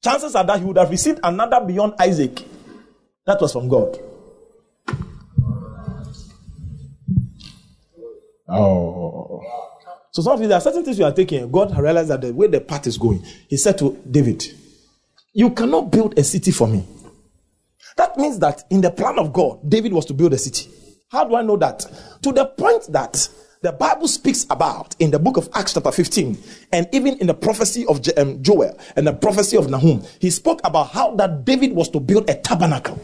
chances 0.02 0.34
are 0.34 0.44
that 0.44 0.58
he 0.60 0.64
would 0.64 0.78
have 0.78 0.90
received 0.90 1.20
another 1.22 1.60
beyond 1.64 1.94
Isaac. 1.98 2.42
That 3.26 3.40
was 3.40 3.52
from 3.52 3.68
God. 3.68 3.98
Oh. 8.48 9.63
So 10.14 10.22
some 10.22 10.34
of 10.34 10.40
you, 10.40 10.46
there 10.46 10.56
are 10.56 10.60
certain 10.60 10.84
things 10.84 10.96
you 10.96 11.04
are 11.04 11.12
taking. 11.12 11.50
God 11.50 11.76
realized 11.76 12.08
that 12.10 12.20
the 12.20 12.32
way 12.32 12.46
the 12.46 12.60
path 12.60 12.86
is 12.86 12.96
going, 12.96 13.24
He 13.48 13.56
said 13.56 13.76
to 13.78 14.00
David, 14.08 14.44
You 15.32 15.50
cannot 15.50 15.90
build 15.90 16.16
a 16.16 16.22
city 16.22 16.52
for 16.52 16.68
me. 16.68 16.86
That 17.96 18.16
means 18.16 18.38
that 18.38 18.62
in 18.70 18.80
the 18.80 18.92
plan 18.92 19.18
of 19.18 19.32
God, 19.32 19.68
David 19.68 19.92
was 19.92 20.06
to 20.06 20.14
build 20.14 20.32
a 20.32 20.38
city. 20.38 20.70
How 21.10 21.24
do 21.24 21.34
I 21.34 21.42
know 21.42 21.56
that? 21.56 21.80
To 22.22 22.30
the 22.30 22.46
point 22.46 22.92
that 22.92 23.28
the 23.60 23.72
Bible 23.72 24.06
speaks 24.06 24.46
about 24.50 24.94
in 25.00 25.10
the 25.10 25.18
book 25.18 25.36
of 25.36 25.48
Acts, 25.52 25.74
chapter 25.74 25.90
15, 25.90 26.38
and 26.70 26.86
even 26.92 27.18
in 27.18 27.26
the 27.26 27.34
prophecy 27.34 27.84
of 27.86 28.00
um, 28.16 28.40
Joel 28.40 28.78
and 28.94 29.08
the 29.08 29.14
prophecy 29.14 29.56
of 29.56 29.68
Nahum, 29.68 30.04
he 30.20 30.30
spoke 30.30 30.60
about 30.62 30.90
how 30.90 31.16
that 31.16 31.44
David 31.44 31.72
was 31.72 31.88
to 31.88 31.98
build 31.98 32.30
a 32.30 32.36
tabernacle. 32.36 33.00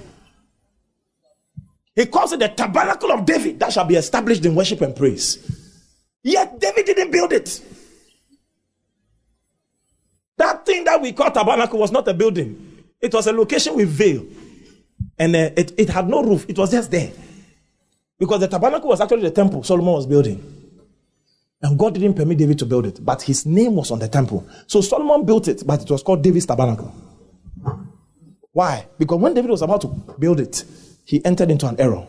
He 1.96 2.06
calls 2.06 2.30
it 2.30 2.38
the 2.38 2.50
tabernacle 2.50 3.11
of 3.11 3.24
David 3.24 3.58
that 3.58 3.72
shall 3.72 3.84
be 3.84 3.96
established 3.96 4.44
in 4.46 4.54
worship 4.54 4.80
and 4.82 4.94
praise. 4.94 5.59
Yet 6.22 6.60
David 6.60 6.86
didn't 6.86 7.10
build 7.10 7.32
it. 7.32 7.62
That 10.36 10.64
thing 10.64 10.84
that 10.84 11.00
we 11.00 11.12
call 11.12 11.30
tabernacle 11.30 11.78
was 11.78 11.92
not 11.92 12.08
a 12.08 12.14
building, 12.14 12.84
it 13.00 13.12
was 13.12 13.26
a 13.26 13.32
location 13.32 13.76
with 13.76 13.88
veil. 13.88 14.24
And 15.18 15.36
uh, 15.36 15.50
it, 15.56 15.72
it 15.78 15.88
had 15.90 16.08
no 16.08 16.22
roof, 16.22 16.46
it 16.48 16.58
was 16.58 16.70
just 16.70 16.90
there. 16.90 17.12
Because 18.18 18.40
the 18.40 18.48
tabernacle 18.48 18.88
was 18.88 19.00
actually 19.00 19.22
the 19.22 19.30
temple 19.30 19.62
Solomon 19.62 19.94
was 19.94 20.06
building. 20.06 20.60
And 21.62 21.78
God 21.78 21.94
didn't 21.94 22.14
permit 22.14 22.38
David 22.38 22.58
to 22.60 22.66
build 22.66 22.86
it, 22.86 23.04
but 23.04 23.20
his 23.20 23.44
name 23.44 23.74
was 23.74 23.90
on 23.90 23.98
the 23.98 24.08
temple. 24.08 24.46
So 24.66 24.80
Solomon 24.80 25.26
built 25.26 25.46
it, 25.48 25.62
but 25.66 25.82
it 25.82 25.90
was 25.90 26.02
called 26.02 26.22
David's 26.22 26.46
tabernacle. 26.46 26.92
Why? 28.52 28.86
Because 28.98 29.20
when 29.20 29.34
David 29.34 29.50
was 29.50 29.62
about 29.62 29.82
to 29.82 29.88
build 30.18 30.40
it, 30.40 30.64
he 31.04 31.22
entered 31.24 31.50
into 31.50 31.66
an 31.66 31.78
error. 31.78 32.06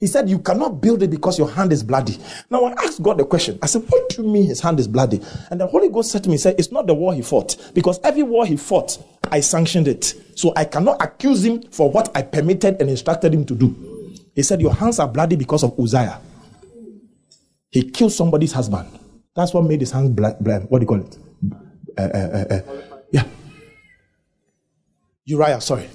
He 0.00 0.06
said, 0.06 0.30
You 0.30 0.38
cannot 0.38 0.80
build 0.80 1.02
it 1.02 1.10
because 1.10 1.38
your 1.38 1.50
hand 1.50 1.72
is 1.72 1.82
bloody. 1.82 2.16
Now 2.48 2.64
I 2.64 2.72
asked 2.72 3.02
God 3.02 3.18
the 3.18 3.24
question. 3.26 3.58
I 3.62 3.66
said, 3.66 3.82
What 3.86 4.08
do 4.08 4.22
you 4.22 4.28
mean 4.28 4.46
his 4.46 4.60
hand 4.60 4.80
is 4.80 4.88
bloody? 4.88 5.20
And 5.50 5.60
the 5.60 5.66
Holy 5.66 5.90
Ghost 5.90 6.10
said 6.10 6.24
to 6.24 6.30
me, 6.30 6.38
said, 6.38 6.58
It's 6.58 6.72
not 6.72 6.86
the 6.86 6.94
war 6.94 7.12
he 7.12 7.20
fought. 7.20 7.70
Because 7.74 8.00
every 8.02 8.22
war 8.22 8.46
he 8.46 8.56
fought, 8.56 8.98
I 9.30 9.40
sanctioned 9.40 9.86
it. 9.86 10.14
So 10.34 10.54
I 10.56 10.64
cannot 10.64 11.02
accuse 11.02 11.44
him 11.44 11.62
for 11.70 11.90
what 11.90 12.10
I 12.16 12.22
permitted 12.22 12.80
and 12.80 12.88
instructed 12.88 13.34
him 13.34 13.44
to 13.44 13.54
do. 13.54 14.16
He 14.34 14.42
said, 14.42 14.62
Your 14.62 14.72
hands 14.72 14.98
are 14.98 15.06
bloody 15.06 15.36
because 15.36 15.62
of 15.62 15.78
Uzziah. 15.78 16.18
He 17.70 17.90
killed 17.90 18.12
somebody's 18.12 18.52
husband. 18.52 18.88
That's 19.36 19.52
what 19.52 19.64
made 19.64 19.80
his 19.80 19.90
hands 19.90 20.10
bloody. 20.10 20.64
What 20.66 20.78
do 20.78 20.82
you 20.82 20.86
call 20.86 21.00
it? 21.00 21.18
Uh, 21.98 22.02
uh, 22.02 22.46
uh, 22.50 22.54
uh, 22.54 22.82
yeah. 23.12 23.24
Uriah, 25.26 25.60
sorry. 25.60 25.90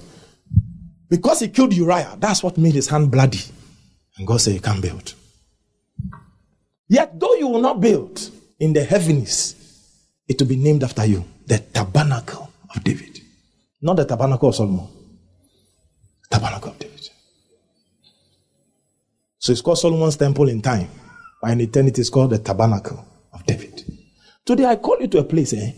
Because 1.08 1.40
he 1.40 1.48
killed 1.48 1.74
Uriah, 1.74 2.16
that's 2.20 2.42
what 2.44 2.56
made 2.56 2.74
his 2.74 2.88
hand 2.88 3.10
bloody. 3.10 3.40
And 4.18 4.26
God 4.26 4.40
said, 4.40 4.54
You 4.54 4.60
can't 4.60 4.80
build. 4.80 5.14
Yet, 6.88 7.18
though 7.18 7.34
you 7.34 7.48
will 7.48 7.60
not 7.60 7.80
build 7.80 8.30
in 8.60 8.72
the 8.72 8.84
heavens, 8.84 9.54
it 10.28 10.40
will 10.40 10.48
be 10.48 10.56
named 10.56 10.84
after 10.84 11.04
you 11.04 11.24
the 11.46 11.58
tabernacle 11.58 12.50
of 12.74 12.82
David. 12.82 13.20
Not 13.80 13.96
the 13.96 14.04
tabernacle 14.04 14.48
of 14.48 14.54
Solomon. 14.54 14.88
Tabernacle 16.30 16.70
of 16.70 16.78
David. 16.78 17.08
So 19.38 19.52
it's 19.52 19.60
called 19.60 19.78
Solomon's 19.78 20.16
temple 20.16 20.48
in 20.48 20.60
time, 20.62 20.88
but 21.40 21.52
in 21.52 21.60
eternity 21.60 22.00
it's 22.00 22.10
called 22.10 22.30
the 22.30 22.38
tabernacle 22.38 23.04
of 23.32 23.44
David. 23.46 23.84
Today 24.44 24.64
I 24.64 24.76
call 24.76 24.98
you 25.00 25.08
to 25.08 25.18
a 25.18 25.24
place, 25.24 25.52
eh? 25.52 25.72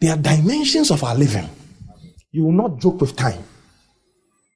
There 0.00 0.12
are 0.12 0.16
dimensions 0.16 0.90
of 0.90 1.02
our 1.02 1.16
living. 1.16 1.48
You 2.30 2.44
will 2.44 2.52
not 2.52 2.78
joke 2.78 3.00
with 3.00 3.16
time. 3.16 3.42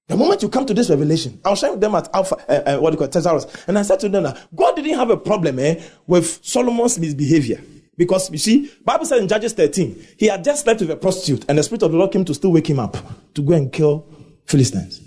The 0.08 0.16
moment 0.16 0.42
you 0.42 0.48
come 0.48 0.66
to 0.66 0.74
this 0.74 0.90
revelation, 0.90 1.40
I 1.44 1.50
was 1.50 1.60
sharing 1.60 1.74
with 1.74 1.80
them 1.80 1.94
at 1.94 2.08
Alpha, 2.14 2.36
uh, 2.48 2.76
uh, 2.76 2.80
what 2.80 2.90
do 2.90 2.94
you 2.94 2.98
call 2.98 3.06
Thesaurus, 3.06 3.46
and 3.66 3.78
I 3.78 3.82
said 3.82 4.00
to 4.00 4.08
them 4.08 4.34
God 4.54 4.76
didn't 4.76 4.98
have 4.98 5.10
a 5.10 5.16
problem 5.16 5.58
eh, 5.58 5.80
with 6.06 6.44
Solomon's 6.44 6.98
misbehavior. 6.98 7.62
Because 7.96 8.30
you 8.30 8.38
see, 8.38 8.70
Bible 8.84 9.04
says 9.04 9.20
in 9.20 9.28
Judges 9.28 9.52
13, 9.52 10.06
he 10.16 10.26
had 10.26 10.42
just 10.42 10.64
slept 10.64 10.80
with 10.80 10.90
a 10.90 10.96
prostitute, 10.96 11.44
and 11.48 11.58
the 11.58 11.62
Spirit 11.62 11.82
of 11.82 11.92
the 11.92 11.98
Lord 11.98 12.10
came 12.10 12.24
to 12.24 12.34
still 12.34 12.50
wake 12.50 12.68
him 12.68 12.80
up 12.80 12.96
to 13.34 13.42
go 13.42 13.52
and 13.52 13.72
kill 13.72 14.06
Philistines. 14.46 15.00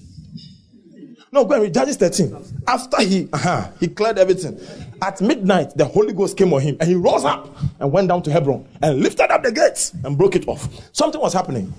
No, 1.31 1.43
go 1.43 1.55
and 1.55 1.63
read 1.63 1.73
Judges 1.73 1.97
13. 1.97 2.63
After 2.65 3.01
he 3.01 3.27
uh-huh, 3.33 3.69
he 3.79 3.89
cleared 3.89 4.17
everything, 4.17 4.57
at 5.01 5.19
midnight 5.19 5.75
the 5.75 5.83
Holy 5.83 6.13
Ghost 6.13 6.37
came 6.37 6.53
on 6.53 6.61
him, 6.61 6.77
and 6.79 6.87
he 6.87 6.95
rose 6.95 7.25
up 7.25 7.53
and 7.79 7.91
went 7.91 8.07
down 8.07 8.23
to 8.23 8.31
Hebron 8.31 8.65
and 8.81 9.01
lifted 9.01 9.29
up 9.29 9.43
the 9.43 9.51
gates 9.51 9.91
and 10.05 10.17
broke 10.17 10.35
it 10.35 10.47
off. 10.47 10.69
Something 10.93 11.19
was 11.19 11.33
happening. 11.33 11.73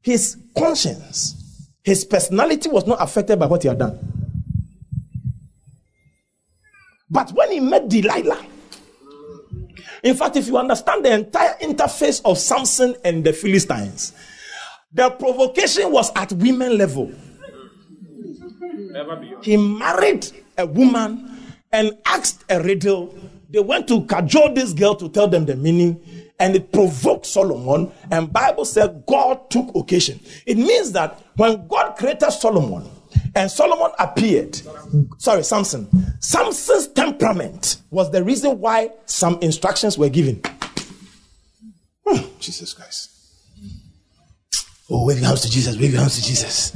His 0.00 0.38
conscience 0.56 1.43
his 1.84 2.04
personality 2.04 2.68
was 2.70 2.86
not 2.86 3.00
affected 3.00 3.38
by 3.38 3.46
what 3.46 3.62
he 3.62 3.68
had 3.68 3.78
done. 3.78 3.98
But 7.10 7.30
when 7.32 7.52
he 7.52 7.60
met 7.60 7.88
Delilah, 7.88 8.44
in 10.02 10.14
fact, 10.16 10.36
if 10.36 10.46
you 10.48 10.56
understand 10.58 11.04
the 11.04 11.12
entire 11.12 11.54
interface 11.60 12.20
of 12.24 12.38
Samson 12.38 12.96
and 13.04 13.22
the 13.22 13.32
Philistines, 13.32 14.12
the 14.92 15.10
provocation 15.10 15.92
was 15.92 16.10
at 16.16 16.32
women 16.32 16.78
level. 16.78 17.12
He 19.42 19.56
married 19.56 20.30
a 20.56 20.66
woman 20.66 21.30
and 21.72 21.92
asked 22.06 22.44
a 22.48 22.62
riddle. 22.62 23.14
They 23.50 23.60
went 23.60 23.88
to 23.88 24.04
cajole 24.06 24.54
this 24.54 24.72
girl 24.72 24.94
to 24.96 25.08
tell 25.08 25.28
them 25.28 25.44
the 25.46 25.56
meaning, 25.56 26.00
and 26.38 26.56
it 26.56 26.72
provoked 26.72 27.26
Solomon. 27.26 27.92
And 28.10 28.32
Bible 28.32 28.64
said 28.64 29.04
God 29.06 29.50
took 29.50 29.74
occasion. 29.74 30.20
It 30.46 30.56
means 30.56 30.92
that 30.92 31.20
when 31.36 31.66
God 31.66 31.96
created 31.96 32.30
Solomon, 32.30 32.90
and 33.34 33.50
Solomon 33.50 33.90
appeared. 33.98 34.60
Sorry, 35.18 35.42
Samson. 35.42 35.88
Samson's 36.20 36.88
temperament 36.88 37.78
was 37.90 38.10
the 38.10 38.22
reason 38.22 38.58
why 38.60 38.90
some 39.06 39.38
instructions 39.40 39.98
were 39.98 40.08
given. 40.08 40.40
Hmm, 42.06 42.22
Jesus 42.38 42.74
Christ. 42.74 43.10
Oh, 44.90 45.06
wave 45.06 45.18
your 45.18 45.28
hands 45.28 45.40
to 45.42 45.50
Jesus, 45.50 45.78
wave 45.78 45.92
your 45.92 46.00
hands 46.00 46.20
to 46.20 46.22
Jesus. 46.22 46.72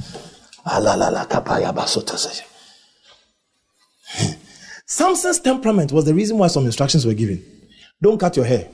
Samson's 4.86 5.40
temperament 5.40 5.92
was 5.92 6.06
the 6.06 6.14
reason 6.14 6.38
why 6.38 6.46
some 6.46 6.64
instructions 6.64 7.04
were 7.04 7.14
given. 7.14 7.44
Don't 8.00 8.18
cut 8.18 8.36
your 8.36 8.46
hair. 8.46 8.68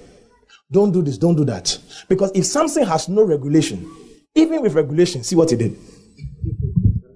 Don't 0.70 0.92
do 0.92 1.02
this, 1.02 1.18
don't 1.18 1.36
do 1.36 1.44
that. 1.44 1.78
Because 2.08 2.30
if 2.34 2.46
Samson 2.46 2.84
has 2.86 3.08
no 3.08 3.22
regulation, 3.22 3.88
even 4.34 4.62
with 4.62 4.74
regulation, 4.74 5.22
see 5.22 5.36
what 5.36 5.50
he 5.50 5.56
did. 5.56 5.76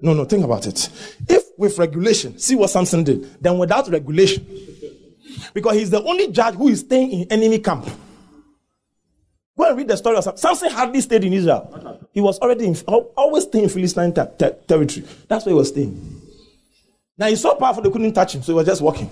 No, 0.01 0.13
no, 0.13 0.23
think 0.25 0.45
about 0.45 0.65
it. 0.65 0.89
If 1.27 1.43
with 1.57 1.77
regulation, 1.77 2.39
see 2.39 2.55
what 2.55 2.69
Samson 2.69 3.03
did, 3.03 3.41
then 3.43 3.57
without 3.57 3.89
regulation, 3.89 4.45
because 5.53 5.75
he's 5.75 5.89
the 5.89 6.01
only 6.03 6.27
judge 6.31 6.55
who 6.55 6.69
is 6.69 6.79
staying 6.79 7.11
in 7.11 7.31
enemy 7.31 7.59
camp. 7.59 7.85
Go 9.57 9.65
and 9.67 9.77
read 9.77 9.89
the 9.89 9.97
story 9.97 10.15
of 10.15 10.23
Samson. 10.23 10.37
Samson 10.37 10.71
hardly 10.71 11.01
stayed 11.01 11.25
in 11.25 11.33
Israel. 11.33 12.07
He 12.13 12.21
was 12.21 12.39
already 12.39 12.65
in, 12.67 12.75
always 12.87 13.43
staying 13.43 13.65
in 13.65 13.69
Philistine 13.69 14.13
ter- 14.13 14.31
ter- 14.39 14.57
territory. 14.67 15.05
That's 15.27 15.45
where 15.45 15.51
he 15.53 15.57
was 15.57 15.67
staying. 15.67 16.21
Now 17.17 17.27
he's 17.27 17.41
so 17.41 17.55
powerful 17.55 17.83
they 17.83 17.89
couldn't 17.89 18.13
touch 18.13 18.35
him, 18.35 18.41
so 18.41 18.53
he 18.53 18.55
was 18.55 18.65
just 18.65 18.81
walking. 18.81 19.09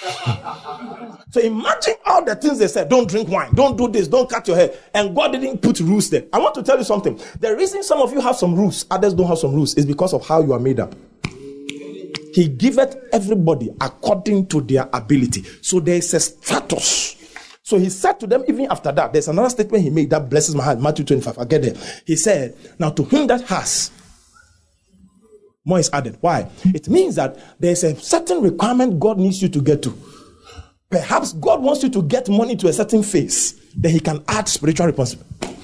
so 1.30 1.40
imagine 1.40 1.94
all 2.06 2.24
the 2.24 2.34
things 2.34 2.58
they 2.58 2.68
said. 2.68 2.88
Don't 2.88 3.08
drink 3.08 3.28
wine. 3.28 3.54
Don't 3.54 3.76
do 3.76 3.88
this. 3.88 4.08
Don't 4.08 4.28
cut 4.28 4.48
your 4.48 4.56
hair. 4.56 4.72
And 4.94 5.14
God 5.14 5.32
didn't 5.32 5.58
put 5.58 5.78
rules 5.80 6.08
there. 6.08 6.24
I 6.32 6.38
want 6.38 6.54
to 6.54 6.62
tell 6.62 6.78
you 6.78 6.84
something. 6.84 7.20
The 7.40 7.54
reason 7.54 7.82
some 7.82 8.00
of 8.00 8.12
you 8.12 8.20
have 8.20 8.36
some 8.36 8.54
rules, 8.54 8.86
others 8.90 9.12
don't 9.12 9.26
have 9.26 9.38
some 9.38 9.54
rules, 9.54 9.74
is 9.74 9.84
because 9.84 10.14
of 10.14 10.26
how 10.26 10.42
you 10.42 10.52
are 10.54 10.58
made 10.58 10.80
up. 10.80 10.94
He 12.32 12.48
giveth 12.48 12.96
everybody 13.12 13.70
according 13.80 14.46
to 14.46 14.60
their 14.60 14.88
ability. 14.92 15.42
So 15.60 15.80
there 15.80 15.96
is 15.96 16.14
a 16.14 16.20
status. 16.20 17.16
So 17.62 17.78
he 17.78 17.90
said 17.90 18.18
to 18.20 18.26
them, 18.26 18.44
even 18.48 18.66
after 18.70 18.90
that, 18.92 19.12
there's 19.12 19.28
another 19.28 19.50
statement 19.50 19.84
he 19.84 19.90
made 19.90 20.08
that 20.10 20.30
blesses 20.30 20.54
my 20.54 20.64
heart. 20.64 20.80
Matthew 20.80 21.04
25. 21.04 21.38
I 21.38 21.44
get 21.44 21.62
there. 21.62 21.74
He 22.06 22.16
said, 22.16 22.56
Now 22.78 22.90
to 22.90 23.04
him 23.04 23.26
that 23.26 23.42
has, 23.42 23.90
more 25.64 25.78
is 25.78 25.90
added. 25.92 26.16
Why? 26.22 26.48
It 26.64 26.88
means 26.88 27.16
that 27.16 27.60
there's 27.60 27.84
a 27.84 27.94
certain 27.96 28.40
requirement 28.40 28.98
God 28.98 29.18
needs 29.18 29.42
you 29.42 29.50
to 29.50 29.60
get 29.60 29.82
to. 29.82 29.94
Perhaps 30.90 31.34
God 31.34 31.62
wants 31.62 31.82
you 31.82 31.90
to 31.90 32.02
get 32.02 32.28
money 32.28 32.56
to 32.56 32.68
a 32.68 32.72
certain 32.72 33.02
phase, 33.02 33.72
then 33.76 33.92
He 33.92 34.00
can 34.00 34.24
add 34.26 34.48
spiritual 34.48 34.86
responsibility. 34.86 35.56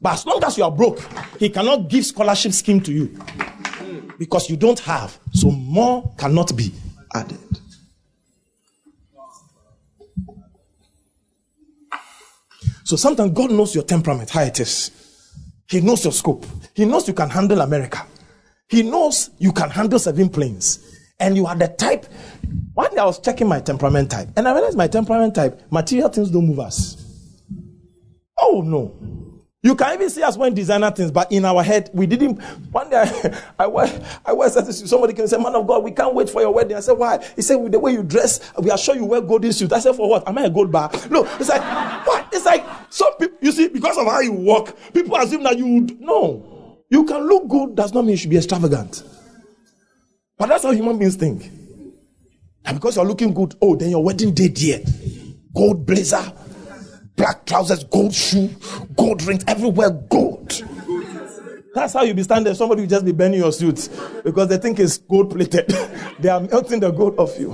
But 0.00 0.14
as 0.14 0.26
long 0.26 0.42
as 0.44 0.56
you 0.56 0.64
are 0.64 0.70
broke, 0.70 1.00
He 1.38 1.48
cannot 1.48 1.88
give 1.88 2.06
scholarship 2.06 2.52
scheme 2.52 2.80
to 2.82 2.92
you 2.92 3.18
because 4.18 4.48
you 4.48 4.56
don't 4.56 4.78
have. 4.80 5.18
So 5.32 5.50
more 5.50 6.14
cannot 6.16 6.56
be 6.56 6.72
added. 7.14 7.38
So 12.84 12.96
sometimes 12.96 13.32
God 13.32 13.50
knows 13.50 13.74
your 13.74 13.84
temperament, 13.84 14.30
how 14.30 14.42
it 14.42 14.58
is. 14.58 14.90
He 15.68 15.80
knows 15.80 16.02
your 16.04 16.12
scope. 16.12 16.44
He 16.74 16.84
knows 16.84 17.06
you 17.06 17.14
can 17.14 17.30
handle 17.30 17.60
America. 17.60 18.04
He 18.68 18.82
knows 18.82 19.30
you 19.38 19.52
can 19.52 19.70
handle 19.70 19.98
seven 19.98 20.28
planes. 20.28 20.89
And 21.20 21.36
you 21.36 21.46
are 21.46 21.54
the 21.54 21.68
type. 21.68 22.06
One 22.74 22.90
day 22.94 22.98
I 23.00 23.04
was 23.04 23.18
checking 23.18 23.46
my 23.46 23.60
temperament 23.60 24.10
type, 24.10 24.28
and 24.36 24.48
I 24.48 24.54
realized 24.54 24.76
my 24.76 24.88
temperament 24.88 25.34
type, 25.34 25.60
material 25.70 26.08
things 26.08 26.30
don't 26.30 26.46
move 26.46 26.60
us. 26.60 26.96
Oh 28.38 28.62
no. 28.64 29.20
You 29.62 29.74
can 29.74 29.92
even 29.92 30.08
see 30.08 30.22
us 30.22 30.38
when 30.38 30.54
designer 30.54 30.90
things, 30.90 31.10
but 31.10 31.30
in 31.30 31.44
our 31.44 31.62
head, 31.62 31.90
we 31.92 32.06
didn't. 32.06 32.40
One 32.72 32.88
day 32.88 32.96
I, 32.96 33.42
I, 33.58 33.66
I, 33.66 34.02
I 34.24 34.32
was 34.32 34.88
somebody 34.88 35.12
can 35.12 35.28
say, 35.28 35.36
Man 35.36 35.54
of 35.54 35.66
God, 35.66 35.84
we 35.84 35.90
can't 35.90 36.14
wait 36.14 36.30
for 36.30 36.40
your 36.40 36.54
wedding. 36.54 36.78
I 36.78 36.80
said, 36.80 36.94
Why? 36.94 37.22
He 37.36 37.42
said, 37.42 37.56
With 37.56 37.72
the 37.72 37.78
way 37.78 37.92
you 37.92 38.02
dress, 38.02 38.52
we 38.58 38.70
are 38.70 38.78
sure 38.78 38.94
you 38.94 39.04
wear 39.04 39.20
golden 39.20 39.52
suit. 39.52 39.70
I 39.74 39.80
said, 39.80 39.94
For 39.94 40.08
what? 40.08 40.26
Am 40.26 40.38
I 40.38 40.44
a 40.44 40.50
gold 40.50 40.72
bar? 40.72 40.90
No, 41.10 41.26
it's 41.38 41.50
like, 41.50 41.60
What? 42.06 42.28
It's 42.32 42.46
like, 42.46 42.64
some 42.88 43.14
people, 43.18 43.36
you 43.42 43.52
see, 43.52 43.68
because 43.68 43.98
of 43.98 44.06
how 44.06 44.20
you 44.20 44.32
walk, 44.32 44.74
people 44.94 45.16
assume 45.16 45.42
that 45.42 45.58
you. 45.58 45.86
No. 46.00 46.78
You 46.88 47.04
can 47.04 47.28
look 47.28 47.46
good, 47.46 47.74
does 47.76 47.92
not 47.92 48.02
mean 48.02 48.12
you 48.12 48.16
should 48.16 48.30
be 48.30 48.38
extravagant. 48.38 49.04
But 50.40 50.48
that's 50.48 50.64
how 50.64 50.70
human 50.70 50.96
beings 50.98 51.16
think. 51.16 51.50
And 52.64 52.78
because 52.78 52.96
you're 52.96 53.04
looking 53.04 53.34
good, 53.34 53.54
oh, 53.60 53.76
then 53.76 53.90
your 53.90 54.02
wedding 54.02 54.32
day, 54.32 54.48
dear. 54.48 54.80
Gold 55.54 55.84
blazer, 55.84 56.32
black 57.14 57.44
trousers, 57.44 57.84
gold 57.84 58.14
shoe, 58.14 58.48
gold 58.96 59.22
rings, 59.24 59.44
everywhere 59.46 59.90
gold. 59.90 60.62
That's 61.74 61.92
how 61.92 62.04
you 62.04 62.14
be 62.14 62.22
standing. 62.22 62.54
Somebody 62.54 62.80
will 62.80 62.88
just 62.88 63.04
be 63.04 63.12
bending 63.12 63.40
your 63.40 63.52
suits 63.52 63.88
because 64.24 64.48
they 64.48 64.56
think 64.56 64.78
it's 64.80 64.96
gold 64.96 65.30
plated. 65.30 65.68
they 66.20 66.30
are 66.30 66.40
melting 66.40 66.80
the 66.80 66.90
gold 66.90 67.18
off 67.18 67.38
you. 67.38 67.52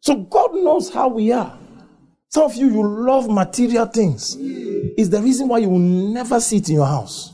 So 0.00 0.16
God 0.16 0.52
knows 0.52 0.92
how 0.92 1.08
we 1.08 1.32
are. 1.32 1.58
Some 2.28 2.42
of 2.42 2.54
you, 2.56 2.68
you 2.68 2.86
love 2.86 3.30
material 3.30 3.86
things. 3.86 4.36
Is 4.36 5.08
the 5.08 5.22
reason 5.22 5.48
why 5.48 5.58
you 5.58 5.70
will 5.70 5.78
never 5.78 6.40
sit 6.40 6.68
in 6.68 6.74
your 6.74 6.86
house. 6.86 7.32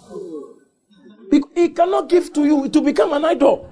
He 1.33 1.71
cannot 1.71 2.09
give 2.11 2.33
to 2.35 2.45
you 2.45 2.69
to 2.69 2.81
become 2.83 3.13
an 3.15 3.25
idol. 3.25 3.69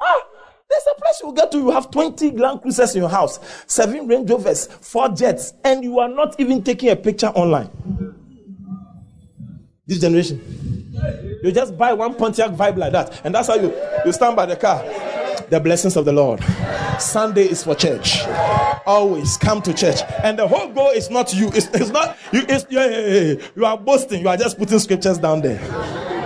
Ah, 0.00 0.22
there's 0.70 0.84
a 0.92 1.00
place 1.00 1.20
you 1.22 1.34
get 1.34 1.50
to. 1.52 1.58
You 1.58 1.70
have 1.70 1.90
20 1.90 2.30
Land 2.32 2.62
Cruisers 2.62 2.94
in 2.94 3.02
your 3.02 3.10
house, 3.10 3.40
seven 3.66 4.06
Range 4.06 4.30
Rovers, 4.30 4.66
four 4.66 5.08
jets, 5.08 5.54
and 5.64 5.82
you 5.82 5.98
are 5.98 6.08
not 6.08 6.38
even 6.38 6.62
taking 6.62 6.90
a 6.90 6.96
picture 6.96 7.28
online. 7.28 7.70
This 9.86 9.98
generation. 10.00 10.40
You 11.42 11.50
just 11.52 11.76
buy 11.76 11.92
one 11.92 12.14
Pontiac 12.14 12.50
vibe 12.52 12.76
like 12.76 12.92
that, 12.92 13.20
and 13.24 13.34
that's 13.34 13.48
how 13.48 13.54
you, 13.54 13.74
you 14.04 14.12
stand 14.12 14.36
by 14.36 14.46
the 14.46 14.56
car. 14.56 14.84
The 15.50 15.58
blessings 15.58 15.96
of 15.96 16.04
the 16.04 16.12
Lord. 16.12 16.40
Sunday 17.00 17.44
is 17.44 17.64
for 17.64 17.74
church. 17.74 18.18
Always 18.86 19.36
come 19.38 19.62
to 19.62 19.72
church. 19.72 20.00
And 20.22 20.38
the 20.38 20.46
whole 20.46 20.68
goal 20.68 20.90
is 20.90 21.08
not 21.10 21.32
you. 21.32 21.48
It's, 21.48 21.68
it's 21.68 21.90
not 21.90 22.18
you. 22.32 22.42
It's, 22.48 22.66
yeah, 22.68 22.86
yeah, 22.86 23.06
yeah. 23.08 23.46
You 23.56 23.64
are 23.64 23.78
boasting. 23.78 24.20
You 24.20 24.28
are 24.28 24.36
just 24.36 24.58
putting 24.58 24.78
scriptures 24.78 25.16
down 25.18 25.40
there. 25.40 26.17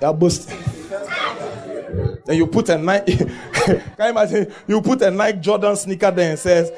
You 0.00 0.06
are 0.06 0.14
boasting. 0.14 0.56
Then 2.24 2.36
you 2.36 2.46
put 2.46 2.68
a 2.68 2.78
Nike. 2.78 3.16
can 3.64 3.82
you 3.98 4.04
imagine? 4.06 4.52
You 4.66 4.80
put 4.80 5.02
a 5.02 5.10
Nike 5.10 5.38
Jordan 5.40 5.76
sneaker 5.76 6.10
there 6.10 6.30
and 6.30 6.38
says, 6.38 6.70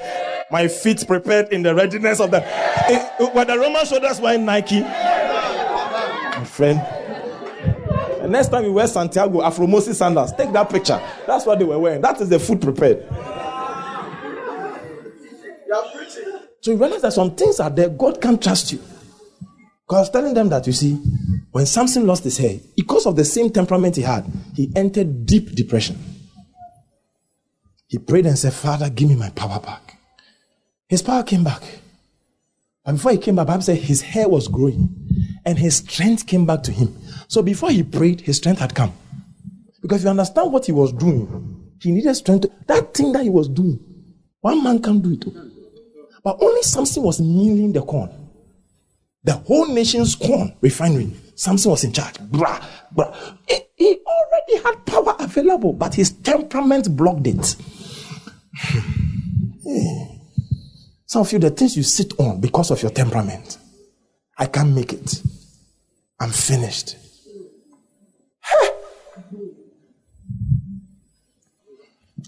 "My 0.50 0.68
feet 0.68 1.06
prepared 1.06 1.52
in 1.52 1.62
the 1.62 1.74
readiness 1.74 2.20
of 2.20 2.30
the." 2.30 2.40
when 3.32 3.46
the 3.46 3.58
Roman 3.58 3.86
soldiers 3.86 4.20
wear 4.20 4.38
Nike, 4.38 4.80
my 4.80 6.44
friend. 6.44 6.80
The 8.22 8.28
next 8.28 8.48
time 8.48 8.64
you 8.64 8.72
wear 8.72 8.86
Santiago 8.86 9.40
Afromosi 9.40 9.94
sandals, 9.94 10.32
take 10.32 10.52
that 10.52 10.70
picture. 10.70 11.00
That's 11.26 11.44
what 11.44 11.58
they 11.58 11.64
were 11.64 11.78
wearing. 11.78 12.00
That 12.00 12.20
is 12.20 12.28
the 12.28 12.38
food 12.38 12.60
prepared. 12.60 13.04
So 16.60 16.70
you 16.70 16.76
realize 16.76 17.02
that 17.02 17.12
some 17.12 17.34
things 17.34 17.58
are 17.58 17.70
there, 17.70 17.88
God 17.88 18.20
can't 18.20 18.40
trust 18.40 18.70
you. 18.72 18.80
Because 19.88 20.10
telling 20.10 20.32
them 20.34 20.48
that, 20.50 20.64
you 20.68 20.72
see, 20.72 20.96
when 21.53 21.66
Samson 21.66 22.07
lost 22.07 22.24
his 22.24 22.38
hair, 22.38 22.59
because 22.76 23.07
of 23.07 23.14
the 23.14 23.24
same 23.24 23.50
temperament 23.50 23.96
he 23.96 24.03
had, 24.03 24.24
he 24.55 24.72
entered 24.74 25.26
deep 25.26 25.55
depression. 25.55 25.98
He 27.86 27.98
prayed 27.98 28.24
and 28.24 28.38
said, 28.38 28.55
Father, 28.55 28.88
give 28.88 29.09
me 29.09 29.16
my 29.16 29.28
power 29.30 29.61
back. 29.61 29.98
His 30.88 31.03
power 31.03 31.22
came 31.22 31.44
back. 31.44 31.62
And 32.86 32.96
before 32.96 33.12
he 33.12 33.18
came 33.18 33.36
back, 33.36 33.46
Bible 33.46 33.62
said 33.62 33.76
his 33.78 34.00
hair 34.00 34.28
was 34.28 34.48
growing 34.48 34.88
and 35.44 35.59
his 35.59 35.76
strength 35.76 36.26
came 36.26 36.46
back 36.46 36.62
to 36.64 36.72
him. 36.72 36.96
So 37.28 37.42
before 37.42 37.70
he 37.70 37.82
prayed, 37.82 38.22
his 38.22 38.38
strength 38.38 38.61
had 38.61 38.74
come. 38.74 38.92
Because 39.82 40.05
you 40.05 40.11
understand 40.11 40.53
what 40.53 40.66
he 40.66 40.72
was 40.72 40.92
doing, 40.92 41.70
he 41.80 41.90
needed 41.92 42.14
strength. 42.14 42.42
To, 42.42 42.53
that 42.66 42.94
thing 42.94 43.12
that 43.12 43.24
he 43.24 43.30
was 43.30 43.48
doing, 43.48 43.78
one 44.40 44.64
man 44.64 44.80
can't 44.80 45.03
do 45.03 45.12
it. 45.12 45.24
But 46.24 46.38
only 46.40 46.62
Samson 46.62 47.03
was 47.03 47.20
milling 47.20 47.72
the 47.72 47.82
corn. 47.82 48.11
The 49.24 49.34
whole 49.34 49.66
nation's 49.66 50.14
corn 50.14 50.55
refinery. 50.61 51.12
Samson 51.43 51.72
was 51.72 51.82
in 51.82 51.93
charge. 51.93 52.14
Blah, 52.20 52.64
blah. 52.93 53.12
He, 53.49 53.59
he 53.74 53.99
already 54.07 54.62
had 54.62 54.86
power 54.86 55.16
available, 55.18 55.72
but 55.72 55.93
his 55.93 56.12
temperament 56.12 56.97
blocked 56.97 57.26
it. 57.26 57.45
Some 61.07 61.22
of 61.22 61.32
you, 61.32 61.40
the 61.40 61.51
things 61.51 61.76
you 61.76 61.82
sit 61.82 62.12
on 62.20 62.40
because 62.40 62.70
of 62.70 62.80
your 62.80 62.93
temperament, 62.93 63.59
I 64.38 64.47
can't 64.47 64.72
make 64.72 64.93
it. 64.93 65.20
I'm 66.20 66.30
finished. 66.30 66.95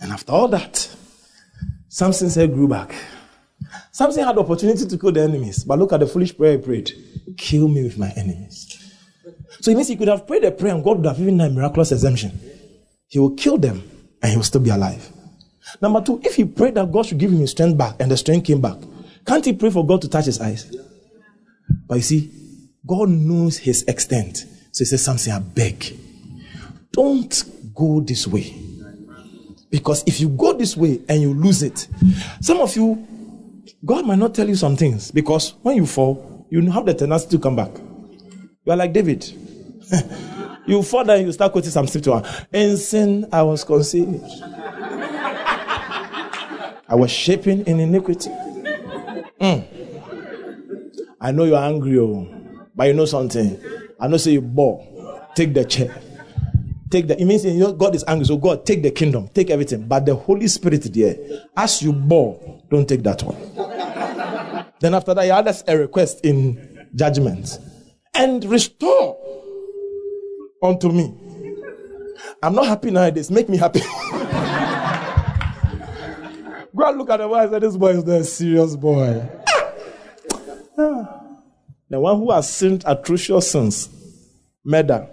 And 0.02 0.10
after 0.10 0.32
all 0.32 0.48
that, 0.48 0.88
Samson's 1.88 2.34
said, 2.34 2.52
grew 2.52 2.66
back. 2.66 2.92
Samson 3.92 4.24
had 4.24 4.34
the 4.34 4.40
opportunity 4.40 4.84
to 4.88 4.98
kill 4.98 5.12
the 5.12 5.22
enemies, 5.22 5.62
but 5.62 5.78
look 5.78 5.92
at 5.92 6.00
the 6.00 6.08
foolish 6.08 6.36
prayer 6.36 6.58
he 6.58 6.58
prayed 6.58 6.90
kill 7.36 7.68
me 7.68 7.84
with 7.84 7.96
my 7.96 8.10
enemies. 8.16 8.73
So 9.64 9.70
it 9.70 9.76
means 9.76 9.88
he 9.88 9.96
could 9.96 10.08
have 10.08 10.26
prayed 10.26 10.44
a 10.44 10.50
prayer 10.50 10.74
and 10.74 10.84
God 10.84 10.98
would 10.98 11.06
have 11.06 11.16
given 11.16 11.40
him 11.40 11.40
a 11.40 11.48
miraculous 11.48 11.90
exemption. 11.90 12.38
He 13.08 13.18
will 13.18 13.30
kill 13.30 13.56
them 13.56 13.82
and 14.20 14.30
he 14.30 14.36
will 14.36 14.44
still 14.44 14.60
be 14.60 14.68
alive. 14.68 15.10
Number 15.80 16.02
two, 16.02 16.20
if 16.22 16.34
he 16.34 16.44
prayed 16.44 16.74
that 16.74 16.92
God 16.92 17.06
should 17.06 17.16
give 17.16 17.32
him 17.32 17.38
his 17.38 17.52
strength 17.52 17.78
back 17.78 17.96
and 17.98 18.10
the 18.10 18.16
strength 18.18 18.46
came 18.46 18.60
back, 18.60 18.76
can't 19.26 19.42
he 19.42 19.54
pray 19.54 19.70
for 19.70 19.86
God 19.86 20.02
to 20.02 20.08
touch 20.10 20.26
his 20.26 20.38
eyes? 20.38 20.70
But 21.88 21.94
you 21.94 22.02
see, 22.02 22.68
God 22.86 23.08
knows 23.08 23.56
his 23.56 23.84
extent. 23.84 24.44
So 24.72 24.80
he 24.80 24.84
says, 24.84 25.02
Samson, 25.02 25.32
I 25.32 25.38
beg, 25.38 25.98
don't 26.92 27.42
go 27.74 28.00
this 28.00 28.26
way. 28.26 28.54
Because 29.70 30.04
if 30.06 30.20
you 30.20 30.28
go 30.28 30.52
this 30.52 30.76
way 30.76 31.00
and 31.08 31.22
you 31.22 31.32
lose 31.32 31.62
it, 31.62 31.88
some 32.42 32.58
of 32.58 32.76
you, 32.76 33.02
God 33.82 34.04
might 34.04 34.18
not 34.18 34.34
tell 34.34 34.46
you 34.46 34.56
some 34.56 34.76
things 34.76 35.10
because 35.10 35.54
when 35.62 35.76
you 35.76 35.86
fall, 35.86 36.46
you 36.50 36.70
have 36.70 36.84
the 36.84 36.92
tenacity 36.92 37.38
to 37.38 37.42
come 37.42 37.56
back. 37.56 37.70
You 38.66 38.72
are 38.72 38.76
like 38.76 38.92
David. 38.92 39.53
you 40.66 40.82
fall 40.82 41.04
down, 41.04 41.20
you 41.20 41.32
start 41.32 41.52
quoting 41.52 41.70
Psalm 41.70 41.86
51. 41.86 42.24
In 42.52 42.76
sin, 42.76 43.28
I 43.32 43.42
was 43.42 43.64
conceived. 43.64 44.22
I 46.86 46.94
was 46.94 47.10
shaping 47.10 47.66
in 47.66 47.80
iniquity. 47.80 48.30
Mm. 49.40 49.66
I 51.20 51.32
know 51.32 51.44
you're 51.44 51.58
angry, 51.58 51.98
oh, 51.98 52.28
but 52.74 52.84
you 52.84 52.92
know 52.94 53.06
something. 53.06 53.60
I 53.98 54.08
know 54.08 54.16
say 54.16 54.32
you 54.32 54.42
bore. 54.42 54.86
Take 55.34 55.54
the 55.54 55.64
chair. 55.64 55.94
Take 56.90 57.08
the. 57.08 57.20
It 57.20 57.24
means 57.24 57.44
you 57.44 57.54
know 57.54 57.72
God 57.72 57.94
is 57.94 58.04
angry, 58.06 58.26
so 58.26 58.36
God 58.36 58.66
take 58.66 58.82
the 58.82 58.90
kingdom, 58.90 59.28
take 59.28 59.50
everything. 59.50 59.88
But 59.88 60.06
the 60.06 60.14
Holy 60.14 60.46
Spirit 60.48 60.82
there, 60.92 61.16
as 61.56 61.82
you 61.82 61.92
bore, 61.92 62.62
don't 62.70 62.88
take 62.88 63.02
that 63.02 63.22
one. 63.22 63.36
then 64.80 64.94
after 64.94 65.14
that, 65.14 65.24
he 65.24 65.30
had 65.30 65.48
a 65.66 65.78
request 65.78 66.24
in 66.24 66.86
judgment 66.94 67.58
and 68.14 68.44
restore 68.44 69.16
unto 70.64 70.90
me. 70.90 71.14
I'm 72.42 72.54
not 72.54 72.66
happy 72.66 72.90
nowadays. 72.90 73.30
Make 73.30 73.48
me 73.48 73.56
happy. 73.58 73.80
Go 76.76 76.88
and 76.88 76.98
look 76.98 77.10
at 77.10 77.18
the 77.18 77.28
boy 77.28 77.38
and 77.44 77.62
This 77.62 77.76
boy 77.76 77.90
is 77.90 78.04
the 78.04 78.24
serious 78.24 78.74
boy. 78.74 79.28
The 80.76 82.00
one 82.00 82.16
who 82.16 82.32
has 82.32 82.50
sinned 82.50 82.82
atrocious 82.86 83.52
sins, 83.52 83.88
murder, 84.64 85.06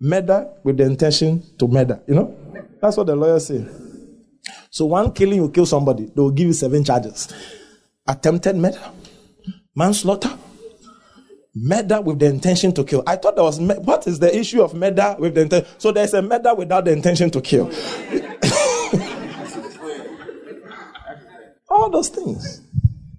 murder 0.00 0.48
with 0.64 0.78
the 0.78 0.84
intention 0.84 1.42
to 1.58 1.68
murder. 1.68 2.00
You 2.06 2.14
know? 2.14 2.36
That's 2.80 2.96
what 2.96 3.06
the 3.08 3.16
lawyer 3.16 3.38
say. 3.38 3.66
So 4.70 4.86
one 4.86 5.12
killing, 5.12 5.42
you 5.42 5.50
kill 5.50 5.66
somebody, 5.66 6.06
they 6.06 6.22
will 6.22 6.30
give 6.30 6.46
you 6.46 6.52
seven 6.54 6.82
charges. 6.84 7.28
Attempted 8.06 8.56
murder, 8.56 8.80
manslaughter, 9.76 10.30
murder 11.54 12.00
with 12.00 12.18
the 12.18 12.26
intention 12.26 12.72
to 12.72 12.84
kill. 12.84 13.02
I 13.06 13.16
thought 13.16 13.36
there 13.36 13.44
was, 13.44 13.60
what 13.60 14.06
is 14.06 14.18
the 14.18 14.36
issue 14.36 14.62
of 14.62 14.74
murder 14.74 15.16
with 15.18 15.34
the 15.34 15.42
intention? 15.42 15.70
So 15.78 15.92
there's 15.92 16.14
a 16.14 16.22
murder 16.22 16.54
without 16.54 16.84
the 16.84 16.92
intention 16.92 17.30
to 17.30 17.40
kill. 17.40 17.66
All 21.68 21.90
those 21.90 22.08
things. 22.08 22.60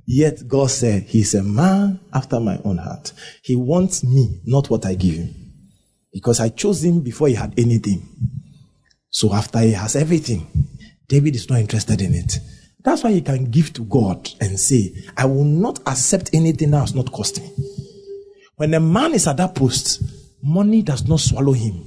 Yet 0.05 0.47
God 0.47 0.69
said, 0.69 1.03
He's 1.03 1.33
a 1.33 1.43
man 1.43 1.99
after 2.13 2.39
my 2.39 2.59
own 2.63 2.77
heart. 2.77 3.13
He 3.41 3.55
wants 3.55 4.03
me, 4.03 4.41
not 4.45 4.69
what 4.69 4.85
I 4.85 4.95
give 4.95 5.15
him. 5.15 5.33
Because 6.11 6.39
I 6.39 6.49
chose 6.49 6.83
him 6.83 7.01
before 7.01 7.29
he 7.29 7.35
had 7.35 7.53
anything. 7.57 8.07
So 9.09 9.33
after 9.33 9.59
he 9.59 9.71
has 9.71 9.95
everything, 9.95 10.67
David 11.07 11.35
is 11.35 11.49
not 11.49 11.59
interested 11.59 12.01
in 12.01 12.13
it. 12.13 12.39
That's 12.83 13.03
why 13.03 13.11
he 13.11 13.21
can 13.21 13.45
give 13.45 13.73
to 13.73 13.83
God 13.83 14.29
and 14.41 14.59
say, 14.59 14.93
I 15.15 15.25
will 15.25 15.45
not 15.45 15.79
accept 15.87 16.31
anything 16.33 16.71
that 16.71 16.81
has 16.81 16.93
not 16.93 17.11
cost 17.11 17.41
me. 17.41 17.49
When 18.55 18.73
a 18.73 18.79
man 18.79 19.13
is 19.13 19.27
at 19.27 19.37
that 19.37 19.55
post, 19.55 20.03
money 20.41 20.81
does 20.81 21.07
not 21.07 21.19
swallow 21.19 21.53
him. 21.53 21.83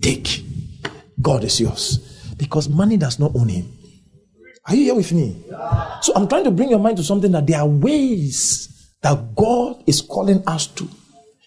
Take. 0.00 0.44
God 1.20 1.44
is 1.44 1.60
yours. 1.60 2.34
Because 2.36 2.68
money 2.68 2.96
does 2.96 3.18
not 3.18 3.34
own 3.34 3.48
him. 3.48 3.72
Are 4.66 4.74
you 4.74 4.84
here 4.84 4.94
with 4.96 5.12
me? 5.12 5.44
So 6.02 6.12
I'm 6.14 6.26
trying 6.26 6.44
to 6.44 6.50
bring 6.50 6.70
your 6.70 6.80
mind 6.80 6.96
to 6.96 7.04
something 7.04 7.30
that 7.32 7.46
there 7.46 7.60
are 7.60 7.66
ways 7.68 8.90
that 9.00 9.34
God 9.36 9.82
is 9.86 10.00
calling 10.00 10.42
us 10.46 10.66
to. 10.68 10.88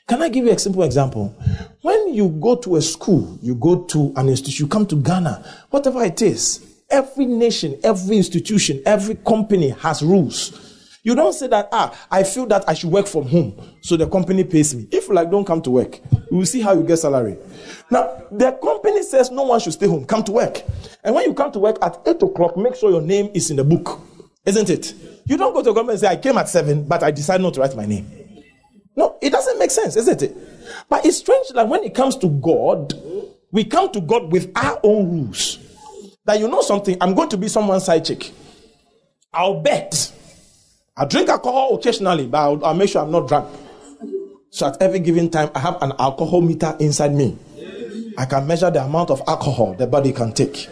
Can 0.08 0.22
I 0.24 0.30
give 0.30 0.46
you 0.46 0.52
a 0.52 0.58
simple 0.58 0.84
example? 0.84 1.36
When 1.82 2.14
you 2.14 2.30
go 2.30 2.56
to 2.56 2.78
a 2.78 2.82
school, 2.82 3.38
you 3.42 3.56
go 3.56 3.84
to 3.84 4.14
an 4.16 4.30
institution, 4.30 4.66
you 4.66 4.70
come 4.70 4.86
to 4.88 4.96
Ghana, 4.96 5.44
whatever 5.70 6.04
it 6.04 6.22
is, 6.22 6.66
every 6.90 7.26
nation, 7.26 7.78
every 7.84 8.18
institution, 8.18 8.82
every 8.86 9.16
company 9.16 9.70
has 9.70 10.02
rules. 10.02 10.69
You 11.02 11.16
don't 11.16 11.34
say 11.34 11.48
that, 11.48 11.70
ah, 11.72 11.98
I 12.12 12.24
feel 12.24 12.46
that 12.48 12.66
I 12.68 12.74
should 12.74 12.92
work 12.92 13.08
from 13.08 13.28
home, 13.28 13.58
so 13.82 13.96
the 13.96 14.08
company 14.08 14.44
pays 14.44 14.76
me. 14.76 14.88
If 14.92 15.10
like, 15.10 15.32
don't 15.32 15.46
come 15.46 15.62
to 15.62 15.72
work. 15.72 16.00
We 16.30 16.38
will 16.38 16.46
see 16.46 16.62
how 16.62 16.74
you 16.74 16.84
get 16.84 16.98
salary. 16.98 17.38
Now, 17.90 18.24
the 18.32 18.52
company 18.52 19.04
says 19.04 19.32
no 19.32 19.44
one 19.44 19.60
should 19.60 19.74
stay 19.74 19.88
home, 19.88 20.06
come 20.06 20.24
to 20.26 20.32
work. 20.34 20.62
And 21.04 21.16
when 21.16 21.26
you 21.26 21.34
come 21.34 21.52
to 21.54 21.60
work 21.60 21.78
at 21.82 22.00
8 22.06 22.22
o'clock, 22.22 22.58
make 22.58 22.76
sure 22.76 22.92
your 22.92 23.02
name 23.02 23.32
is 23.34 23.50
in 23.50 23.58
the 23.58 23.64
book. 23.64 24.02
Isn't 24.46 24.70
it? 24.70 24.94
You 25.26 25.38
don't 25.38 25.54
go 25.54 25.64
to 25.64 25.74
company 25.74 25.94
and 25.94 26.00
say, 26.00 26.08
I 26.08 26.18
came 26.18 26.38
at 26.38 26.50
7, 26.50 26.88
but 26.88 27.02
I 27.02 27.12
decided 27.12 27.44
not 27.44 27.54
to 27.54 27.62
write 27.62 27.76
my 27.76 27.86
name. 27.86 28.08
No, 28.96 29.18
it 29.22 29.30
doesn't 29.30 29.58
make 29.58 29.72
sense, 29.72 29.96
isn't 29.96 30.22
it? 30.22 30.36
But 30.90 31.06
it's 31.06 31.18
strange 31.18 31.50
that 31.50 31.68
when 31.68 31.84
it 31.84 31.96
comes 31.96 32.18
to 32.18 32.28
God, 32.28 32.94
we 33.52 33.64
come 33.64 33.92
to 33.94 34.02
God 34.02 34.32
with 34.32 34.52
our 34.56 34.80
own 34.84 35.10
rules. 35.10 35.60
That 36.26 36.40
you 36.40 36.50
know 36.50 36.62
something, 36.62 36.98
I'm 37.00 37.14
going 37.16 37.30
to 37.30 37.38
be 37.38 37.48
someone's 37.48 37.86
side 37.86 38.06
chick. 38.06 38.32
I'll 39.34 39.62
bet 39.62 40.12
I 41.00 41.06
drink 41.06 41.30
alcohol 41.30 41.76
occasionally, 41.76 42.28
but 42.28 42.38
I'll, 42.40 42.66
I'll, 42.66 42.74
make 42.74 42.90
sure 42.90 43.02
I'm 43.02 43.10
not 43.12 43.30
drunk. 43.30 43.48
So 44.50 44.68
at 44.68 44.82
every 44.82 45.00
given 45.00 45.30
time, 45.30 45.50
I 45.56 45.60
have 45.60 45.82
an 45.82 45.94
alcohol 45.98 46.42
meter 46.42 46.76
inside 46.82 47.14
me. 47.14 47.38
I 48.18 48.26
can 48.26 48.46
measure 48.46 48.70
the 48.70 48.84
amount 48.84 49.10
of 49.10 49.22
alcohol 49.26 49.76
the 49.76 49.88
body 49.88 50.12
can 50.12 50.34
take. 50.34 50.68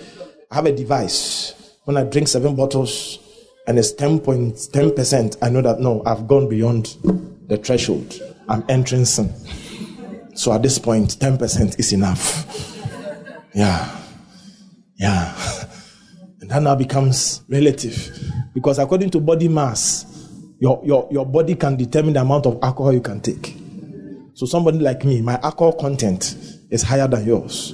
I 0.52 0.56
have 0.56 0.66
a 0.66 0.76
device. 0.76 1.54
When 1.86 1.96
I 1.96 2.04
drink 2.04 2.28
seven 2.28 2.58
bottles 2.58 3.20
and 3.68 3.80
it's 3.80 3.94
10.10%, 3.94 5.38
I 5.42 5.50
know 5.50 5.62
that 5.62 5.80
no, 5.80 6.04
I've 6.06 6.28
gone 6.28 6.50
beyond 6.50 6.98
the 7.48 7.56
threshold. 7.56 8.20
I'm 8.50 8.66
entering 8.68 9.06
sin. 9.06 9.34
So 10.36 10.52
at 10.52 10.62
this 10.62 10.78
point, 10.78 11.12
10% 11.20 11.80
is 11.80 11.94
enough. 11.94 12.46
Yeah. 13.54 13.98
Yeah. 14.98 15.64
And 16.40 16.52
that 16.52 16.62
now 16.62 16.76
becomes 16.76 17.42
relative. 17.50 18.12
Because 18.54 18.78
according 18.78 19.10
to 19.10 19.20
body 19.20 19.48
mass, 19.50 20.17
your, 20.60 20.82
your, 20.84 21.08
your 21.12 21.26
body 21.26 21.56
can 21.56 21.76
determine 21.76 22.14
the 22.14 22.22
amount 22.22 22.46
of 22.46 22.60
alcohol 22.64 22.94
you 22.94 23.02
can 23.02 23.22
take. 23.22 23.56
So, 24.34 24.46
somebody 24.46 24.80
like 24.80 25.04
me, 25.04 25.22
my 25.22 25.40
alcohol 25.42 25.74
content 25.74 26.36
is 26.70 26.84
higher 26.84 27.08
than 27.08 27.26
yours. 27.26 27.74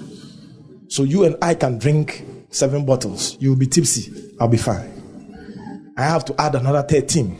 So, 0.89 1.03
you 1.03 1.25
and 1.25 1.35
I 1.41 1.55
can 1.55 1.77
drink 1.77 2.25
seven 2.49 2.85
bottles. 2.85 3.37
You'll 3.39 3.55
be 3.55 3.67
tipsy. 3.67 4.33
I'll 4.39 4.47
be 4.47 4.57
fine. 4.57 5.93
I 5.97 6.03
have 6.03 6.25
to 6.25 6.41
add 6.41 6.55
another 6.55 6.83
13. 6.83 7.37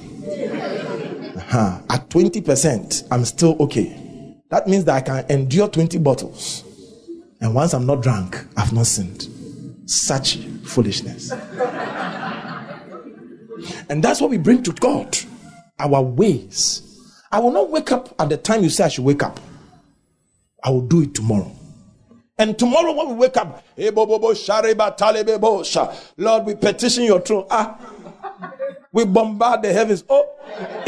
Uh-huh. 1.36 1.82
At 1.90 2.10
20%, 2.10 3.08
I'm 3.12 3.26
still 3.26 3.56
okay. 3.62 4.38
That 4.50 4.68
means 4.68 4.86
that 4.86 4.96
I 4.96 5.02
can 5.02 5.26
endure 5.32 5.68
20 5.68 5.98
bottles. 6.00 6.64
And 7.42 7.54
once 7.56 7.74
I'm 7.74 7.86
not 7.86 8.02
drunk, 8.02 8.46
I've 8.56 8.72
not 8.72 8.88
sinned. 8.88 9.28
Such 9.90 10.38
foolishness. 10.64 11.32
and 13.90 14.04
that's 14.04 14.22
what 14.22 14.30
we 14.30 14.38
bring 14.38 14.64
to 14.64 14.72
God 14.74 15.18
our 15.84 16.02
ways. 16.02 16.82
I 17.32 17.40
will 17.40 17.52
not 17.52 17.70
wake 17.70 17.92
up 17.92 18.14
at 18.20 18.30
the 18.30 18.38
time 18.38 18.64
you 18.64 18.70
say 18.70 18.86
I 18.86 18.88
should 18.90 19.06
wake 19.06 19.24
up. 19.24 19.40
I 20.64 20.70
will 20.70 20.82
do 20.82 21.02
it 21.02 21.14
tomorrow. 21.14 21.52
And 22.38 22.58
tomorrow 22.58 22.94
when 22.94 23.10
we 23.10 23.14
wake 23.16 23.38
up, 23.38 23.64
Lord, 26.18 26.46
we 26.46 26.56
petition 26.56 27.04
your 27.04 27.20
throne. 27.22 27.46
Ah, 27.50 27.78
we 28.92 29.06
bombard 29.06 29.62
the 29.62 29.72
heavens. 29.74 30.04
Oh, 30.10 30.30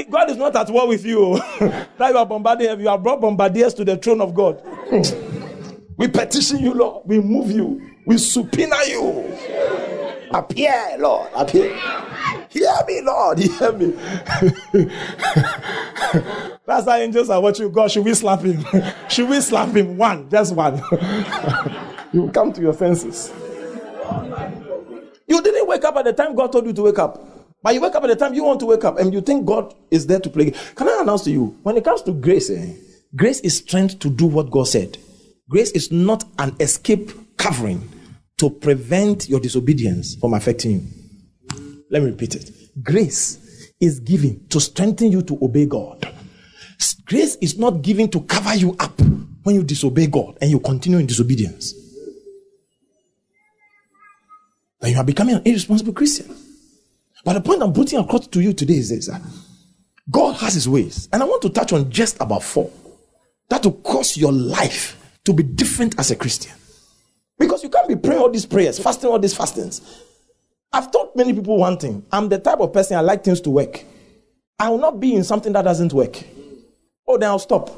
God 0.09 0.29
is 0.29 0.37
not 0.37 0.55
at 0.55 0.69
war 0.69 0.87
with 0.87 1.05
you. 1.05 1.39
now 1.99 2.09
you 2.09 2.17
are 2.17 2.25
bombarding 2.25 2.67
heaven. 2.67 2.83
You 2.83 2.89
have 2.89 3.03
brought 3.03 3.21
bombardiers 3.21 3.73
to 3.75 3.85
the 3.85 3.97
throne 3.97 4.21
of 4.21 4.33
God. 4.33 4.61
we 5.97 6.07
petition 6.07 6.59
you, 6.59 6.73
Lord. 6.73 7.03
We 7.05 7.19
move 7.19 7.51
you. 7.51 7.89
We 8.05 8.17
subpoena 8.17 8.75
you. 8.87 9.33
Appear, 10.31 10.95
Lord. 10.99 11.29
Appear. 11.35 11.75
Hear 12.55 12.71
me, 12.87 13.01
Lord. 13.01 13.37
Hear 13.39 13.71
me. 13.73 13.87
That's 16.65 16.87
how 16.87 16.95
angels 16.95 17.29
are 17.29 17.41
watching 17.41 17.69
God. 17.69 17.91
Should 17.91 18.05
we 18.05 18.13
slap 18.13 18.43
him? 18.43 18.63
Should 19.09 19.27
we 19.27 19.41
slap 19.41 19.75
him? 19.75 19.97
One, 19.97 20.29
just 20.29 20.55
one. 20.55 20.81
you 22.13 22.31
come 22.33 22.53
to 22.53 22.61
your 22.61 22.71
senses. 22.71 23.33
You 25.27 25.41
didn't 25.41 25.67
wake 25.67 25.83
up 25.83 25.97
at 25.97 26.05
the 26.05 26.13
time 26.13 26.33
God 26.33 26.53
told 26.53 26.65
you 26.65 26.71
to 26.71 26.83
wake 26.83 26.97
up. 26.97 27.21
But 27.61 27.73
you 27.73 27.81
wake 27.81 27.93
up 27.93 28.03
at 28.05 28.07
the 28.07 28.15
time 28.15 28.33
you 28.33 28.45
want 28.45 28.61
to 28.61 28.67
wake 28.67 28.85
up 28.85 28.99
and 28.99 29.13
you 29.13 29.19
think 29.19 29.45
God 29.45 29.73
is 29.91 30.07
there 30.07 30.21
to 30.21 30.29
play. 30.29 30.51
Can 30.75 30.87
I 30.87 30.99
announce 31.01 31.25
to 31.25 31.31
you, 31.31 31.57
when 31.63 31.75
it 31.75 31.83
comes 31.83 32.03
to 32.03 32.13
grace, 32.13 32.49
eh, 32.49 32.73
grace 33.17 33.41
is 33.41 33.57
strength 33.57 33.99
to 33.99 34.09
do 34.09 34.27
what 34.27 34.49
God 34.49 34.69
said. 34.69 34.97
Grace 35.49 35.71
is 35.71 35.91
not 35.91 36.23
an 36.39 36.55
escape 36.61 37.11
covering 37.35 37.89
to 38.37 38.49
prevent 38.49 39.27
your 39.27 39.41
disobedience 39.41 40.15
from 40.15 40.33
affecting 40.33 40.71
you. 40.71 41.04
Let 41.95 42.03
me 42.03 42.09
repeat 42.09 42.35
it. 42.35 42.51
Grace 42.83 43.71
is 43.79 44.01
given 44.01 44.45
to 44.49 44.59
strengthen 44.59 45.13
you 45.13 45.21
to 45.21 45.39
obey 45.41 45.65
God. 45.65 46.05
Grace 47.05 47.37
is 47.37 47.57
not 47.57 47.81
given 47.83 48.09
to 48.09 48.19
cover 48.19 48.53
you 48.53 48.75
up 48.81 48.99
when 49.43 49.55
you 49.55 49.63
disobey 49.63 50.07
God 50.07 50.37
and 50.41 50.51
you 50.51 50.59
continue 50.59 50.97
in 50.97 51.05
disobedience. 51.05 51.73
Then 54.81 54.91
you 54.91 54.97
are 54.97 55.05
becoming 55.05 55.35
an 55.35 55.43
irresponsible 55.45 55.93
Christian. 55.93 56.35
But 57.23 57.31
the 57.31 57.39
point 57.39 57.63
I'm 57.63 57.71
putting 57.71 57.97
across 57.97 58.27
to 58.27 58.41
you 58.41 58.51
today 58.51 58.75
is 58.75 58.89
this 58.89 59.07
uh, 59.07 59.17
God 60.11 60.33
has 60.33 60.55
his 60.55 60.67
ways. 60.67 61.07
And 61.13 61.23
I 61.23 61.25
want 61.25 61.43
to 61.43 61.49
touch 61.49 61.71
on 61.71 61.89
just 61.89 62.17
about 62.19 62.43
four 62.43 62.69
that 63.47 63.63
will 63.63 63.71
cause 63.71 64.17
your 64.17 64.33
life 64.33 65.01
to 65.23 65.31
be 65.31 65.43
different 65.43 65.97
as 65.97 66.11
a 66.11 66.17
Christian. 66.17 66.51
Because 67.39 67.63
you 67.63 67.69
can't 67.69 67.87
be 67.87 67.95
praying 67.95 68.19
all 68.21 68.29
these 68.29 68.45
prayers, 68.45 68.79
fasting 68.79 69.09
all 69.09 69.17
these 69.17 69.37
fastings. 69.37 69.79
I've 70.75 70.91
taught 70.91 71.15
many 71.15 71.31
people 71.31 71.57
one 71.57 71.77
thing. 71.77 72.05
I'm 72.11 72.27
the 72.27 72.37
type 72.37 72.59
of 72.59 72.73
person 72.73 72.97
I 72.97 72.99
like 72.99 73.23
things 73.23 73.39
to 73.41 73.49
work. 73.49 73.81
I 74.59 74.67
will 74.69 74.77
not 74.77 74.99
be 74.99 75.15
in 75.15 75.23
something 75.23 75.53
that 75.53 75.61
doesn't 75.61 75.93
work. 75.93 76.21
Oh, 77.07 77.17
then 77.17 77.29
I'll 77.29 77.39
stop. 77.39 77.69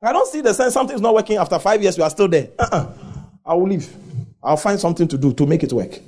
I 0.00 0.12
don't 0.12 0.28
see 0.28 0.40
the 0.40 0.54
sense 0.54 0.72
something's 0.72 1.00
not 1.00 1.14
working 1.14 1.36
after 1.36 1.58
five 1.58 1.82
years, 1.82 1.98
you 1.98 2.04
are 2.04 2.10
still 2.10 2.28
there. 2.28 2.50
Uh-uh. 2.60 2.92
I 3.44 3.54
will 3.54 3.66
leave. 3.68 3.92
I'll 4.40 4.56
find 4.56 4.78
something 4.78 5.08
to 5.08 5.18
do 5.18 5.32
to 5.32 5.46
make 5.46 5.64
it 5.64 5.72
work. 5.72 5.98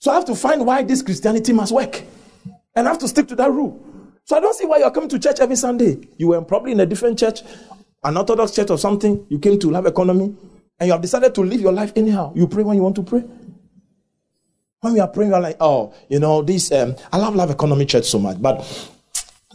So 0.00 0.10
I 0.10 0.16
have 0.16 0.24
to 0.24 0.34
find 0.34 0.66
why 0.66 0.82
this 0.82 1.00
Christianity 1.00 1.52
must 1.52 1.70
work. 1.70 2.02
And 2.74 2.88
I 2.88 2.90
have 2.90 2.98
to 2.98 3.08
stick 3.08 3.28
to 3.28 3.36
that 3.36 3.52
rule. 3.52 3.80
So 4.24 4.36
I 4.36 4.40
don't 4.40 4.54
see 4.56 4.66
why 4.66 4.78
you're 4.78 4.90
coming 4.90 5.08
to 5.10 5.18
church 5.20 5.38
every 5.38 5.54
Sunday. 5.54 6.08
You 6.18 6.28
were 6.28 6.42
probably 6.42 6.72
in 6.72 6.80
a 6.80 6.86
different 6.86 7.20
church, 7.20 7.42
an 8.02 8.16
Orthodox 8.16 8.50
church 8.50 8.70
or 8.70 8.78
something. 8.78 9.24
You 9.28 9.38
came 9.38 9.60
to 9.60 9.70
Love 9.70 9.86
Economy, 9.86 10.34
and 10.80 10.86
you 10.88 10.92
have 10.92 11.02
decided 11.02 11.36
to 11.36 11.42
live 11.42 11.60
your 11.60 11.72
life 11.72 11.92
anyhow. 11.94 12.32
You 12.34 12.48
pray 12.48 12.64
when 12.64 12.76
you 12.76 12.82
want 12.82 12.96
to 12.96 13.04
pray. 13.04 13.22
When 14.86 14.94
we 14.94 15.00
are 15.00 15.08
praying, 15.08 15.30
we 15.30 15.34
are 15.34 15.40
like, 15.40 15.56
oh, 15.58 15.92
you 16.08 16.20
know, 16.20 16.42
this, 16.42 16.70
um, 16.70 16.94
I 17.12 17.16
love 17.16 17.34
Love 17.34 17.50
Economy 17.50 17.86
Church 17.86 18.04
so 18.04 18.20
much, 18.20 18.40
but 18.40 18.60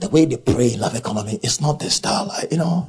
the 0.01 0.09
way 0.09 0.25
they 0.25 0.35
pray 0.35 0.73
in 0.73 0.81
Love 0.81 0.93
Economy 0.93 1.39
is 1.41 1.61
not 1.61 1.79
the 1.79 1.89
style. 1.89 2.25
Like, 2.25 2.51
you 2.51 2.57
know, 2.57 2.85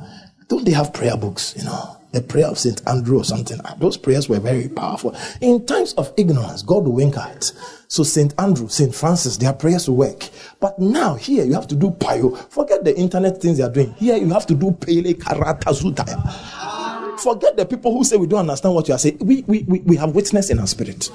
don't 0.48 0.64
they 0.64 0.72
have 0.72 0.92
prayer 0.92 1.16
books, 1.16 1.54
you 1.56 1.62
know? 1.62 1.96
The 2.10 2.20
prayer 2.20 2.48
of 2.48 2.58
St. 2.58 2.82
Andrew 2.88 3.20
or 3.20 3.24
something. 3.24 3.60
Those 3.78 3.96
prayers 3.96 4.28
were 4.28 4.40
very 4.40 4.68
powerful. 4.68 5.16
In 5.40 5.64
times 5.66 5.92
of 5.92 6.12
ignorance, 6.16 6.62
God 6.62 6.82
will 6.82 6.94
wink 6.94 7.16
at. 7.16 7.44
So 7.86 8.02
St. 8.02 8.34
Andrew, 8.40 8.68
St. 8.68 8.92
Francis, 8.92 9.36
their 9.36 9.52
prayers 9.52 9.88
will 9.88 9.98
work. 9.98 10.28
But 10.58 10.80
now 10.80 11.14
here 11.14 11.44
you 11.44 11.54
have 11.54 11.68
to 11.68 11.76
do 11.76 11.92
payo. 11.92 12.36
Forget 12.50 12.82
the 12.82 12.98
internet 12.98 13.40
things 13.40 13.58
they 13.58 13.62
are 13.62 13.70
doing. 13.70 13.92
Here 13.92 14.16
you 14.16 14.30
have 14.30 14.46
to 14.46 14.54
do 14.56 14.72
pele 14.72 15.14
karata 15.14 15.72
zutaya. 15.72 17.20
Forget 17.20 17.56
the 17.56 17.66
people 17.66 17.92
who 17.92 18.02
say 18.02 18.16
we 18.16 18.26
don't 18.26 18.40
understand 18.40 18.74
what 18.74 18.88
you 18.88 18.94
are 18.94 18.98
saying. 18.98 19.18
We, 19.20 19.42
we, 19.46 19.62
we, 19.62 19.78
we 19.78 19.96
have 19.96 20.12
witness 20.12 20.50
in 20.50 20.58
our 20.58 20.66
spirit. 20.66 21.08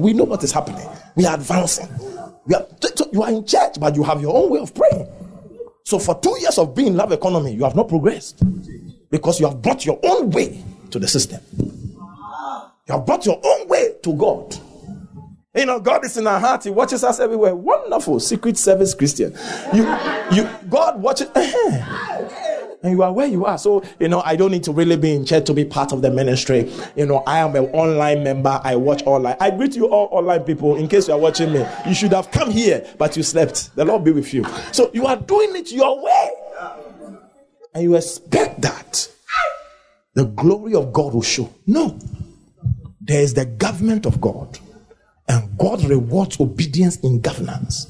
We 0.00 0.12
know 0.12 0.24
what 0.24 0.44
is 0.44 0.52
happening. 0.52 0.86
We 1.16 1.26
are 1.26 1.34
advancing. 1.34 1.88
We 2.46 2.54
are, 2.54 2.66
you 3.12 3.22
are 3.22 3.30
in 3.30 3.44
church, 3.44 3.74
but 3.80 3.94
you 3.96 4.02
have 4.04 4.20
your 4.20 4.36
own 4.36 4.50
way 4.50 4.60
of 4.60 4.74
praying. 4.74 5.08
So 5.84 5.98
for 5.98 6.20
two 6.20 6.36
years 6.40 6.58
of 6.58 6.74
being 6.74 6.96
love 6.96 7.12
economy, 7.12 7.54
you 7.54 7.64
have 7.64 7.74
not 7.74 7.88
progressed 7.88 8.42
because 9.10 9.40
you 9.40 9.46
have 9.46 9.62
brought 9.62 9.86
your 9.86 9.98
own 10.02 10.30
way 10.30 10.62
to 10.90 10.98
the 10.98 11.08
system. 11.08 11.40
You 11.58 12.94
have 12.94 13.04
brought 13.06 13.26
your 13.26 13.40
own 13.42 13.68
way 13.68 13.94
to 14.02 14.14
God. 14.14 14.56
You 15.54 15.66
know, 15.66 15.80
God 15.80 16.04
is 16.04 16.16
in 16.16 16.26
our 16.26 16.38
heart. 16.38 16.64
He 16.64 16.70
watches 16.70 17.02
us 17.02 17.20
everywhere. 17.20 17.54
Wonderful, 17.54 18.20
secret 18.20 18.56
service 18.56 18.94
Christian. 18.94 19.36
You, 19.72 19.82
you, 20.30 20.48
God 20.68 21.00
watches. 21.02 21.28
Uh-huh. 21.34 22.17
And 22.82 22.92
you 22.92 23.02
are 23.02 23.12
where 23.12 23.26
you 23.26 23.44
are. 23.44 23.58
So, 23.58 23.82
you 23.98 24.08
know, 24.08 24.20
I 24.20 24.36
don't 24.36 24.52
need 24.52 24.62
to 24.64 24.72
really 24.72 24.96
be 24.96 25.12
in 25.12 25.24
church 25.24 25.46
to 25.46 25.54
be 25.54 25.64
part 25.64 25.92
of 25.92 26.02
the 26.02 26.10
ministry. 26.10 26.70
You 26.94 27.06
know, 27.06 27.24
I 27.26 27.38
am 27.38 27.56
an 27.56 27.64
online 27.66 28.22
member. 28.22 28.60
I 28.62 28.76
watch 28.76 29.02
online. 29.04 29.36
I 29.40 29.50
greet 29.50 29.74
you 29.74 29.88
all 29.88 30.08
online 30.12 30.44
people 30.44 30.76
in 30.76 30.86
case 30.86 31.08
you 31.08 31.14
are 31.14 31.18
watching 31.18 31.52
me. 31.52 31.66
You 31.86 31.94
should 31.94 32.12
have 32.12 32.30
come 32.30 32.50
here, 32.50 32.86
but 32.96 33.16
you 33.16 33.22
slept. 33.22 33.74
The 33.74 33.84
Lord 33.84 34.04
be 34.04 34.12
with 34.12 34.32
you. 34.32 34.44
So 34.72 34.90
you 34.94 35.06
are 35.06 35.16
doing 35.16 35.56
it 35.56 35.72
your 35.72 36.02
way. 36.02 36.30
And 37.74 37.82
you 37.82 37.96
expect 37.96 38.60
that 38.62 39.08
the 40.14 40.24
glory 40.24 40.74
of 40.74 40.92
God 40.92 41.14
will 41.14 41.22
show. 41.22 41.52
No. 41.66 41.98
There 43.00 43.22
is 43.22 43.34
the 43.34 43.44
government 43.44 44.06
of 44.06 44.20
God. 44.20 44.58
And 45.28 45.58
God 45.58 45.84
rewards 45.84 46.40
obedience 46.40 46.96
in 47.00 47.20
governance. 47.20 47.86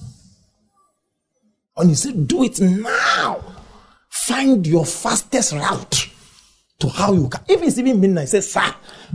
And 1.76 1.90
He 1.90 1.94
said, 1.94 2.26
do 2.26 2.42
it 2.42 2.58
now. 2.60 3.57
Find 4.28 4.66
your 4.66 4.84
fastest 4.84 5.54
route 5.54 6.10
to 6.80 6.88
how 6.90 7.14
you 7.14 7.30
can. 7.30 7.40
If 7.48 7.62
it's 7.62 7.78
even 7.78 7.98
midnight, 7.98 8.28
say, 8.28 8.42
Sir, 8.42 8.74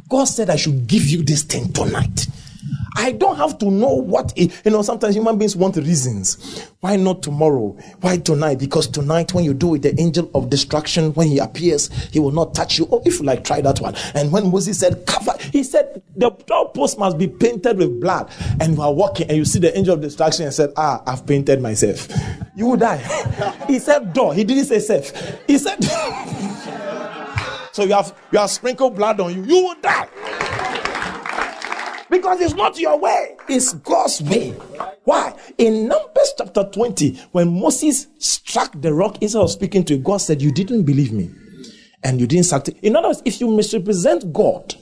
God 0.09 0.25
said 0.25 0.49
I 0.49 0.55
should 0.55 0.87
give 0.87 1.03
you 1.05 1.21
this 1.21 1.43
thing 1.43 1.71
tonight. 1.71 2.25
I 2.95 3.11
don't 3.11 3.37
have 3.37 3.57
to 3.59 3.71
know 3.71 3.93
what 3.95 4.33
it, 4.35 4.53
you 4.65 4.71
know. 4.71 4.81
Sometimes 4.81 5.15
human 5.15 5.37
beings 5.37 5.55
want 5.55 5.75
reasons. 5.77 6.67
Why 6.79 6.95
not 6.95 7.23
tomorrow? 7.23 7.77
Why 8.01 8.17
tonight? 8.17 8.59
Because 8.59 8.87
tonight, 8.87 9.33
when 9.33 9.43
you 9.45 9.53
do 9.53 9.75
it, 9.75 9.81
the 9.81 9.99
angel 9.99 10.29
of 10.35 10.49
destruction, 10.49 11.13
when 11.13 11.27
he 11.27 11.39
appears, 11.39 11.89
he 12.11 12.19
will 12.19 12.31
not 12.31 12.53
touch 12.53 12.77
you. 12.77 12.87
Oh, 12.91 13.01
if 13.05 13.19
you 13.19 13.25
like, 13.25 13.43
try 13.43 13.61
that 13.61 13.79
one. 13.79 13.95
And 14.13 14.31
when 14.31 14.51
Moses 14.51 14.79
said, 14.79 15.05
cover, 15.07 15.33
he 15.51 15.63
said, 15.63 16.01
the 16.15 16.29
doorpost 16.45 16.99
must 16.99 17.17
be 17.17 17.27
painted 17.27 17.77
with 17.77 17.99
blood. 17.99 18.31
And 18.59 18.75
you 18.75 18.81
are 18.81 18.93
walking 18.93 19.27
and 19.27 19.37
you 19.37 19.45
see 19.45 19.59
the 19.59 19.75
angel 19.77 19.95
of 19.95 20.01
destruction 20.01 20.45
and 20.45 20.53
said, 20.53 20.71
Ah, 20.77 21.01
I've 21.07 21.25
painted 21.25 21.61
myself. 21.61 22.07
You 22.55 22.67
will 22.67 22.77
die. 22.77 22.97
he 23.67 23.79
said, 23.79 24.13
door. 24.13 24.33
He 24.33 24.43
didn't 24.43 24.65
say 24.65 24.79
self. 24.79 25.11
He 25.47 25.57
said, 25.57 25.83
So 27.73 27.83
you 27.83 27.93
have 27.93 28.15
you 28.31 28.37
have 28.37 28.51
sprinkled 28.51 28.95
blood 28.95 29.19
on 29.19 29.33
you. 29.33 29.43
You 29.43 29.63
will 29.63 29.75
die. 29.81 30.07
Because 32.13 32.41
it's 32.41 32.53
not 32.53 32.77
your 32.77 32.99
way, 32.99 33.35
it's 33.49 33.73
God's 33.73 34.21
way. 34.21 34.51
Why? 35.03 35.33
In 35.57 35.87
Numbers 35.87 36.33
chapter 36.37 36.63
20, 36.63 37.15
when 37.31 37.59
Moses 37.59 38.05
struck 38.19 38.79
the 38.79 38.93
rock 38.93 39.17
instead 39.19 39.41
of 39.41 39.49
speaking 39.49 39.83
to 39.85 39.97
God 39.97 40.17
said, 40.17 40.39
You 40.39 40.51
didn't 40.51 40.83
believe 40.83 41.11
me. 41.11 41.31
And 42.03 42.21
you 42.21 42.27
didn't 42.27 42.45
sacrifice. 42.45 42.79
In 42.83 42.95
other 42.95 43.07
words, 43.07 43.23
if 43.25 43.41
you 43.41 43.49
misrepresent 43.49 44.31
God, 44.31 44.75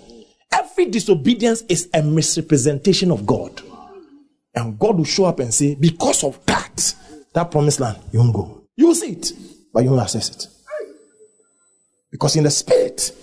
every 0.52 0.88
disobedience 0.88 1.62
is 1.70 1.90
a 1.94 2.04
misrepresentation 2.04 3.12
of 3.12 3.26
God. 3.26 3.62
And 4.54 4.78
God 4.78 4.98
will 4.98 5.06
show 5.06 5.24
up 5.24 5.40
and 5.40 5.54
say, 5.54 5.76
Because 5.76 6.26
of 6.26 6.46
that, 6.48 6.94
that 7.34 7.50
promised 7.50 7.80
land, 7.80 7.98
you 8.12 8.20
won't 8.20 8.34
go. 8.34 8.58
See 8.94 9.14
it, 9.14 9.32
but 9.74 9.86
you 9.86 9.92
won't 9.92 10.02
access 10.02 10.30
it. 10.32 10.48
Because 12.12 12.36
in 12.36 12.44
the 12.44 12.52
spirit, 12.52 13.16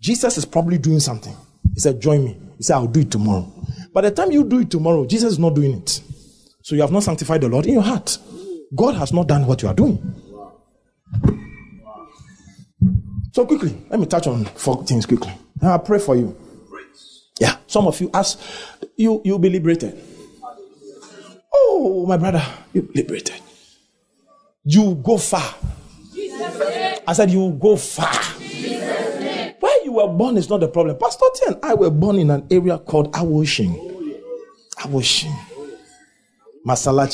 Jesus 0.00 0.38
is 0.38 0.46
probably 0.46 0.78
doing 0.78 1.00
something. 1.00 1.36
He 1.74 1.80
said, 1.80 2.00
Join 2.00 2.24
me. 2.24 2.36
He 2.56 2.62
said, 2.62 2.74
I'll 2.74 2.86
do 2.86 3.00
it 3.00 3.10
tomorrow. 3.10 3.50
By 3.92 4.02
the 4.02 4.10
time 4.10 4.30
you 4.30 4.44
do 4.44 4.60
it 4.60 4.70
tomorrow, 4.70 5.06
Jesus 5.06 5.32
is 5.32 5.38
not 5.38 5.54
doing 5.54 5.74
it. 5.78 6.00
So 6.62 6.74
you 6.74 6.82
have 6.82 6.92
not 6.92 7.02
sanctified 7.02 7.40
the 7.40 7.48
Lord 7.48 7.66
in 7.66 7.74
your 7.74 7.82
heart. 7.82 8.18
God 8.74 8.94
has 8.96 9.12
not 9.12 9.26
done 9.26 9.46
what 9.46 9.62
you 9.62 9.68
are 9.68 9.74
doing. 9.74 9.98
So 13.32 13.46
quickly, 13.46 13.76
let 13.88 13.98
me 13.98 14.06
touch 14.06 14.26
on 14.26 14.44
four 14.44 14.84
things 14.84 15.06
quickly. 15.06 15.32
Now 15.60 15.74
I 15.74 15.78
pray 15.78 15.98
for 15.98 16.16
you. 16.16 16.36
Yeah, 17.40 17.56
some 17.66 17.86
of 17.86 18.00
you 18.00 18.10
ask, 18.12 18.38
you 18.96 19.22
you'll 19.24 19.38
be 19.38 19.50
liberated. 19.50 19.98
Oh, 21.52 22.04
my 22.06 22.16
brother, 22.16 22.44
you 22.72 22.88
liberated. 22.94 23.40
You 24.64 24.94
go 25.02 25.16
far. 25.16 25.54
I 27.06 27.12
said 27.12 27.30
you 27.30 27.56
go 27.60 27.76
far 27.76 28.12
you 29.90 29.96
were 29.96 30.06
born 30.08 30.36
is 30.36 30.48
not 30.48 30.60
the 30.60 30.68
problem. 30.68 30.96
Pastor 30.96 31.26
T 31.34 31.44
and 31.48 31.56
I 31.64 31.74
were 31.74 31.90
born 31.90 32.16
in 32.18 32.30
an 32.30 32.46
area 32.50 32.78
called 32.78 33.12
Awoshin. 33.12 33.74
Awoshin. 34.78 35.34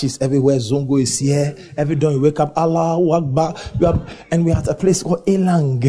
is 0.04 0.18
everywhere. 0.20 0.56
Zongo 0.58 1.00
is 1.00 1.18
here. 1.18 1.56
Every 1.76 1.96
day 1.96 2.12
you 2.12 2.20
wake 2.20 2.38
up, 2.38 2.52
Allah 2.56 3.00
Akbar. 3.16 3.54
and 4.30 4.44
we 4.44 4.52
are 4.52 4.58
at 4.58 4.68
a 4.68 4.74
place 4.74 5.02
called 5.02 5.24
Elang. 5.26 5.82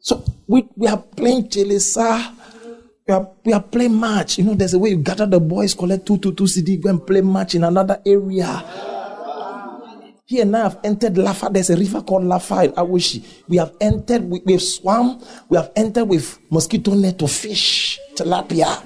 So 0.00 0.22
we, 0.48 0.68
we 0.76 0.88
are 0.88 0.98
playing 0.98 1.48
Chelisa. 1.48 2.34
We 3.06 3.14
are, 3.14 3.30
we 3.44 3.52
are 3.52 3.62
playing 3.62 3.98
match. 4.00 4.38
You 4.38 4.44
know, 4.44 4.54
there's 4.54 4.74
a 4.74 4.78
way 4.78 4.90
you 4.90 4.96
gather 4.96 5.26
the 5.26 5.38
boys, 5.38 5.74
collect 5.74 6.06
two, 6.06 6.18
two, 6.18 6.32
two 6.32 6.46
CD, 6.46 6.78
go 6.78 6.90
and 6.90 7.06
play 7.06 7.20
match 7.20 7.54
in 7.54 7.62
another 7.64 8.00
area. 8.04 8.64
Here 10.26 10.46
now 10.46 10.64
I've 10.64 10.78
entered 10.82 11.14
Lafa. 11.14 11.52
There's 11.52 11.68
a 11.68 11.76
river 11.76 12.00
called 12.00 12.22
Lafa 12.22 12.64
in 12.64 12.72
Awoshie. 12.72 13.22
We 13.46 13.58
have 13.58 13.74
entered, 13.78 14.22
we, 14.22 14.40
we've 14.46 14.62
swam, 14.62 15.22
we 15.50 15.58
have 15.58 15.70
entered 15.76 16.06
with 16.06 16.38
mosquito 16.50 16.94
net 16.94 17.18
to 17.18 17.28
fish, 17.28 18.00
tilapia. 18.14 18.82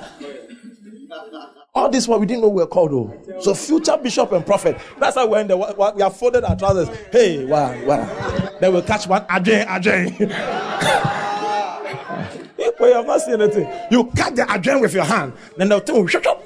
All 1.72 1.88
this 1.90 2.08
what 2.08 2.18
we 2.18 2.26
didn't 2.26 2.42
know 2.42 2.48
we 2.48 2.62
were 2.62 2.66
called 2.66 2.90
though. 2.90 3.40
So 3.40 3.54
future 3.54 3.96
bishop 3.96 4.32
and 4.32 4.44
prophet. 4.44 4.78
That's 4.98 5.14
how 5.14 5.28
we're 5.28 5.38
in 5.38 5.46
the 5.46 5.56
we 5.56 6.02
have 6.02 6.16
folded 6.16 6.42
our 6.42 6.56
trousers. 6.56 6.88
Hey, 7.12 7.44
wow, 7.44 7.72
wow. 7.84 8.48
Then 8.60 8.72
we'll 8.72 8.82
catch 8.82 9.06
one 9.06 9.22
Ajay, 9.26 9.64
Ajay. 9.64 10.18
well, 12.80 12.88
you 12.88 12.96
have 12.96 13.06
not 13.06 13.20
seen 13.20 13.40
anything. 13.40 13.72
You 13.92 14.10
cut 14.16 14.34
the 14.34 14.42
Ajay 14.42 14.80
with 14.80 14.92
your 14.92 15.04
hand. 15.04 15.34
Then 15.56 15.68
the 15.68 15.78
thing 15.78 16.00
will 16.00 16.08
shut 16.08 16.26
up, 16.26 16.44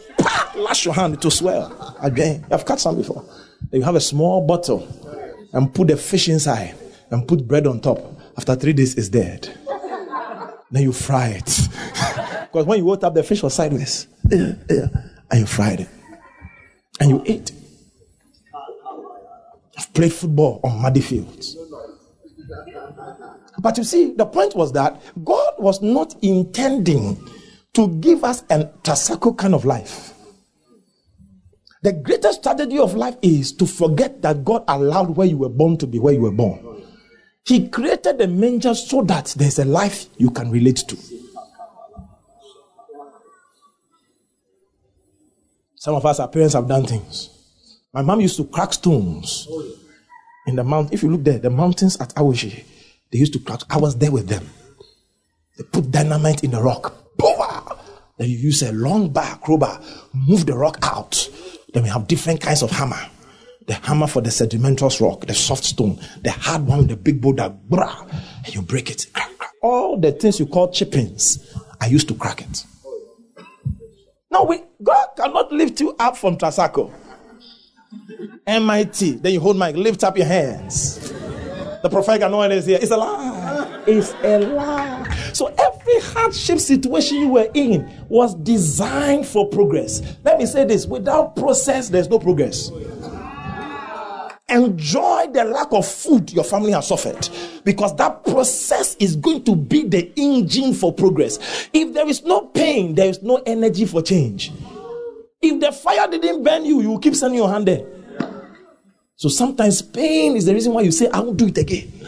lash 0.54 0.84
your 0.84 0.92
hand 0.92 1.22
to 1.22 1.30
swell. 1.30 1.70
Ajay. 2.02 2.40
You 2.40 2.46
have 2.50 2.66
cut 2.66 2.78
some 2.78 2.98
before 2.98 3.24
you 3.70 3.82
have 3.82 3.94
a 3.94 4.00
small 4.00 4.46
bottle 4.46 4.86
and 5.52 5.72
put 5.72 5.88
the 5.88 5.96
fish 5.96 6.28
inside 6.28 6.74
and 7.10 7.26
put 7.28 7.46
bread 7.46 7.66
on 7.66 7.80
top. 7.80 7.98
After 8.36 8.56
three 8.56 8.72
days, 8.72 8.94
it's 8.96 9.08
dead. 9.08 9.48
Then 10.70 10.82
you 10.84 10.92
fry 10.92 11.28
it. 11.28 11.44
because 12.50 12.66
when 12.66 12.78
you 12.78 12.84
woke 12.86 13.04
up, 13.04 13.14
the 13.14 13.22
fish 13.22 13.42
was 13.42 13.54
sideways. 13.54 14.06
And 15.32 15.40
you 15.40 15.46
fried 15.46 15.80
it. 15.80 15.88
And 17.00 17.08
you 17.08 17.22
ate. 17.24 17.52
I've 19.78 19.92
played 19.94 20.12
football 20.12 20.60
on 20.62 20.82
muddy 20.82 21.00
fields. 21.00 21.56
But 23.58 23.78
you 23.78 23.84
see, 23.84 24.12
the 24.12 24.26
point 24.26 24.54
was 24.54 24.72
that 24.72 25.00
God 25.24 25.54
was 25.58 25.80
not 25.80 26.14
intending 26.22 27.16
to 27.72 27.88
give 28.00 28.24
us 28.24 28.42
a 28.50 28.64
Tasako 28.82 29.36
kind 29.36 29.54
of 29.54 29.64
life. 29.64 30.11
The 31.82 31.92
greatest 31.92 32.42
tragedy 32.44 32.78
of 32.78 32.94
life 32.94 33.16
is 33.22 33.52
to 33.52 33.66
forget 33.66 34.22
that 34.22 34.44
God 34.44 34.64
allowed 34.68 35.16
where 35.16 35.26
you 35.26 35.38
were 35.38 35.48
born 35.48 35.76
to 35.78 35.86
be 35.86 35.98
where 35.98 36.14
you 36.14 36.20
were 36.20 36.30
born. 36.30 36.84
He 37.44 37.68
created 37.68 38.18
the 38.18 38.28
manger 38.28 38.72
so 38.74 39.02
that 39.02 39.34
there's 39.36 39.58
a 39.58 39.64
life 39.64 40.06
you 40.16 40.30
can 40.30 40.50
relate 40.50 40.84
to. 40.88 40.96
Some 45.74 45.96
of 45.96 46.06
us, 46.06 46.20
our 46.20 46.28
parents 46.28 46.54
have 46.54 46.68
done 46.68 46.86
things. 46.86 47.30
My 47.92 48.02
mom 48.02 48.20
used 48.20 48.36
to 48.36 48.44
crack 48.44 48.72
stones 48.72 49.48
in 50.46 50.54
the 50.54 50.62
mountain. 50.62 50.94
If 50.94 51.02
you 51.02 51.10
look 51.10 51.24
there, 51.24 51.40
the 51.40 51.50
mountains 51.50 52.00
at 52.00 52.14
Awoshie, 52.14 52.64
they 53.10 53.18
used 53.18 53.32
to 53.32 53.40
crack. 53.40 53.62
I 53.68 53.78
was 53.78 53.98
there 53.98 54.12
with 54.12 54.28
them. 54.28 54.48
They 55.58 55.64
put 55.64 55.90
dynamite 55.90 56.44
in 56.44 56.52
the 56.52 56.62
rock. 56.62 56.94
Then 58.18 58.28
you 58.28 58.36
use 58.36 58.62
a 58.62 58.70
long 58.72 59.08
bar, 59.08 59.36
crowbar, 59.42 59.80
move 60.14 60.46
the 60.46 60.56
rock 60.56 60.78
out. 60.82 61.28
Then 61.72 61.82
we 61.84 61.88
have 61.88 62.06
different 62.06 62.40
kinds 62.40 62.62
of 62.62 62.70
hammer. 62.70 63.00
The 63.66 63.74
hammer 63.74 64.06
for 64.06 64.20
the 64.20 64.30
sedimentous 64.30 65.00
rock, 65.00 65.26
the 65.26 65.34
soft 65.34 65.64
stone, 65.64 66.00
the 66.22 66.30
hard 66.30 66.66
one 66.66 66.86
the 66.86 66.96
big 66.96 67.20
boulder, 67.20 67.54
brah, 67.68 68.10
and 68.44 68.54
you 68.54 68.62
break 68.62 68.90
it. 68.90 69.06
All 69.62 69.98
the 69.98 70.12
things 70.12 70.40
you 70.40 70.46
call 70.46 70.72
chippings, 70.72 71.54
I 71.80 71.86
used 71.86 72.08
to 72.08 72.14
crack 72.14 72.40
it. 72.42 72.64
Now, 74.30 74.44
we, 74.44 74.62
God 74.82 75.08
cannot 75.16 75.52
lift 75.52 75.80
you 75.80 75.94
up 75.98 76.16
from 76.16 76.36
Tasako. 76.38 76.92
MIT. 78.46 79.12
Then 79.16 79.32
you 79.34 79.40
hold 79.40 79.56
my 79.56 79.70
lift 79.70 80.02
up 80.02 80.16
your 80.16 80.26
hands. 80.26 81.12
The 81.82 81.88
prophetic 81.90 82.22
anointing 82.22 82.58
is 82.58 82.66
here. 82.66 82.78
It's 82.80 82.90
a 82.90 82.96
lie. 82.96 83.41
It's 83.86 84.12
a 84.22 84.38
lie. 84.38 85.08
So 85.32 85.48
every 85.48 86.00
hardship 86.00 86.58
situation 86.58 87.18
you 87.18 87.28
were 87.28 87.50
in 87.54 87.90
was 88.08 88.34
designed 88.36 89.26
for 89.26 89.48
progress. 89.48 90.02
Let 90.24 90.38
me 90.38 90.46
say 90.46 90.64
this 90.64 90.86
without 90.86 91.34
process, 91.36 91.88
there's 91.88 92.08
no 92.08 92.18
progress. 92.18 92.70
Enjoy 94.48 95.28
the 95.32 95.44
lack 95.44 95.72
of 95.72 95.86
food 95.86 96.30
your 96.32 96.44
family 96.44 96.72
has 96.72 96.86
suffered 96.86 97.28
because 97.64 97.96
that 97.96 98.22
process 98.24 98.96
is 98.96 99.16
going 99.16 99.42
to 99.44 99.56
be 99.56 99.84
the 99.84 100.12
engine 100.16 100.74
for 100.74 100.92
progress. 100.92 101.68
If 101.72 101.94
there 101.94 102.06
is 102.06 102.22
no 102.22 102.42
pain, 102.48 102.94
there 102.94 103.08
is 103.08 103.22
no 103.22 103.42
energy 103.46 103.86
for 103.86 104.02
change. 104.02 104.52
If 105.40 105.58
the 105.58 105.72
fire 105.72 106.06
didn't 106.08 106.44
burn 106.44 106.64
you, 106.64 106.82
you 106.82 106.98
keep 107.00 107.16
sending 107.16 107.38
your 107.38 107.48
hand 107.48 107.66
there. 107.66 107.84
So 109.16 109.28
sometimes 109.28 109.80
pain 109.82 110.36
is 110.36 110.44
the 110.44 110.54
reason 110.54 110.72
why 110.72 110.82
you 110.82 110.92
say, 110.92 111.08
I 111.08 111.20
won't 111.20 111.36
do 111.36 111.46
it 111.46 111.56
again. 111.58 112.01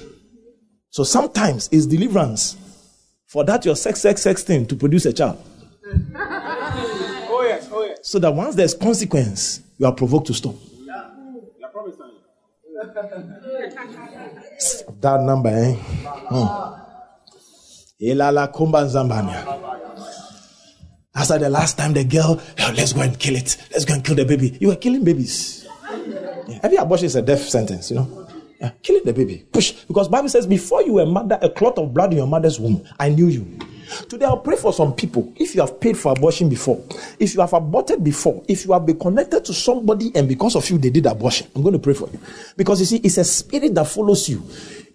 So 0.94 1.02
sometimes 1.02 1.68
it's 1.72 1.86
deliverance 1.86 2.56
for 3.26 3.42
that 3.46 3.64
your 3.64 3.74
sex, 3.74 4.00
sex, 4.00 4.22
sex 4.22 4.44
thing 4.44 4.64
to 4.66 4.76
produce 4.76 5.06
a 5.06 5.12
child. 5.12 5.44
Oh, 6.14 7.44
yes, 7.44 7.68
oh, 7.72 7.82
yes. 7.84 7.98
So 8.04 8.20
that 8.20 8.32
once 8.32 8.54
there's 8.54 8.74
consequence, 8.74 9.60
you 9.76 9.86
are 9.86 9.92
provoked 9.92 10.28
to 10.28 10.34
stop. 10.34 10.54
That 15.00 15.20
number, 15.22 15.48
eh? 15.48 15.74
Hmm. 16.30 16.46
That's 21.12 21.30
like 21.30 21.40
the 21.40 21.50
last 21.50 21.76
time 21.76 21.92
the 21.92 22.04
girl, 22.04 22.40
oh, 22.60 22.74
let's 22.76 22.92
go 22.92 23.00
and 23.00 23.18
kill 23.18 23.34
it. 23.34 23.56
Let's 23.72 23.84
go 23.84 23.94
and 23.94 24.04
kill 24.04 24.14
the 24.14 24.24
baby. 24.24 24.56
You 24.60 24.68
were 24.68 24.76
killing 24.76 25.02
babies. 25.02 25.66
Yeah. 26.46 26.60
Every 26.62 26.76
abortion 26.76 27.06
is 27.06 27.16
a 27.16 27.22
death 27.22 27.42
sentence, 27.48 27.90
you 27.90 27.96
know. 27.96 28.23
Yeah. 28.60 28.70
Killing 28.82 29.04
the 29.04 29.12
baby. 29.12 29.44
Push. 29.52 29.84
Because 29.86 30.08
Bible 30.08 30.28
says, 30.28 30.46
before 30.46 30.82
you 30.82 30.94
were 30.94 31.06
mother, 31.06 31.38
a 31.42 31.48
clot 31.48 31.78
of 31.78 31.92
blood 31.92 32.12
in 32.12 32.18
your 32.18 32.26
mother's 32.26 32.60
womb, 32.60 32.86
I 32.98 33.08
knew 33.08 33.26
you. 33.26 33.58
Today 34.08 34.24
I'll 34.24 34.38
pray 34.38 34.56
for 34.56 34.72
some 34.72 34.94
people. 34.94 35.32
If 35.36 35.54
you 35.54 35.60
have 35.60 35.80
paid 35.80 35.96
for 35.96 36.12
abortion 36.12 36.48
before, 36.48 36.82
if 37.18 37.34
you 37.34 37.40
have 37.40 37.52
aborted 37.52 38.02
before, 38.02 38.42
if 38.48 38.64
you 38.64 38.72
have 38.72 38.86
been 38.86 38.98
connected 38.98 39.44
to 39.44 39.52
somebody 39.52 40.10
and 40.14 40.28
because 40.28 40.56
of 40.56 40.68
you 40.70 40.78
they 40.78 40.90
did 40.90 41.06
abortion, 41.06 41.48
I'm 41.54 41.62
going 41.62 41.74
to 41.74 41.78
pray 41.78 41.94
for 41.94 42.08
you. 42.10 42.18
Because 42.56 42.80
you 42.80 42.86
see, 42.86 42.96
it's 42.96 43.18
a 43.18 43.24
spirit 43.24 43.74
that 43.74 43.86
follows 43.86 44.28
you. 44.28 44.42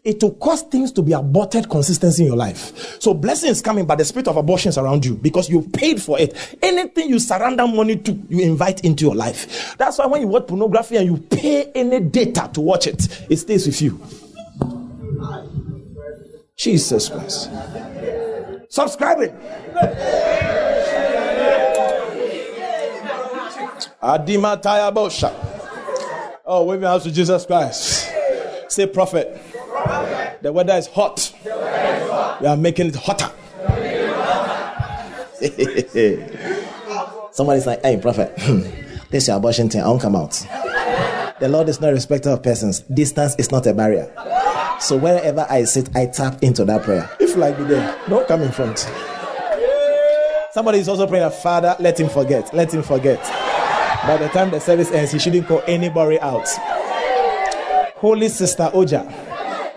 It 0.04 0.24
will 0.24 0.36
cause 0.36 0.62
things 0.64 0.91
to 0.93 1.02
be 1.02 1.12
aborted 1.12 1.70
consistency 1.70 2.24
in 2.24 2.30
your 2.30 2.38
life. 2.38 3.02
So 3.02 3.14
blessings 3.14 3.62
coming, 3.62 3.86
but 3.86 3.97
the 3.97 4.06
spirit 4.06 4.28
of 4.28 4.38
abortion 4.38 4.70
is 4.70 4.78
around 4.78 5.06
you 5.06 5.16
because 5.16 5.50
you 5.50 5.62
paid 5.62 6.02
for 6.02 6.20
it. 6.20 6.58
Anything 6.62 7.10
you 7.10 7.20
surrender 7.20 7.68
money 7.68 7.97
to, 7.97 8.12
you 8.30 8.41
invite 8.41 8.84
into 8.86 9.06
your 9.06 9.16
life. 9.16 9.76
That's 9.78 9.97
why 9.97 10.06
when 10.06 10.22
you 10.22 10.28
watch 10.28 10.47
pornography 10.47 10.97
and 10.97 11.06
you 11.06 11.18
pay 11.18 11.72
any 11.76 12.00
data 12.00 12.50
to 12.54 12.62
watch 12.62 12.88
it, 12.88 13.26
it 13.30 13.38
stays 13.38 13.68
with 13.68 13.82
you. 13.82 14.02
Jesus 16.56 17.10
Christ. 17.10 17.50
Subscribing. 18.70 19.32
Adima 24.02 24.62
Tayabosha. 24.62 25.34
Oh, 26.45 26.64
wave 26.64 26.82
your 26.82 26.89
hands 26.89 27.04
to 27.04 27.12
Jesus 27.12 27.45
Christ. 27.45 28.12
Say, 28.70 28.88
prophet. 28.88 29.49
The 30.41 30.51
weather 30.53 30.73
is 30.73 30.88
hot. 30.88 31.34
We 32.41 32.47
are 32.47 32.57
making 32.57 32.88
it 32.88 32.95
hotter. 32.95 33.32
Somebody's 37.32 37.65
like, 37.65 37.82
hey, 37.84 37.97
prophet, 37.97 38.36
this 39.09 39.23
is 39.23 39.30
abortion 39.30 39.69
thing. 39.69 39.82
I 39.82 39.88
won't 39.88 40.01
come 40.01 40.15
out. 40.15 40.32
The 41.39 41.47
Lord 41.47 41.69
is 41.69 41.80
not 41.80 41.91
a 41.91 41.93
respecter 41.93 42.30
of 42.32 42.43
persons. 42.43 42.82
Distance 42.82 43.36
is 43.38 43.51
not 43.51 43.65
a 43.65 43.73
barrier. 43.73 44.11
So 44.82 44.97
wherever 44.97 45.45
I 45.49 45.63
sit, 45.63 45.89
I 45.95 46.05
tap 46.07 46.41
into 46.43 46.65
that 46.65 46.84
prayer. 46.84 47.09
If 47.19 47.36
like 47.36 47.57
be 47.57 47.63
there, 47.63 47.97
don't 48.09 48.27
come 48.27 48.41
in 48.41 48.51
front. 48.51 48.80
Somebody 50.51 50.80
is 50.80 50.89
also 50.89 51.05
praying, 51.07 51.30
Father, 51.32 51.75
let 51.80 51.99
him 51.99 52.09
forget. 52.09 52.53
Let 52.53 52.73
him 52.73 52.84
forget. 52.84 53.19
By 54.07 54.17
the 54.17 54.30
time 54.30 54.49
the 54.51 54.59
service 54.59 54.91
ends, 54.91 55.11
he 55.11 55.19
shouldn't 55.19 55.47
call 55.47 55.61
anybody 55.67 56.19
out. 56.19 56.47
Holy 57.97 58.30
Sister 58.30 58.69
Oja, 58.73 59.05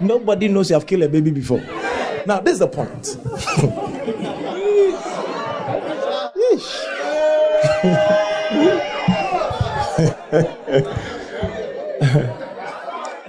nobody 0.02 0.48
knows 0.48 0.70
you 0.70 0.74
have 0.74 0.86
killed 0.86 1.02
a 1.02 1.08
baby 1.08 1.30
before. 1.30 1.60
Now, 2.26 2.40
this 2.40 2.54
is 2.54 2.58
the 2.60 2.68
point. 2.68 3.16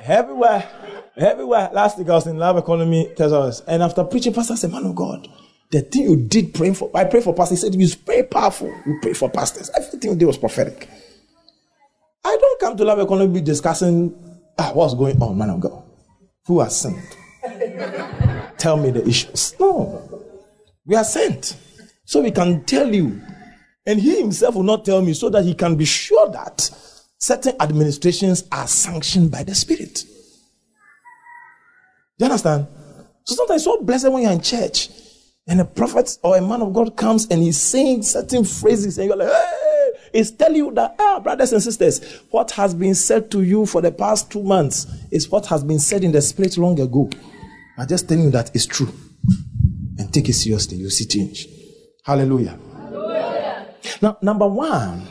everywhere, 0.05 0.69
everywhere. 1.17 1.69
Last 1.73 1.97
week 1.97 2.09
I 2.09 2.13
was 2.13 2.27
in 2.27 2.37
Love 2.37 2.57
economy, 2.57 3.11
tells 3.15 3.33
us. 3.33 3.61
And 3.61 3.81
after 3.81 4.03
preaching, 4.03 4.33
Pastor 4.33 4.55
said, 4.55 4.71
Man 4.71 4.85
of 4.85 4.95
God, 4.95 5.27
the 5.71 5.81
thing 5.81 6.03
you 6.03 6.15
did 6.15 6.53
praying 6.53 6.75
for, 6.75 6.91
I 6.93 7.05
prayed 7.05 7.23
for 7.23 7.33
pastors. 7.33 7.61
He 7.61 7.69
said, 7.69 7.79
You 7.79 7.87
pray 8.05 8.23
powerful. 8.23 8.67
You 8.85 8.99
pray 9.01 9.13
for 9.13 9.29
pastors. 9.29 9.69
Everything 9.75 10.11
you 10.11 10.17
did 10.17 10.25
was 10.25 10.37
prophetic. 10.37 10.87
I 12.25 12.37
don't 12.39 12.59
come 12.59 12.77
to 12.77 12.85
Love 12.85 12.99
economy 12.99 13.41
discussing 13.41 14.13
ah, 14.57 14.71
what's 14.73 14.93
going 14.93 15.21
on, 15.21 15.37
man 15.37 15.49
of 15.49 15.59
God. 15.59 15.83
Who 16.45 16.59
has 16.59 16.81
sinned? 16.81 17.17
Tell 18.57 18.77
me 18.77 18.91
the 18.91 19.05
issues. 19.07 19.55
No. 19.59 20.09
We 20.85 20.95
are 20.95 21.03
sent. 21.03 21.57
So 22.05 22.21
we 22.21 22.31
can 22.31 22.63
tell 22.65 22.93
you. 22.93 23.21
And 23.85 23.99
he 23.99 24.19
himself 24.19 24.55
will 24.55 24.63
not 24.63 24.85
tell 24.85 25.01
me 25.01 25.13
so 25.13 25.29
that 25.29 25.43
he 25.43 25.53
can 25.53 25.75
be 25.75 25.85
sure 25.85 26.29
that 26.31 26.69
certain 27.17 27.55
administrations 27.59 28.43
are 28.51 28.67
sanctioned 28.67 29.31
by 29.31 29.43
the 29.43 29.55
Spirit. 29.55 30.05
Do 32.17 32.25
you 32.25 32.25
understand? 32.25 32.67
So 33.25 33.35
sometimes 33.35 33.61
it's 33.61 33.65
so 33.65 33.81
blessed 33.81 34.11
when 34.11 34.23
you're 34.23 34.31
in 34.31 34.41
church 34.41 34.89
and 35.47 35.61
a 35.61 35.65
prophet 35.65 36.17
or 36.23 36.37
a 36.37 36.41
man 36.41 36.61
of 36.61 36.73
God 36.73 36.95
comes 36.95 37.27
and 37.29 37.41
he's 37.41 37.59
saying 37.59 38.03
certain 38.03 38.43
phrases 38.43 38.97
and 38.97 39.07
you're 39.07 39.17
like, 39.17 39.29
hey, 39.29 39.62
it's 40.13 40.29
telling 40.29 40.57
you 40.57 40.71
that, 40.73 40.95
ah, 40.99 41.19
brothers 41.19 41.51
and 41.53 41.61
sisters, 41.61 42.21
what 42.29 42.51
has 42.51 42.75
been 42.75 42.93
said 42.93 43.31
to 43.31 43.41
you 43.41 43.65
for 43.65 43.81
the 43.81 43.91
past 43.91 44.31
two 44.31 44.43
months 44.43 44.85
is 45.11 45.27
what 45.29 45.47
has 45.47 45.63
been 45.63 45.79
said 45.79 46.03
in 46.03 46.11
the 46.11 46.21
spirit 46.21 46.55
long 46.57 46.79
ago. 46.79 47.09
I'm 47.77 47.87
just 47.87 48.07
telling 48.07 48.25
you 48.25 48.31
that 48.31 48.55
it's 48.55 48.67
true. 48.67 48.93
And 49.97 50.13
take 50.13 50.29
it 50.29 50.33
seriously, 50.33 50.77
you'll 50.77 50.91
see 50.91 51.05
change. 51.05 51.47
Hallelujah. 52.03 52.59
Hallelujah. 52.75 53.73
Now, 54.01 54.17
number 54.21 54.47
one, 54.47 55.07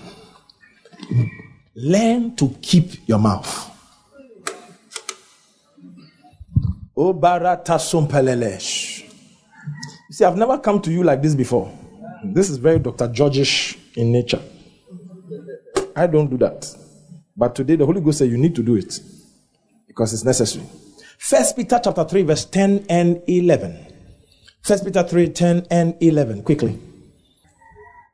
learn 1.75 2.37
to 2.37 2.57
keep 2.63 3.09
your 3.09 3.19
mouth. 3.19 3.71
Sumpelelesh. 7.79 9.03
You 9.03 10.15
see, 10.15 10.25
I've 10.25 10.37
never 10.37 10.59
come 10.59 10.81
to 10.83 10.93
you 10.93 11.03
like 11.03 11.23
this 11.23 11.35
before. 11.35 11.77
This 12.25 12.51
is 12.51 12.59
very 12.59 12.79
Dr. 12.79 13.09
Georgish 13.09 13.77
in 13.97 14.13
nature. 14.13 14.41
I 15.95 16.07
don't 16.07 16.29
do 16.29 16.39
that. 16.39 16.75
But 17.37 17.55
today 17.55 17.77
the 17.77 17.87
Holy 17.87 18.01
Ghost 18.01 18.19
said 18.19 18.31
you 18.31 18.39
need 18.39 18.55
to 18.57 18.63
do 18.63 18.77
it 18.77 19.01
because 19.87 20.13
it's 20.13 20.25
necessary. 20.25 20.65
First 21.19 21.57
Peter 21.57 21.81
chapter 21.83 22.05
3, 22.05 22.23
verse 22.23 22.45
10 22.47 22.87
and 22.89 23.23
11. 23.27 23.87
First 24.63 24.85
Peter 24.85 25.03
3 25.03 25.29
10 25.29 25.67
and 25.71 25.97
11. 26.01 26.43
Quickly. 26.43 26.79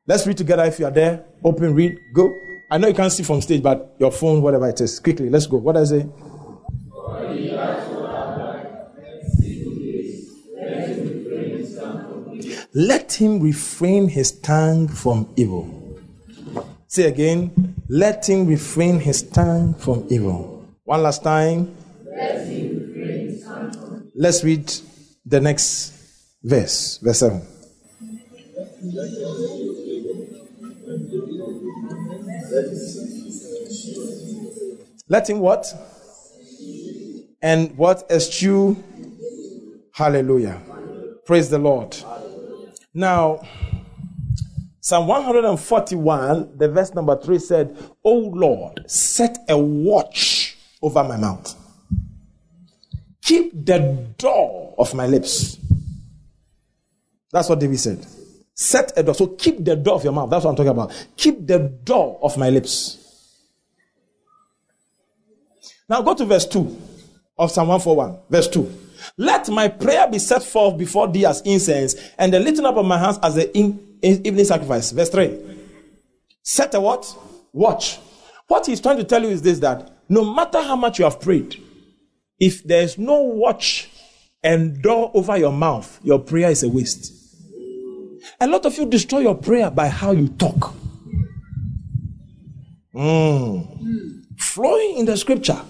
Let's 0.07 0.27
read 0.27 0.37
together 0.37 0.65
if 0.65 0.79
you 0.79 0.87
are 0.87 0.91
there. 0.91 1.25
Open, 1.45 1.75
read, 1.75 1.99
go. 2.15 2.35
I 2.71 2.79
know 2.79 2.89
you 2.89 2.95
can't 2.95 3.13
see 3.13 3.23
from 3.23 3.41
stage, 3.41 3.63
but 3.63 3.95
your 3.99 4.11
phone, 4.11 4.43
whatever 4.43 4.69
it 4.69 4.81
is. 4.81 5.01
Quickly, 5.01 5.31
let's 5.31 5.47
go. 5.47 5.59
What 5.59 5.75
does 5.75 5.93
it? 5.93 6.07
Let 12.75 13.13
him 13.13 13.41
refrain 13.41 14.09
his 14.09 14.33
tongue 14.41 14.89
from 14.89 15.29
evil. 15.37 15.78
Say 16.91 17.05
again. 17.05 17.75
Let 17.91 18.27
him 18.29 18.47
refrain 18.47 18.99
his 18.99 19.23
tongue 19.23 19.75
from 19.75 20.07
evil. 20.09 20.65
One 20.85 21.03
last 21.03 21.23
time. 21.23 21.77
Let 22.03 22.47
him 22.47 22.79
refrain 22.79 23.29
his 23.29 23.45
tongue 23.45 23.73
from 23.73 24.11
Let's 24.15 24.43
read 24.43 24.73
the 25.27 25.39
next 25.41 25.93
verse, 26.43 26.99
verse 27.03 27.19
7. 27.19 27.43
Let 35.11 35.29
him 35.29 35.41
what? 35.41 35.67
And 37.43 37.77
what 37.77 38.11
eschew? 38.11 38.77
Hallelujah. 39.93 40.63
Praise 41.27 41.51
the 41.51 41.59
Lord. 41.59 41.97
Now, 42.95 43.41
Psalm 44.89 45.07
141, 45.07 46.57
the 46.57 46.67
verse 46.67 46.95
number 46.95 47.15
3 47.15 47.39
said, 47.39 47.77
O 48.03 48.11
Lord, 48.11 48.91
set 48.91 49.37
a 49.47 49.59
watch 49.59 50.57
over 50.81 51.05
my 51.05 51.19
mouth. 51.19 51.55
Keep 53.21 53.67
the 53.67 54.07
door 54.17 54.75
of 54.79 54.95
my 54.95 55.07
lips. 55.07 55.59
That's 57.31 57.51
what 57.51 57.61
David 57.61 57.79
said. 57.79 58.07
Set 58.55 58.95
a 58.97 59.03
door. 59.03 59.15
So 59.15 59.27
keep 59.27 59.63
the 59.63 59.77
door 59.77 59.97
of 59.97 60.05
your 60.05 60.15
mouth. 60.15 60.31
That's 60.31 60.47
what 60.47 60.53
I'm 60.53 60.57
talking 60.57 60.71
about. 60.71 61.07
Keep 61.19 61.47
the 61.47 61.59
door 61.59 62.19
of 62.23 62.39
my 62.39 62.49
lips. 62.49 62.97
Now 65.87 66.01
go 66.01 66.15
to 66.15 66.25
verse 66.25 66.47
2 66.47 66.61
of 67.37 67.51
Psalm 67.51 67.69
141. 67.69 68.21
Verse 68.31 68.49
2. 68.49 68.73
Let 69.19 69.51
my 69.51 69.69
prayer 69.69 70.09
be 70.09 70.19
set 70.19 70.43
forth 70.43 70.79
before 70.79 71.09
thee 71.09 71.27
as 71.27 71.43
incense, 71.43 71.95
and 72.17 72.33
the 72.33 72.41
lifting 72.41 72.65
up 72.65 72.77
of 72.77 72.87
my 72.87 72.97
hands 72.97 73.19
as 73.23 73.35
the 73.35 73.55
in, 73.55 73.88
evening 74.03 74.45
sacrifice. 74.45 74.91
Verse 74.91 75.11
3. 75.11 75.39
Set 76.43 76.75
a 76.75 76.81
what? 76.81 77.17
Watch. 77.53 77.99
What 78.47 78.67
he's 78.67 78.81
trying 78.81 78.97
to 78.99 79.05
tell 79.05 79.23
you 79.23 79.29
is 79.29 79.43
this 79.43 79.59
that 79.61 79.91
no 80.09 80.25
matter 80.35 80.63
how 80.63 80.77
much 80.77 80.99
you 80.99 81.05
have 81.05 81.21
prayed, 81.21 81.63
if 82.39 82.65
there's 82.65 82.97
no 82.97 83.21
watch 83.23 83.91
and 84.43 84.81
door 84.83 85.11
over 85.15 85.37
your 85.37 85.53
mouth, 85.53 85.99
your 86.03 86.19
prayer 86.19 86.51
is 86.51 86.63
a 86.63 86.69
waste. 86.69 87.13
A 88.41 88.47
lot 88.47 88.65
of 88.67 88.77
you 88.77 88.87
destroy 88.87 89.21
your 89.21 89.35
prayer 89.35 89.71
by 89.71 89.89
how 89.89 90.13
you 90.13 90.29
talk. 90.29 90.75
Mm. 92.95 94.23
Flowing 94.39 94.99
in 94.99 95.07
the 95.07 95.17
scripture. 95.17 95.61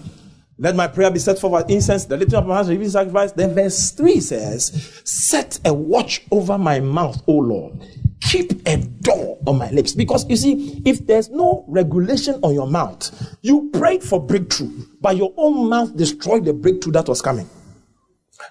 Let 0.57 0.75
my 0.75 0.87
prayer 0.87 1.09
be 1.09 1.19
set 1.19 1.41
as 1.41 1.63
incense, 1.69 2.05
the 2.05 2.17
lifting 2.17 2.37
of 2.37 2.45
my 2.45 2.55
hands, 2.55 2.67
the 2.67 2.89
sacrifice. 2.89 3.31
Then 3.31 3.55
verse 3.55 3.91
3 3.91 4.19
says, 4.19 5.01
Set 5.05 5.57
a 5.63 5.73
watch 5.73 6.21
over 6.31 6.57
my 6.57 6.81
mouth, 6.81 7.23
O 7.27 7.33
Lord. 7.33 7.81
Keep 8.29 8.67
a 8.67 8.77
door 8.77 9.39
on 9.47 9.57
my 9.57 9.71
lips. 9.71 9.93
Because 9.93 10.29
you 10.29 10.35
see, 10.35 10.83
if 10.85 11.07
there's 11.07 11.29
no 11.29 11.65
regulation 11.67 12.39
on 12.43 12.53
your 12.53 12.67
mouth, 12.67 13.37
you 13.41 13.71
prayed 13.73 14.03
for 14.03 14.23
breakthrough, 14.23 14.69
but 15.01 15.17
your 15.17 15.33
own 15.35 15.67
mouth 15.67 15.97
destroyed 15.97 16.45
the 16.45 16.53
breakthrough 16.53 16.93
that 16.93 17.07
was 17.07 17.23
coming. 17.23 17.49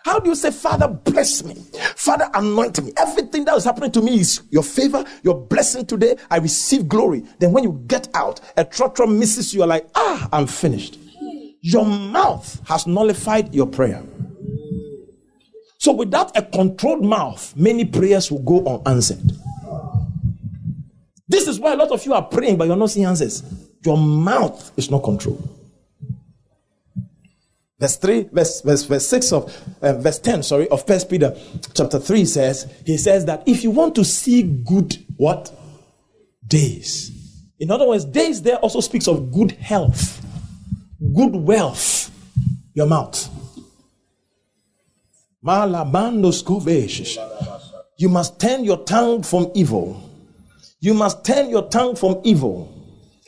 How 0.04 0.18
do 0.18 0.30
you 0.30 0.34
say, 0.34 0.50
Father, 0.50 0.88
bless 0.88 1.44
me? 1.44 1.54
Father, 1.94 2.28
anoint 2.34 2.82
me. 2.82 2.92
Everything 2.96 3.44
that 3.44 3.56
is 3.56 3.64
happening 3.64 3.92
to 3.92 4.02
me 4.02 4.18
is 4.18 4.42
your 4.50 4.64
favor, 4.64 5.04
your 5.22 5.46
blessing 5.46 5.86
today. 5.86 6.16
I 6.28 6.38
receive 6.38 6.88
glory. 6.88 7.22
Then 7.38 7.52
when 7.52 7.62
you 7.62 7.80
get 7.86 8.08
out, 8.14 8.40
a 8.56 8.64
trotro 8.64 9.06
misses 9.06 9.54
you, 9.54 9.62
are 9.62 9.68
like, 9.68 9.88
ah, 9.94 10.28
I'm 10.32 10.48
finished. 10.48 10.98
Your 11.60 11.86
mouth 11.86 12.66
has 12.66 12.86
nullified 12.88 13.54
your 13.54 13.66
prayer. 13.66 14.02
So 15.78 15.92
without 15.92 16.36
a 16.36 16.42
controlled 16.42 17.04
mouth, 17.04 17.54
many 17.56 17.84
prayers 17.84 18.32
will 18.32 18.42
go 18.42 18.82
unanswered. 18.84 19.32
This 21.28 21.46
is 21.46 21.60
why 21.60 21.74
a 21.74 21.76
lot 21.76 21.90
of 21.90 22.04
you 22.06 22.14
are 22.14 22.22
praying, 22.22 22.56
but 22.56 22.66
you're 22.66 22.76
not 22.76 22.90
seeing 22.90 23.06
answers. 23.06 23.42
Your 23.84 23.98
mouth 23.98 24.72
is 24.78 24.90
not 24.90 25.02
controlled. 25.02 25.56
Verse 27.78 27.96
3, 27.96 28.30
verse, 28.32 28.60
verse, 28.62 28.84
verse 28.84 29.06
6 29.06 29.32
of 29.32 29.68
uh, 29.82 29.92
verse 29.94 30.18
10, 30.18 30.42
sorry, 30.42 30.68
of 30.68 30.84
First 30.84 31.08
Peter 31.08 31.36
chapter 31.74 32.00
3 32.00 32.24
says, 32.24 32.72
he 32.84 32.96
says 32.96 33.24
that 33.26 33.44
if 33.46 33.62
you 33.62 33.70
want 33.70 33.94
to 33.94 34.04
see 34.04 34.42
good 34.42 34.96
what? 35.16 35.52
Days. 36.44 37.12
In 37.60 37.70
other 37.70 37.86
words, 37.86 38.04
days 38.04 38.42
there 38.42 38.56
also 38.56 38.80
speaks 38.80 39.06
of 39.06 39.30
good 39.32 39.52
health, 39.52 40.24
good 41.14 41.34
wealth, 41.36 42.10
your 42.74 42.86
mouth. 42.86 43.28
You 47.96 48.08
must 48.08 48.40
turn 48.40 48.64
your 48.64 48.84
tongue 48.84 49.22
from 49.22 49.52
evil. 49.54 50.07
You 50.80 50.94
must 50.94 51.24
turn 51.24 51.50
your 51.50 51.68
tongue 51.68 51.96
from 51.96 52.20
evil. 52.24 52.74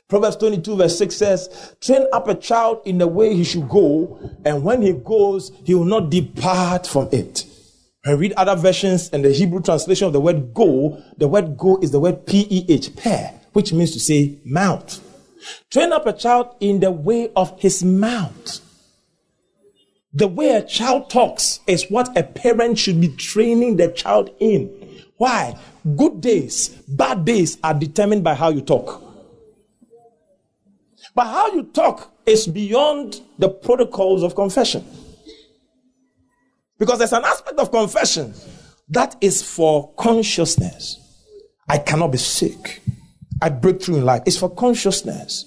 Proverbs 0.08 0.36
22 0.36 0.76
verse 0.76 0.98
6 0.98 1.16
says, 1.16 1.76
train 1.80 2.06
up 2.12 2.28
a 2.28 2.34
child 2.34 2.82
in 2.84 2.98
the 2.98 3.06
way 3.06 3.34
he 3.34 3.44
should 3.44 3.68
go, 3.68 4.18
and 4.44 4.64
when 4.64 4.82
he 4.82 4.92
goes, 4.92 5.52
he 5.64 5.74
will 5.74 5.84
not 5.84 6.10
depart 6.10 6.86
from 6.86 7.08
it. 7.12 7.46
I 8.04 8.12
read 8.12 8.32
other 8.32 8.56
versions 8.56 9.10
and 9.10 9.24
the 9.24 9.30
Hebrew 9.30 9.60
translation 9.60 10.06
of 10.06 10.12
the 10.12 10.20
word 10.20 10.54
go, 10.54 11.00
the 11.18 11.28
word 11.28 11.56
go 11.56 11.78
is 11.80 11.90
the 11.90 12.00
word 12.00 12.26
P-E-H, 12.26 12.96
pair, 12.96 13.40
which 13.52 13.72
means 13.72 13.92
to 13.92 14.00
say 14.00 14.38
mouth. 14.44 15.00
Train 15.70 15.92
up 15.92 16.06
a 16.06 16.12
child 16.12 16.54
in 16.60 16.80
the 16.80 16.90
way 16.90 17.30
of 17.36 17.58
his 17.60 17.84
mouth. 17.84 18.60
The 20.12 20.26
way 20.26 20.50
a 20.50 20.62
child 20.62 21.08
talks 21.08 21.60
is 21.66 21.88
what 21.88 22.16
a 22.16 22.24
parent 22.24 22.78
should 22.78 23.00
be 23.00 23.08
training 23.08 23.76
the 23.76 23.88
child 23.88 24.30
in. 24.40 25.04
Why? 25.18 25.56
Good 25.96 26.20
days, 26.20 26.68
bad 26.88 27.24
days 27.24 27.58
are 27.64 27.74
determined 27.74 28.22
by 28.22 28.34
how 28.34 28.50
you 28.50 28.60
talk. 28.60 29.02
But 31.14 31.26
how 31.26 31.52
you 31.52 31.64
talk 31.64 32.12
is 32.26 32.46
beyond 32.46 33.20
the 33.38 33.48
protocols 33.48 34.22
of 34.22 34.34
confession. 34.34 34.84
Because 36.78 36.98
there's 36.98 37.12
an 37.12 37.24
aspect 37.24 37.58
of 37.58 37.70
confession 37.70 38.34
that 38.88 39.16
is 39.20 39.42
for 39.42 39.92
consciousness. 39.94 40.98
I 41.68 41.78
cannot 41.78 42.12
be 42.12 42.18
sick. 42.18 42.82
I 43.40 43.48
break 43.48 43.82
through 43.82 43.96
in 43.96 44.04
life. 44.04 44.22
It's 44.26 44.36
for 44.36 44.50
consciousness. 44.50 45.46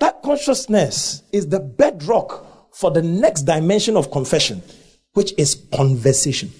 That 0.00 0.22
consciousness 0.22 1.22
is 1.32 1.48
the 1.48 1.60
bedrock 1.60 2.74
for 2.74 2.90
the 2.90 3.02
next 3.02 3.42
dimension 3.42 3.96
of 3.96 4.10
confession, 4.10 4.62
which 5.12 5.32
is 5.38 5.66
conversation. 5.72 6.50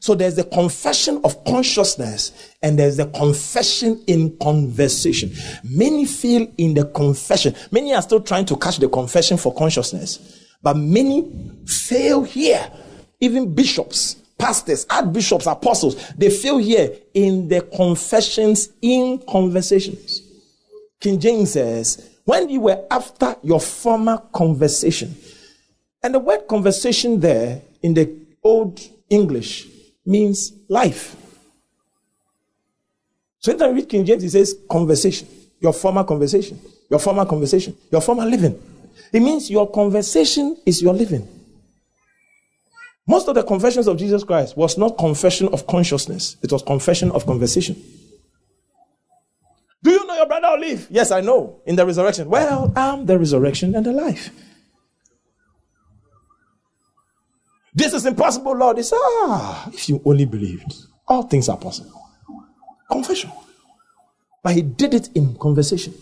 So 0.00 0.14
there's 0.14 0.34
the 0.34 0.44
confession 0.44 1.20
of 1.24 1.44
consciousness 1.44 2.54
and 2.62 2.78
there's 2.78 2.96
the 2.96 3.06
confession 3.06 4.02
in 4.06 4.36
conversation. 4.38 5.30
Many 5.62 6.06
feel 6.06 6.50
in 6.56 6.72
the 6.72 6.86
confession. 6.86 7.54
Many 7.70 7.94
are 7.94 8.00
still 8.00 8.20
trying 8.20 8.46
to 8.46 8.56
catch 8.56 8.78
the 8.78 8.88
confession 8.88 9.36
for 9.36 9.54
consciousness, 9.54 10.46
but 10.62 10.76
many 10.76 11.30
fail 11.66 12.22
here. 12.22 12.70
Even 13.20 13.54
bishops, 13.54 14.14
pastors, 14.38 14.86
archbishops, 14.88 15.44
apostles, 15.44 16.02
they 16.16 16.30
fail 16.30 16.56
here 16.56 16.96
in 17.12 17.46
the 17.48 17.60
confessions 17.60 18.70
in 18.80 19.22
conversations. 19.28 20.22
King 20.98 21.20
James 21.20 21.52
says, 21.52 22.16
when 22.24 22.48
you 22.48 22.60
were 22.60 22.86
after 22.90 23.36
your 23.42 23.60
former 23.60 24.16
conversation, 24.32 25.14
and 26.02 26.14
the 26.14 26.18
word 26.18 26.48
conversation 26.48 27.20
there 27.20 27.60
in 27.82 27.92
the 27.92 28.18
old 28.42 28.80
English 29.10 29.66
means 30.10 30.52
life. 30.68 31.16
So 33.38 33.52
anytime 33.52 33.70
you 33.70 33.76
read 33.76 33.88
King 33.88 34.04
James, 34.04 34.22
he 34.22 34.28
says 34.28 34.54
conversation, 34.70 35.26
your 35.60 35.72
former 35.72 36.04
conversation, 36.04 36.60
your 36.90 36.98
former 36.98 37.24
conversation, 37.24 37.76
your 37.90 38.00
former 38.00 38.26
living. 38.26 38.60
It 39.12 39.20
means 39.20 39.50
your 39.50 39.70
conversation 39.70 40.56
is 40.66 40.82
your 40.82 40.92
living. 40.92 41.26
Most 43.06 43.28
of 43.28 43.34
the 43.34 43.42
confessions 43.42 43.86
of 43.86 43.96
Jesus 43.96 44.22
Christ 44.24 44.56
was 44.56 44.76
not 44.76 44.98
confession 44.98 45.48
of 45.48 45.66
consciousness, 45.66 46.36
it 46.42 46.52
was 46.52 46.62
confession 46.62 47.10
of 47.12 47.24
conversation. 47.24 47.80
Do 49.82 49.90
you 49.90 50.06
know 50.06 50.14
your 50.14 50.26
brother 50.26 50.48
will 50.50 50.60
live? 50.60 50.86
Yes, 50.90 51.10
I 51.10 51.22
know. 51.22 51.60
In 51.64 51.74
the 51.74 51.86
resurrection. 51.86 52.28
Well, 52.28 52.70
I'm 52.76 53.06
the 53.06 53.18
resurrection 53.18 53.74
and 53.74 53.86
the 53.86 53.92
life. 53.92 54.30
This 57.74 57.92
is 57.92 58.06
impossible, 58.06 58.56
Lord. 58.56 58.78
It's 58.78 58.92
ah, 58.94 59.68
if 59.72 59.88
you 59.88 60.02
only 60.04 60.24
believed, 60.24 60.74
all 61.06 61.22
things 61.22 61.48
are 61.48 61.56
possible. 61.56 62.00
Confession. 62.90 63.30
But 64.42 64.54
he 64.54 64.62
did 64.62 64.94
it 64.94 65.10
in 65.14 65.36
conversation. 65.36 65.94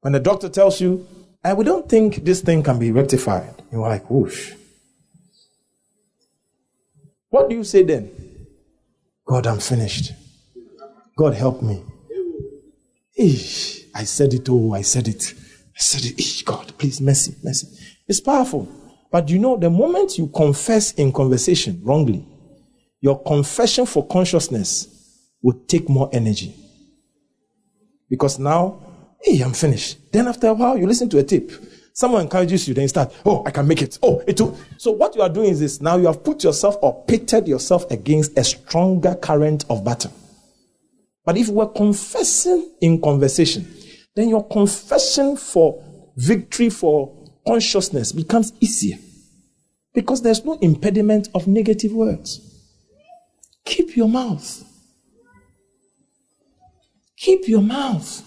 When 0.00 0.12
the 0.12 0.20
doctor 0.20 0.48
tells 0.48 0.80
you, 0.80 1.06
and 1.42 1.56
we 1.56 1.64
don't 1.64 1.88
think 1.88 2.24
this 2.24 2.40
thing 2.42 2.62
can 2.62 2.78
be 2.78 2.92
rectified, 2.92 3.54
you're 3.72 3.80
like, 3.80 4.10
whoosh. 4.10 4.54
What 7.30 7.48
do 7.48 7.56
you 7.56 7.64
say 7.64 7.82
then? 7.82 8.10
God, 9.26 9.46
I'm 9.46 9.58
finished. 9.58 10.12
God, 11.16 11.34
help 11.34 11.62
me. 11.62 11.82
Eesh, 13.18 13.84
I 13.94 14.04
said 14.04 14.34
it, 14.34 14.48
oh, 14.48 14.72
I 14.72 14.82
said 14.82 15.08
it. 15.08 15.34
I 15.36 15.80
said 15.80 16.04
it. 16.04 16.16
Eesh, 16.16 16.44
God, 16.44 16.72
please, 16.78 17.00
mercy, 17.00 17.34
mercy. 17.42 17.66
It's 18.06 18.20
powerful. 18.20 18.68
But 19.10 19.28
you 19.28 19.38
know, 19.38 19.56
the 19.56 19.70
moment 19.70 20.18
you 20.18 20.28
confess 20.28 20.92
in 20.92 21.12
conversation 21.12 21.80
wrongly, 21.82 22.26
your 23.00 23.22
confession 23.22 23.86
for 23.86 24.06
consciousness 24.06 24.88
will 25.42 25.60
take 25.66 25.88
more 25.88 26.10
energy. 26.12 26.54
Because 28.10 28.38
now, 28.38 28.80
hey, 29.22 29.40
I'm 29.40 29.52
finished. 29.52 30.12
Then 30.12 30.28
after 30.28 30.48
a 30.48 30.54
while, 30.54 30.76
you 30.76 30.86
listen 30.86 31.08
to 31.10 31.18
a 31.18 31.22
tape. 31.22 31.52
Someone 31.92 32.22
encourages 32.22 32.68
you, 32.68 32.74
then 32.74 32.82
you 32.82 32.88
start, 32.88 33.12
oh, 33.24 33.42
I 33.44 33.50
can 33.50 33.66
make 33.66 33.82
it. 33.82 33.98
Oh, 34.02 34.22
it 34.26 34.40
will. 34.40 34.58
So 34.76 34.92
what 34.92 35.16
you 35.16 35.22
are 35.22 35.28
doing 35.28 35.50
is 35.50 35.60
this. 35.60 35.80
Now 35.80 35.96
you 35.96 36.06
have 36.06 36.22
put 36.22 36.44
yourself 36.44 36.76
or 36.80 37.04
pitted 37.04 37.48
yourself 37.48 37.90
against 37.90 38.38
a 38.38 38.44
stronger 38.44 39.16
current 39.16 39.64
of 39.68 39.84
battle. 39.84 40.12
But 41.24 41.36
if 41.36 41.48
we're 41.48 41.66
confessing 41.66 42.72
in 42.80 43.00
conversation, 43.00 43.66
then 44.14 44.28
your 44.28 44.46
confession 44.46 45.36
for 45.36 45.84
victory, 46.16 46.70
for 46.70 47.27
consciousness 47.48 48.12
becomes 48.12 48.52
easier. 48.60 48.98
Because 49.94 50.20
there's 50.20 50.44
no 50.44 50.58
impediment 50.60 51.28
of 51.34 51.46
negative 51.46 51.92
words. 51.92 52.40
Keep 53.64 53.96
your 53.96 54.08
mouth. 54.08 54.64
Keep 57.16 57.48
your 57.48 57.62
mouth. 57.62 58.22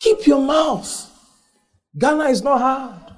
Keep 0.00 0.26
your 0.26 0.40
mouth. 0.40 1.10
Ghana 1.98 2.24
is 2.24 2.42
not 2.42 2.60
hard. 2.60 3.12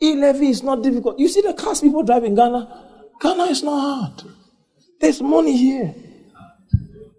E-levy 0.00 0.48
is 0.48 0.62
not 0.62 0.82
difficult. 0.82 1.18
You 1.18 1.28
see 1.28 1.40
the 1.40 1.54
cars 1.54 1.80
people 1.80 2.02
drive 2.02 2.24
in 2.24 2.34
Ghana? 2.34 2.60
Ghana 3.20 3.44
is 3.44 3.62
not 3.62 3.80
hard. 3.80 4.22
There's 5.00 5.22
money 5.22 5.56
here. 5.56 5.94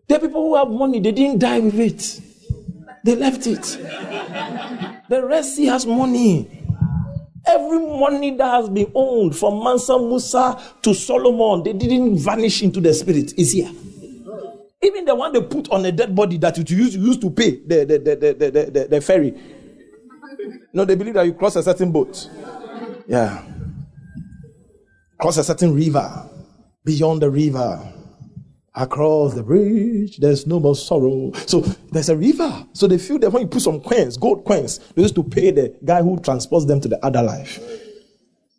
There 0.07 0.17
are 0.17 0.21
people 0.21 0.41
who 0.41 0.55
have 0.55 0.69
money, 0.69 0.99
they 0.99 1.11
didn't 1.11 1.39
die 1.39 1.59
with 1.59 1.79
it. 1.79 2.21
They 3.03 3.15
left 3.15 3.47
it. 3.47 4.98
The 5.09 5.25
Red 5.25 5.43
Sea 5.43 5.65
has 5.65 5.85
money. 5.87 6.47
Every 7.47 7.79
money 7.79 8.37
that 8.37 8.45
has 8.47 8.69
been 8.69 8.91
owned 8.93 9.35
from 9.35 9.63
Mansa 9.63 9.97
Musa 9.97 10.61
to 10.83 10.93
Solomon, 10.93 11.63
they 11.63 11.73
didn't 11.73 12.19
vanish 12.19 12.61
into 12.61 12.79
the 12.79 12.93
spirit, 12.93 13.33
is 13.37 13.53
here. 13.53 13.71
Even 14.83 15.05
the 15.05 15.15
one 15.15 15.33
they 15.33 15.41
put 15.41 15.67
on 15.71 15.83
a 15.85 15.91
dead 15.91 16.15
body 16.15 16.37
that 16.37 16.57
you 16.57 16.77
used, 16.77 17.21
to 17.21 17.29
pay 17.31 17.55
the, 17.65 17.85
the, 17.85 17.97
the, 17.97 18.15
the, 18.15 18.71
the, 18.71 18.87
the 18.87 19.01
ferry. 19.01 19.33
No, 20.71 20.85
they 20.85 20.95
believe 20.95 21.15
that 21.15 21.25
you 21.25 21.33
cross 21.33 21.55
a 21.55 21.63
certain 21.63 21.91
boat. 21.91 22.29
Yeah. 23.07 23.43
Cross 25.19 25.37
a 25.37 25.43
certain 25.43 25.73
river. 25.73 26.29
Beyond 26.85 27.23
the 27.23 27.29
river. 27.31 27.93
Across 28.79 29.33
the 29.33 29.43
bridge, 29.43 30.19
there's 30.19 30.47
no 30.47 30.57
more 30.57 30.73
sorrow. 30.73 31.33
So 31.47 31.59
there's 31.91 32.07
a 32.07 32.15
river. 32.15 32.65
So 32.71 32.87
they 32.87 32.97
feel 32.97 33.19
that 33.19 33.29
when 33.29 33.41
you 33.41 33.47
put 33.49 33.61
some 33.61 33.81
coins, 33.81 34.15
gold 34.15 34.45
coins, 34.45 34.79
they 34.95 35.01
used 35.01 35.15
to 35.15 35.23
pay 35.23 35.51
the 35.51 35.77
guy 35.83 36.01
who 36.01 36.17
transports 36.21 36.65
them 36.65 36.79
to 36.79 36.87
the 36.87 37.05
other 37.05 37.21
life. 37.21 37.59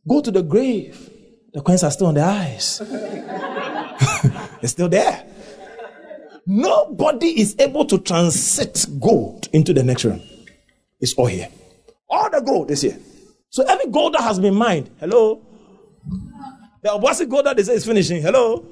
Go 0.07 0.21
to 0.21 0.31
the 0.31 0.43
grave. 0.43 1.09
The 1.55 1.63
coins 1.63 1.83
are 1.85 1.91
still 1.91 2.09
on 2.09 2.15
the 2.15 2.23
eyes. 2.23 2.83
They're 4.61 4.69
still 4.69 4.91
there. 4.91 5.25
Nobody 6.45 7.41
is 7.41 7.57
able 7.59 7.87
to 7.87 7.97
transit 7.97 8.85
gold 9.01 9.49
into 9.55 9.73
the 9.73 9.83
next 9.83 10.05
realm. 10.05 10.21
It's 11.01 11.15
all 11.15 11.27
here. 11.27 11.49
All 12.11 12.29
the 12.29 12.43
gold 12.43 12.71
is 12.71 12.83
here. 12.83 12.99
So 13.49 13.65
every 13.67 13.91
gold 13.91 14.13
that 14.13 14.23
has 14.23 14.39
been 14.39 14.55
mined, 14.55 14.91
hello? 15.01 15.47
The 16.83 16.89
Obuasi 16.89 17.29
gold 17.29 17.45
that 17.47 17.57
they 17.57 17.63
say 17.63 17.75
is 17.75 17.85
finishing, 17.85 18.23
hello? 18.23 18.65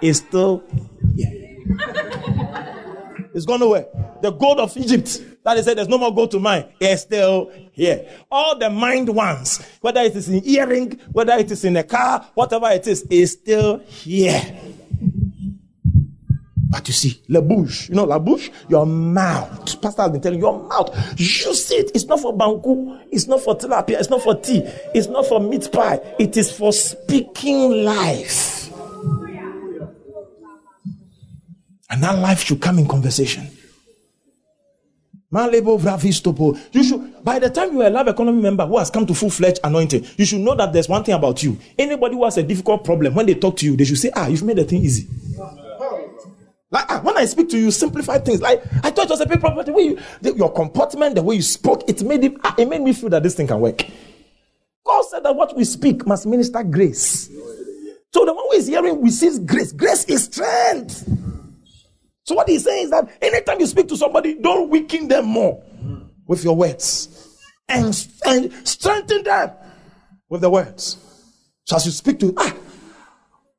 Is 0.00 0.18
still 0.18 0.64
here. 1.14 1.56
it's 3.32 3.46
gone 3.46 3.60
nowhere. 3.60 3.86
The 4.22 4.32
gold 4.32 4.58
of 4.58 4.76
Egypt 4.76 5.22
that 5.44 5.54
they 5.54 5.62
said 5.62 5.78
there's 5.78 5.88
no 5.88 5.98
more 5.98 6.12
gold 6.12 6.32
to 6.32 6.40
mine 6.40 6.64
is 6.80 7.02
still 7.02 7.52
here. 7.70 8.08
All 8.28 8.58
the 8.58 8.68
mined 8.68 9.08
ones, 9.08 9.64
whether 9.80 10.00
it 10.00 10.16
is 10.16 10.28
in 10.28 10.44
earring, 10.44 10.98
whether 11.12 11.34
it 11.34 11.48
is 11.50 11.64
in 11.64 11.76
a 11.76 11.84
car, 11.84 12.26
whatever 12.34 12.68
it 12.70 12.86
is, 12.88 13.02
is 13.02 13.32
still 13.32 13.78
here. 13.78 14.42
But 16.70 16.86
you 16.86 16.92
see, 16.92 17.22
la 17.28 17.40
bouche, 17.40 17.88
you 17.88 17.94
know, 17.94 18.04
la 18.04 18.18
bouche, 18.18 18.50
your 18.68 18.84
mouth. 18.84 19.80
Pastor 19.80 20.02
has 20.02 20.10
been 20.10 20.20
telling 20.20 20.38
you, 20.38 20.44
your 20.44 20.68
mouth. 20.68 20.94
Use 21.18 21.70
it. 21.70 21.90
It's 21.94 22.04
not 22.04 22.20
for 22.20 22.36
banku. 22.36 23.00
It's 23.10 23.26
not 23.26 23.40
for 23.40 23.56
tilapia. 23.56 23.98
It's 23.98 24.10
not 24.10 24.22
for 24.22 24.34
tea. 24.34 24.62
It's 24.94 25.06
not 25.06 25.26
for 25.26 25.40
meat 25.40 25.72
pie. 25.72 25.98
It 26.18 26.36
is 26.36 26.52
for 26.52 26.72
speaking 26.74 27.84
life. 27.84 28.70
And 31.90 32.02
that 32.02 32.18
life 32.18 32.42
should 32.42 32.60
come 32.60 32.78
in 32.78 32.86
conversation. 32.86 33.48
You 35.30 36.84
should, 36.84 37.24
by 37.24 37.38
the 37.38 37.50
time 37.50 37.72
you 37.72 37.82
are 37.82 37.86
a 37.86 37.90
love 37.90 38.08
economy 38.08 38.42
member 38.42 38.66
who 38.66 38.78
has 38.78 38.90
come 38.90 39.06
to 39.06 39.14
full 39.14 39.30
fledged 39.30 39.60
anointing, 39.64 40.06
you 40.18 40.26
should 40.26 40.40
know 40.40 40.54
that 40.54 40.74
there's 40.74 40.88
one 40.88 41.02
thing 41.02 41.14
about 41.14 41.42
you. 41.42 41.58
Anybody 41.78 42.14
who 42.14 42.24
has 42.24 42.36
a 42.36 42.42
difficult 42.42 42.84
problem, 42.84 43.14
when 43.14 43.24
they 43.24 43.34
talk 43.34 43.56
to 43.58 43.64
you, 43.66 43.74
they 43.76 43.84
should 43.86 43.98
say, 43.98 44.10
Ah, 44.14 44.26
you've 44.26 44.42
made 44.42 44.56
the 44.56 44.64
thing 44.64 44.82
easy. 44.82 45.06
Like 46.70 46.84
ah, 46.88 47.00
when 47.02 47.16
I 47.16 47.24
speak 47.24 47.48
to 47.50 47.58
you, 47.58 47.70
simplify 47.70 48.18
things. 48.18 48.42
Like 48.42 48.62
I 48.82 48.90
thought 48.90 49.06
it 49.06 49.10
was 49.10 49.20
a 49.20 49.26
big 49.26 49.40
problem. 49.40 49.64
The 49.64 49.72
way 49.72 49.82
you, 49.82 49.98
the, 50.20 50.34
your 50.34 50.52
comportment, 50.52 51.14
the 51.14 51.22
way 51.22 51.36
you 51.36 51.42
spoke, 51.42 51.88
it 51.88 52.02
made 52.02 52.24
it, 52.24 52.34
ah, 52.44 52.54
it 52.58 52.68
made 52.68 52.82
me 52.82 52.92
feel 52.92 53.08
that 53.10 53.22
this 53.22 53.34
thing 53.34 53.46
can 53.46 53.60
work. 53.60 53.82
God 54.84 55.02
said 55.02 55.22
that 55.22 55.34
what 55.34 55.56
we 55.56 55.64
speak 55.64 56.06
must 56.06 56.26
minister 56.26 56.62
grace. 56.62 57.28
So 58.12 58.24
the 58.24 58.32
one 58.32 58.44
who 58.50 58.56
is 58.56 58.66
hearing 58.66 59.02
receives 59.02 59.38
grace. 59.38 59.72
Grace 59.72 60.04
is 60.04 60.24
strength. 60.24 61.08
So 62.24 62.34
what 62.34 62.48
he's 62.48 62.64
saying 62.64 62.84
is 62.84 62.90
that 62.90 63.08
anytime 63.22 63.60
you 63.60 63.66
speak 63.66 63.88
to 63.88 63.96
somebody, 63.96 64.34
don't 64.34 64.68
weaken 64.68 65.08
them 65.08 65.26
more 65.26 65.62
with 66.26 66.44
your 66.44 66.56
words 66.56 67.36
and, 67.68 67.86
and 68.26 68.52
strengthen 68.68 69.22
them 69.22 69.52
with 70.28 70.42
the 70.42 70.50
words. 70.50 70.96
So 71.64 71.76
as 71.76 71.86
you 71.86 71.92
speak 71.92 72.20
to, 72.20 72.34
ah, 72.36 72.54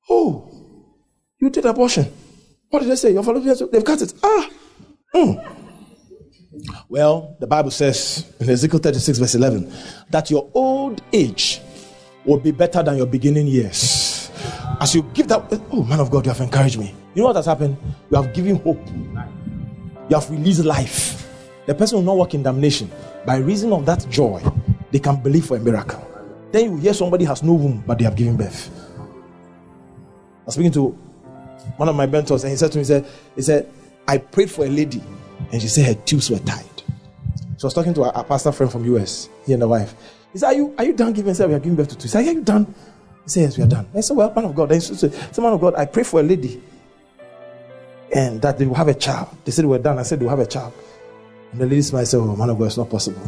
oh, 0.10 0.52
you 1.40 1.50
did 1.50 1.66
abortion. 1.66 2.12
What 2.70 2.82
did 2.82 2.90
they 2.90 2.96
say? 2.96 3.14
Your 3.14 3.24
followers, 3.24 3.64
they've 3.72 3.84
cut 3.84 4.02
it. 4.02 4.14
Ah. 4.24 4.50
Mm. 5.16 5.56
Well, 6.88 7.36
the 7.40 7.48
Bible 7.48 7.72
says 7.72 8.32
in 8.40 8.50
Ezekiel 8.50 8.80
36, 8.80 9.18
verse 9.18 9.36
11, 9.36 9.72
that 10.10 10.30
your 10.30 10.50
old 10.54 11.02
age 11.14 11.62
will 12.26 12.40
be 12.40 12.52
better 12.52 12.84
than 12.84 12.98
your 12.98 13.06
beginning 13.06 13.48
years. 13.48 14.32
As 14.80 14.94
you 14.94 15.04
give 15.14 15.28
that, 15.30 15.48
oh 15.72 15.84
man 15.84 16.00
of 16.00 16.12
God, 16.12 16.26
you 16.26 16.32
have 16.32 16.42
encouraged 16.42 16.78
me. 16.80 16.94
You 17.16 17.22
know 17.22 17.28
what 17.28 17.36
has 17.38 17.46
happened? 17.48 17.78
You 18.12 18.22
have 18.22 18.34
given 18.34 18.58
hope. 18.58 18.86
You 20.10 20.16
have 20.16 20.30
released 20.30 20.64
life. 20.64 21.28
The 21.66 21.74
person 21.76 21.98
will 21.98 22.06
not 22.06 22.18
walk 22.18 22.34
in 22.34 22.44
damnation. 22.44 22.92
By 23.26 23.38
reason 23.38 23.74
of 23.74 23.86
that 23.86 24.08
joy, 24.10 24.42
they 24.92 25.00
can 25.00 25.22
believe 25.22 25.46
for 25.46 25.58
a 25.58 25.60
miracle. 25.60 26.06
Then 26.52 26.72
you 26.72 26.78
hear 26.78 26.94
somebody 26.94 27.26
has 27.26 27.44
no 27.44 27.54
womb, 27.54 27.84
but 27.86 27.98
they 27.98 28.06
have 28.06 28.16
given 28.16 28.38
birth. 28.38 28.70
I 28.98 30.46
was 30.46 30.56
speaking 30.56 30.72
to 30.74 30.98
one 31.80 31.88
of 31.88 31.96
my 31.96 32.06
mentors, 32.06 32.44
and 32.44 32.52
he 32.52 32.58
said 32.58 32.72
to 32.74 32.78
me, 32.78 32.82
he 32.82 32.86
said, 32.86 33.08
he 33.36 33.42
said, 33.42 33.72
I 34.06 34.18
prayed 34.18 34.52
for 34.52 34.66
a 34.66 34.68
lady, 34.70 35.02
and 35.54 35.62
she 35.62 35.70
said 35.70 35.86
her 35.86 36.02
tubes 36.04 36.30
were 36.30 36.40
tied. 36.40 36.66
She 37.58 37.66
was 37.66 37.74
talking 37.74 37.94
to 37.94 38.04
a, 38.04 38.24
pastor 38.24 38.52
friend 38.52 38.70
from 38.70 38.84
US, 38.96 39.30
he 39.46 39.54
and 39.54 39.62
the 39.62 39.68
wife. 39.68 39.94
He 40.34 40.40
said, 40.40 40.48
Are 40.48 40.54
you 40.54 40.76
are 40.78 40.84
you 40.84 40.94
done 40.94 41.14
giving? 41.14 41.32
He 41.32 41.36
said, 41.36 41.48
We 41.48 41.56
are 41.56 41.60
giving 41.60 41.76
birth 41.76 41.88
to 41.90 41.96
two. 41.96 42.04
He 42.04 42.08
said, 42.10 42.28
Are 42.28 42.32
you 42.32 42.42
done? 42.42 42.66
He 43.24 43.30
said, 43.30 43.42
Yes, 43.42 43.58
we 43.58 43.64
are 43.64 43.68
done. 43.68 43.88
I 43.96 44.02
said, 44.02 44.18
Well, 44.18 44.34
man 44.34 44.46
of 44.46 44.56
God. 44.56 44.72
He 44.72 44.80
said, 44.82 45.12
Man 45.38 45.54
of 45.54 45.62
God, 45.62 45.76
I 45.76 45.86
pray 45.86 46.04
for 46.04 46.20
a 46.20 46.24
lady 46.24 46.62
and 48.14 48.42
that 48.42 48.58
they 48.58 48.66
will 48.66 48.76
have 48.76 48.88
a 48.88 48.94
child. 48.94 49.30
They 49.46 49.52
said, 49.52 49.66
We're 49.66 49.80
done. 49.80 50.00
I 50.00 50.04
said, 50.04 50.22
will 50.22 50.30
have 50.30 50.40
a 50.40 50.46
child. 50.46 50.74
And 51.52 51.62
the 51.62 51.66
lady 51.66 51.82
smiled 51.82 52.08
said, 52.08 52.18
Oh, 52.18 52.36
man 52.36 52.50
of 52.50 52.58
God, 52.58 52.66
it's 52.66 52.78
not 52.78 52.90
possible. 52.90 53.22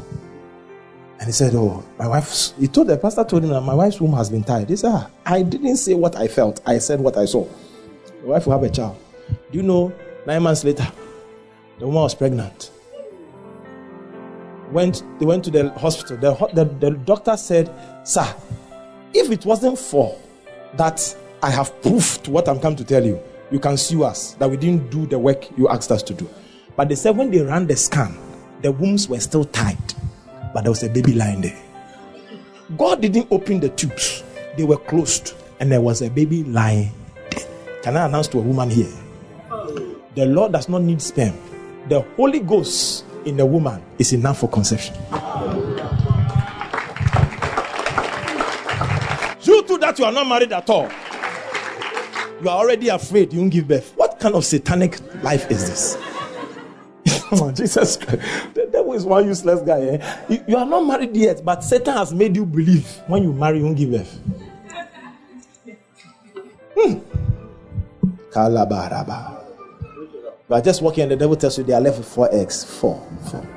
And 1.20 1.26
he 1.28 1.32
said, 1.32 1.54
Oh, 1.56 1.84
my 1.98 2.08
wife's, 2.08 2.54
he 2.60 2.68
told 2.68 2.88
the 2.88 2.98
pastor 2.98 3.24
told 3.24 3.44
him 3.44 3.52
that 3.52 3.62
my 3.62 3.74
wife's 3.74 4.02
womb 4.02 4.14
has 4.14 4.30
been 4.30 4.44
tied. 4.44 4.70
He 4.70 4.76
said, 4.76 4.92
ah, 4.92 5.10
I 5.26 5.44
didn't 5.44 5.78
say 5.78 5.94
what 5.94 6.16
I 6.16 6.28
felt, 6.28 6.62
I 6.66 6.80
said 6.80 7.00
what 7.00 7.18
I 7.18 7.26
saw. 7.26 7.48
The 8.22 8.28
wife 8.28 8.46
will 8.46 8.54
have 8.54 8.64
a 8.64 8.70
child. 8.70 8.98
Do 9.52 9.58
you 9.58 9.64
know, 9.64 9.94
nine 10.26 10.44
months 10.44 10.64
later, 10.64 10.88
the 11.80 11.86
woman 11.88 12.04
was 12.04 12.16
pregnant. 12.16 12.72
Went, 14.72 15.04
they 15.20 15.26
went 15.26 15.44
to 15.46 15.52
the 15.52 15.70
hospital. 15.72 16.18
The, 16.18 16.48
the, 16.54 16.66
the 16.66 16.92
doctor 16.98 17.36
said, 17.36 17.74
Sir, 18.04 18.28
if 19.14 19.32
it 19.32 19.46
wasn't 19.46 19.78
for 19.78 20.18
that 20.76 21.16
I 21.44 21.50
have 21.50 21.82
proof 21.82 22.28
what 22.28 22.48
I'm 22.48 22.60
come 22.60 22.76
to 22.76 22.84
tell 22.84 23.04
you, 23.04 23.20
you 23.50 23.60
can 23.60 23.76
sue 23.76 24.04
us 24.04 24.34
that 24.36 24.50
we 24.50 24.56
didn't 24.58 24.90
do 24.92 25.06
the 25.08 25.20
work 25.20 25.58
you 25.58 25.68
asked 25.68 25.92
us 25.92 26.04
to 26.04 26.14
do. 26.14 26.30
But 26.76 26.88
they 26.90 26.96
said 26.96 27.18
when 27.18 27.32
they 27.32 27.42
ran 27.42 27.68
the 27.68 27.76
scan, 27.76 28.18
the 28.62 28.72
wombs 28.72 29.10
were 29.10 29.20
still 29.20 29.44
tied, 29.44 29.78
but 30.54 30.62
there 30.62 30.72
was 30.72 30.84
a 30.84 30.90
baby 30.90 31.14
lying 31.14 31.42
there. 31.42 31.58
God 32.78 33.02
didn't 33.02 33.28
open 33.32 33.60
the 33.60 33.70
tubes, 33.70 34.24
they 34.56 34.64
were 34.64 34.78
closed, 34.78 35.34
and 35.60 35.72
there 35.72 35.82
was 35.82 36.02
a 36.02 36.10
baby 36.10 36.44
lying. 36.44 36.92
Can 37.82 37.98
I 37.98 38.06
announce 38.06 38.28
to 38.30 38.38
a 38.38 38.42
woman 38.42 38.70
here? 38.70 38.92
The 40.14 40.26
Lord 40.28 40.52
does 40.52 40.70
not 40.70 40.84
need 40.84 41.02
sperm, 41.02 41.34
the 41.90 42.02
Holy 42.16 42.40
Ghost 42.40 43.06
in 43.26 43.38
the 43.38 43.46
woman 43.46 43.82
is 43.98 44.14
enough 44.14 44.40
for 44.40 44.50
conception. 44.50 44.96
You 49.42 49.64
too 49.64 49.78
that 49.80 49.96
you 49.98 50.06
are 50.06 50.12
not 50.12 50.28
married 50.28 50.54
at 50.54 50.70
all. 50.70 50.90
You 52.44 52.50
are 52.50 52.58
already 52.60 52.90
afraid 52.90 53.34
you 53.34 53.40
won't 53.40 53.52
give 53.52 53.68
birth. 53.68 53.94
What 53.96 54.20
kind 54.20 54.36
of 54.36 54.46
satanic 54.46 55.00
life 55.24 55.50
is 55.50 55.68
this? 55.68 55.98
Jesus 57.56 57.98
Christ. 57.98 58.54
The 58.54 58.70
devil 58.72 58.94
is 58.94 59.06
one 59.06 59.26
useless 59.26 59.62
guy. 59.62 59.82
Eh? 59.82 60.18
You, 60.30 60.44
you, 60.50 60.58
are 60.58 60.66
not 60.66 60.82
married 60.82 61.16
yet, 61.16 61.44
but 61.44 61.64
Satan 61.64 61.94
has 61.96 62.14
made 62.14 62.36
you 62.36 62.46
believe 62.46 62.86
when 63.08 63.24
you 63.24 63.34
marry, 63.34 63.58
you 63.58 63.66
won't 63.66 63.78
give 63.78 63.92
birth. 63.92 64.20
Hmm. 66.78 67.00
Kalabaraba. 68.32 69.38
You 70.50 70.56
are 70.56 70.62
just 70.62 70.82
walking 70.82 71.04
and 71.04 71.12
the 71.12 71.16
devil 71.16 71.36
tells 71.36 71.58
you 71.58 71.64
they 71.64 71.74
are 71.74 71.82
left 71.82 71.98
with 71.98 72.08
four 72.08 72.28
eggs. 72.34 72.64
Four. 72.64 73.02
Four. 73.30 73.48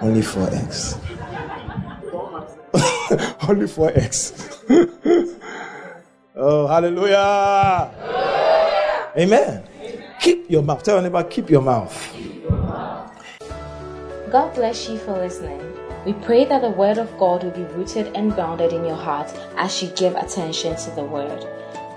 Only 0.00 0.22
four 0.22 0.48
eggs. 0.50 0.96
Only 3.48 3.66
four 3.66 3.92
eggs. 3.94 4.62
oh, 6.34 6.66
hallelujah. 6.66 7.90
Amen. 9.16 9.64
Keep 10.20 10.50
your 10.50 10.62
mouth. 10.62 10.82
Tell 10.82 11.00
neighbor, 11.00 11.22
keep 11.24 11.50
your 11.50 11.62
mouth. 11.62 11.94
God 14.30 14.54
bless 14.54 14.88
you 14.88 14.98
for 14.98 15.12
listening. 15.12 15.60
We 16.06 16.12
pray 16.14 16.44
that 16.44 16.62
the 16.62 16.70
Word 16.70 16.98
of 16.98 17.10
God 17.18 17.44
will 17.44 17.50
be 17.50 17.64
rooted 17.74 18.16
and 18.16 18.32
grounded 18.32 18.72
in 18.72 18.84
your 18.84 18.96
heart 18.96 19.30
as 19.56 19.82
you 19.82 19.88
give 19.90 20.14
attention 20.14 20.76
to 20.76 20.90
the 20.92 21.04
Word. 21.04 21.46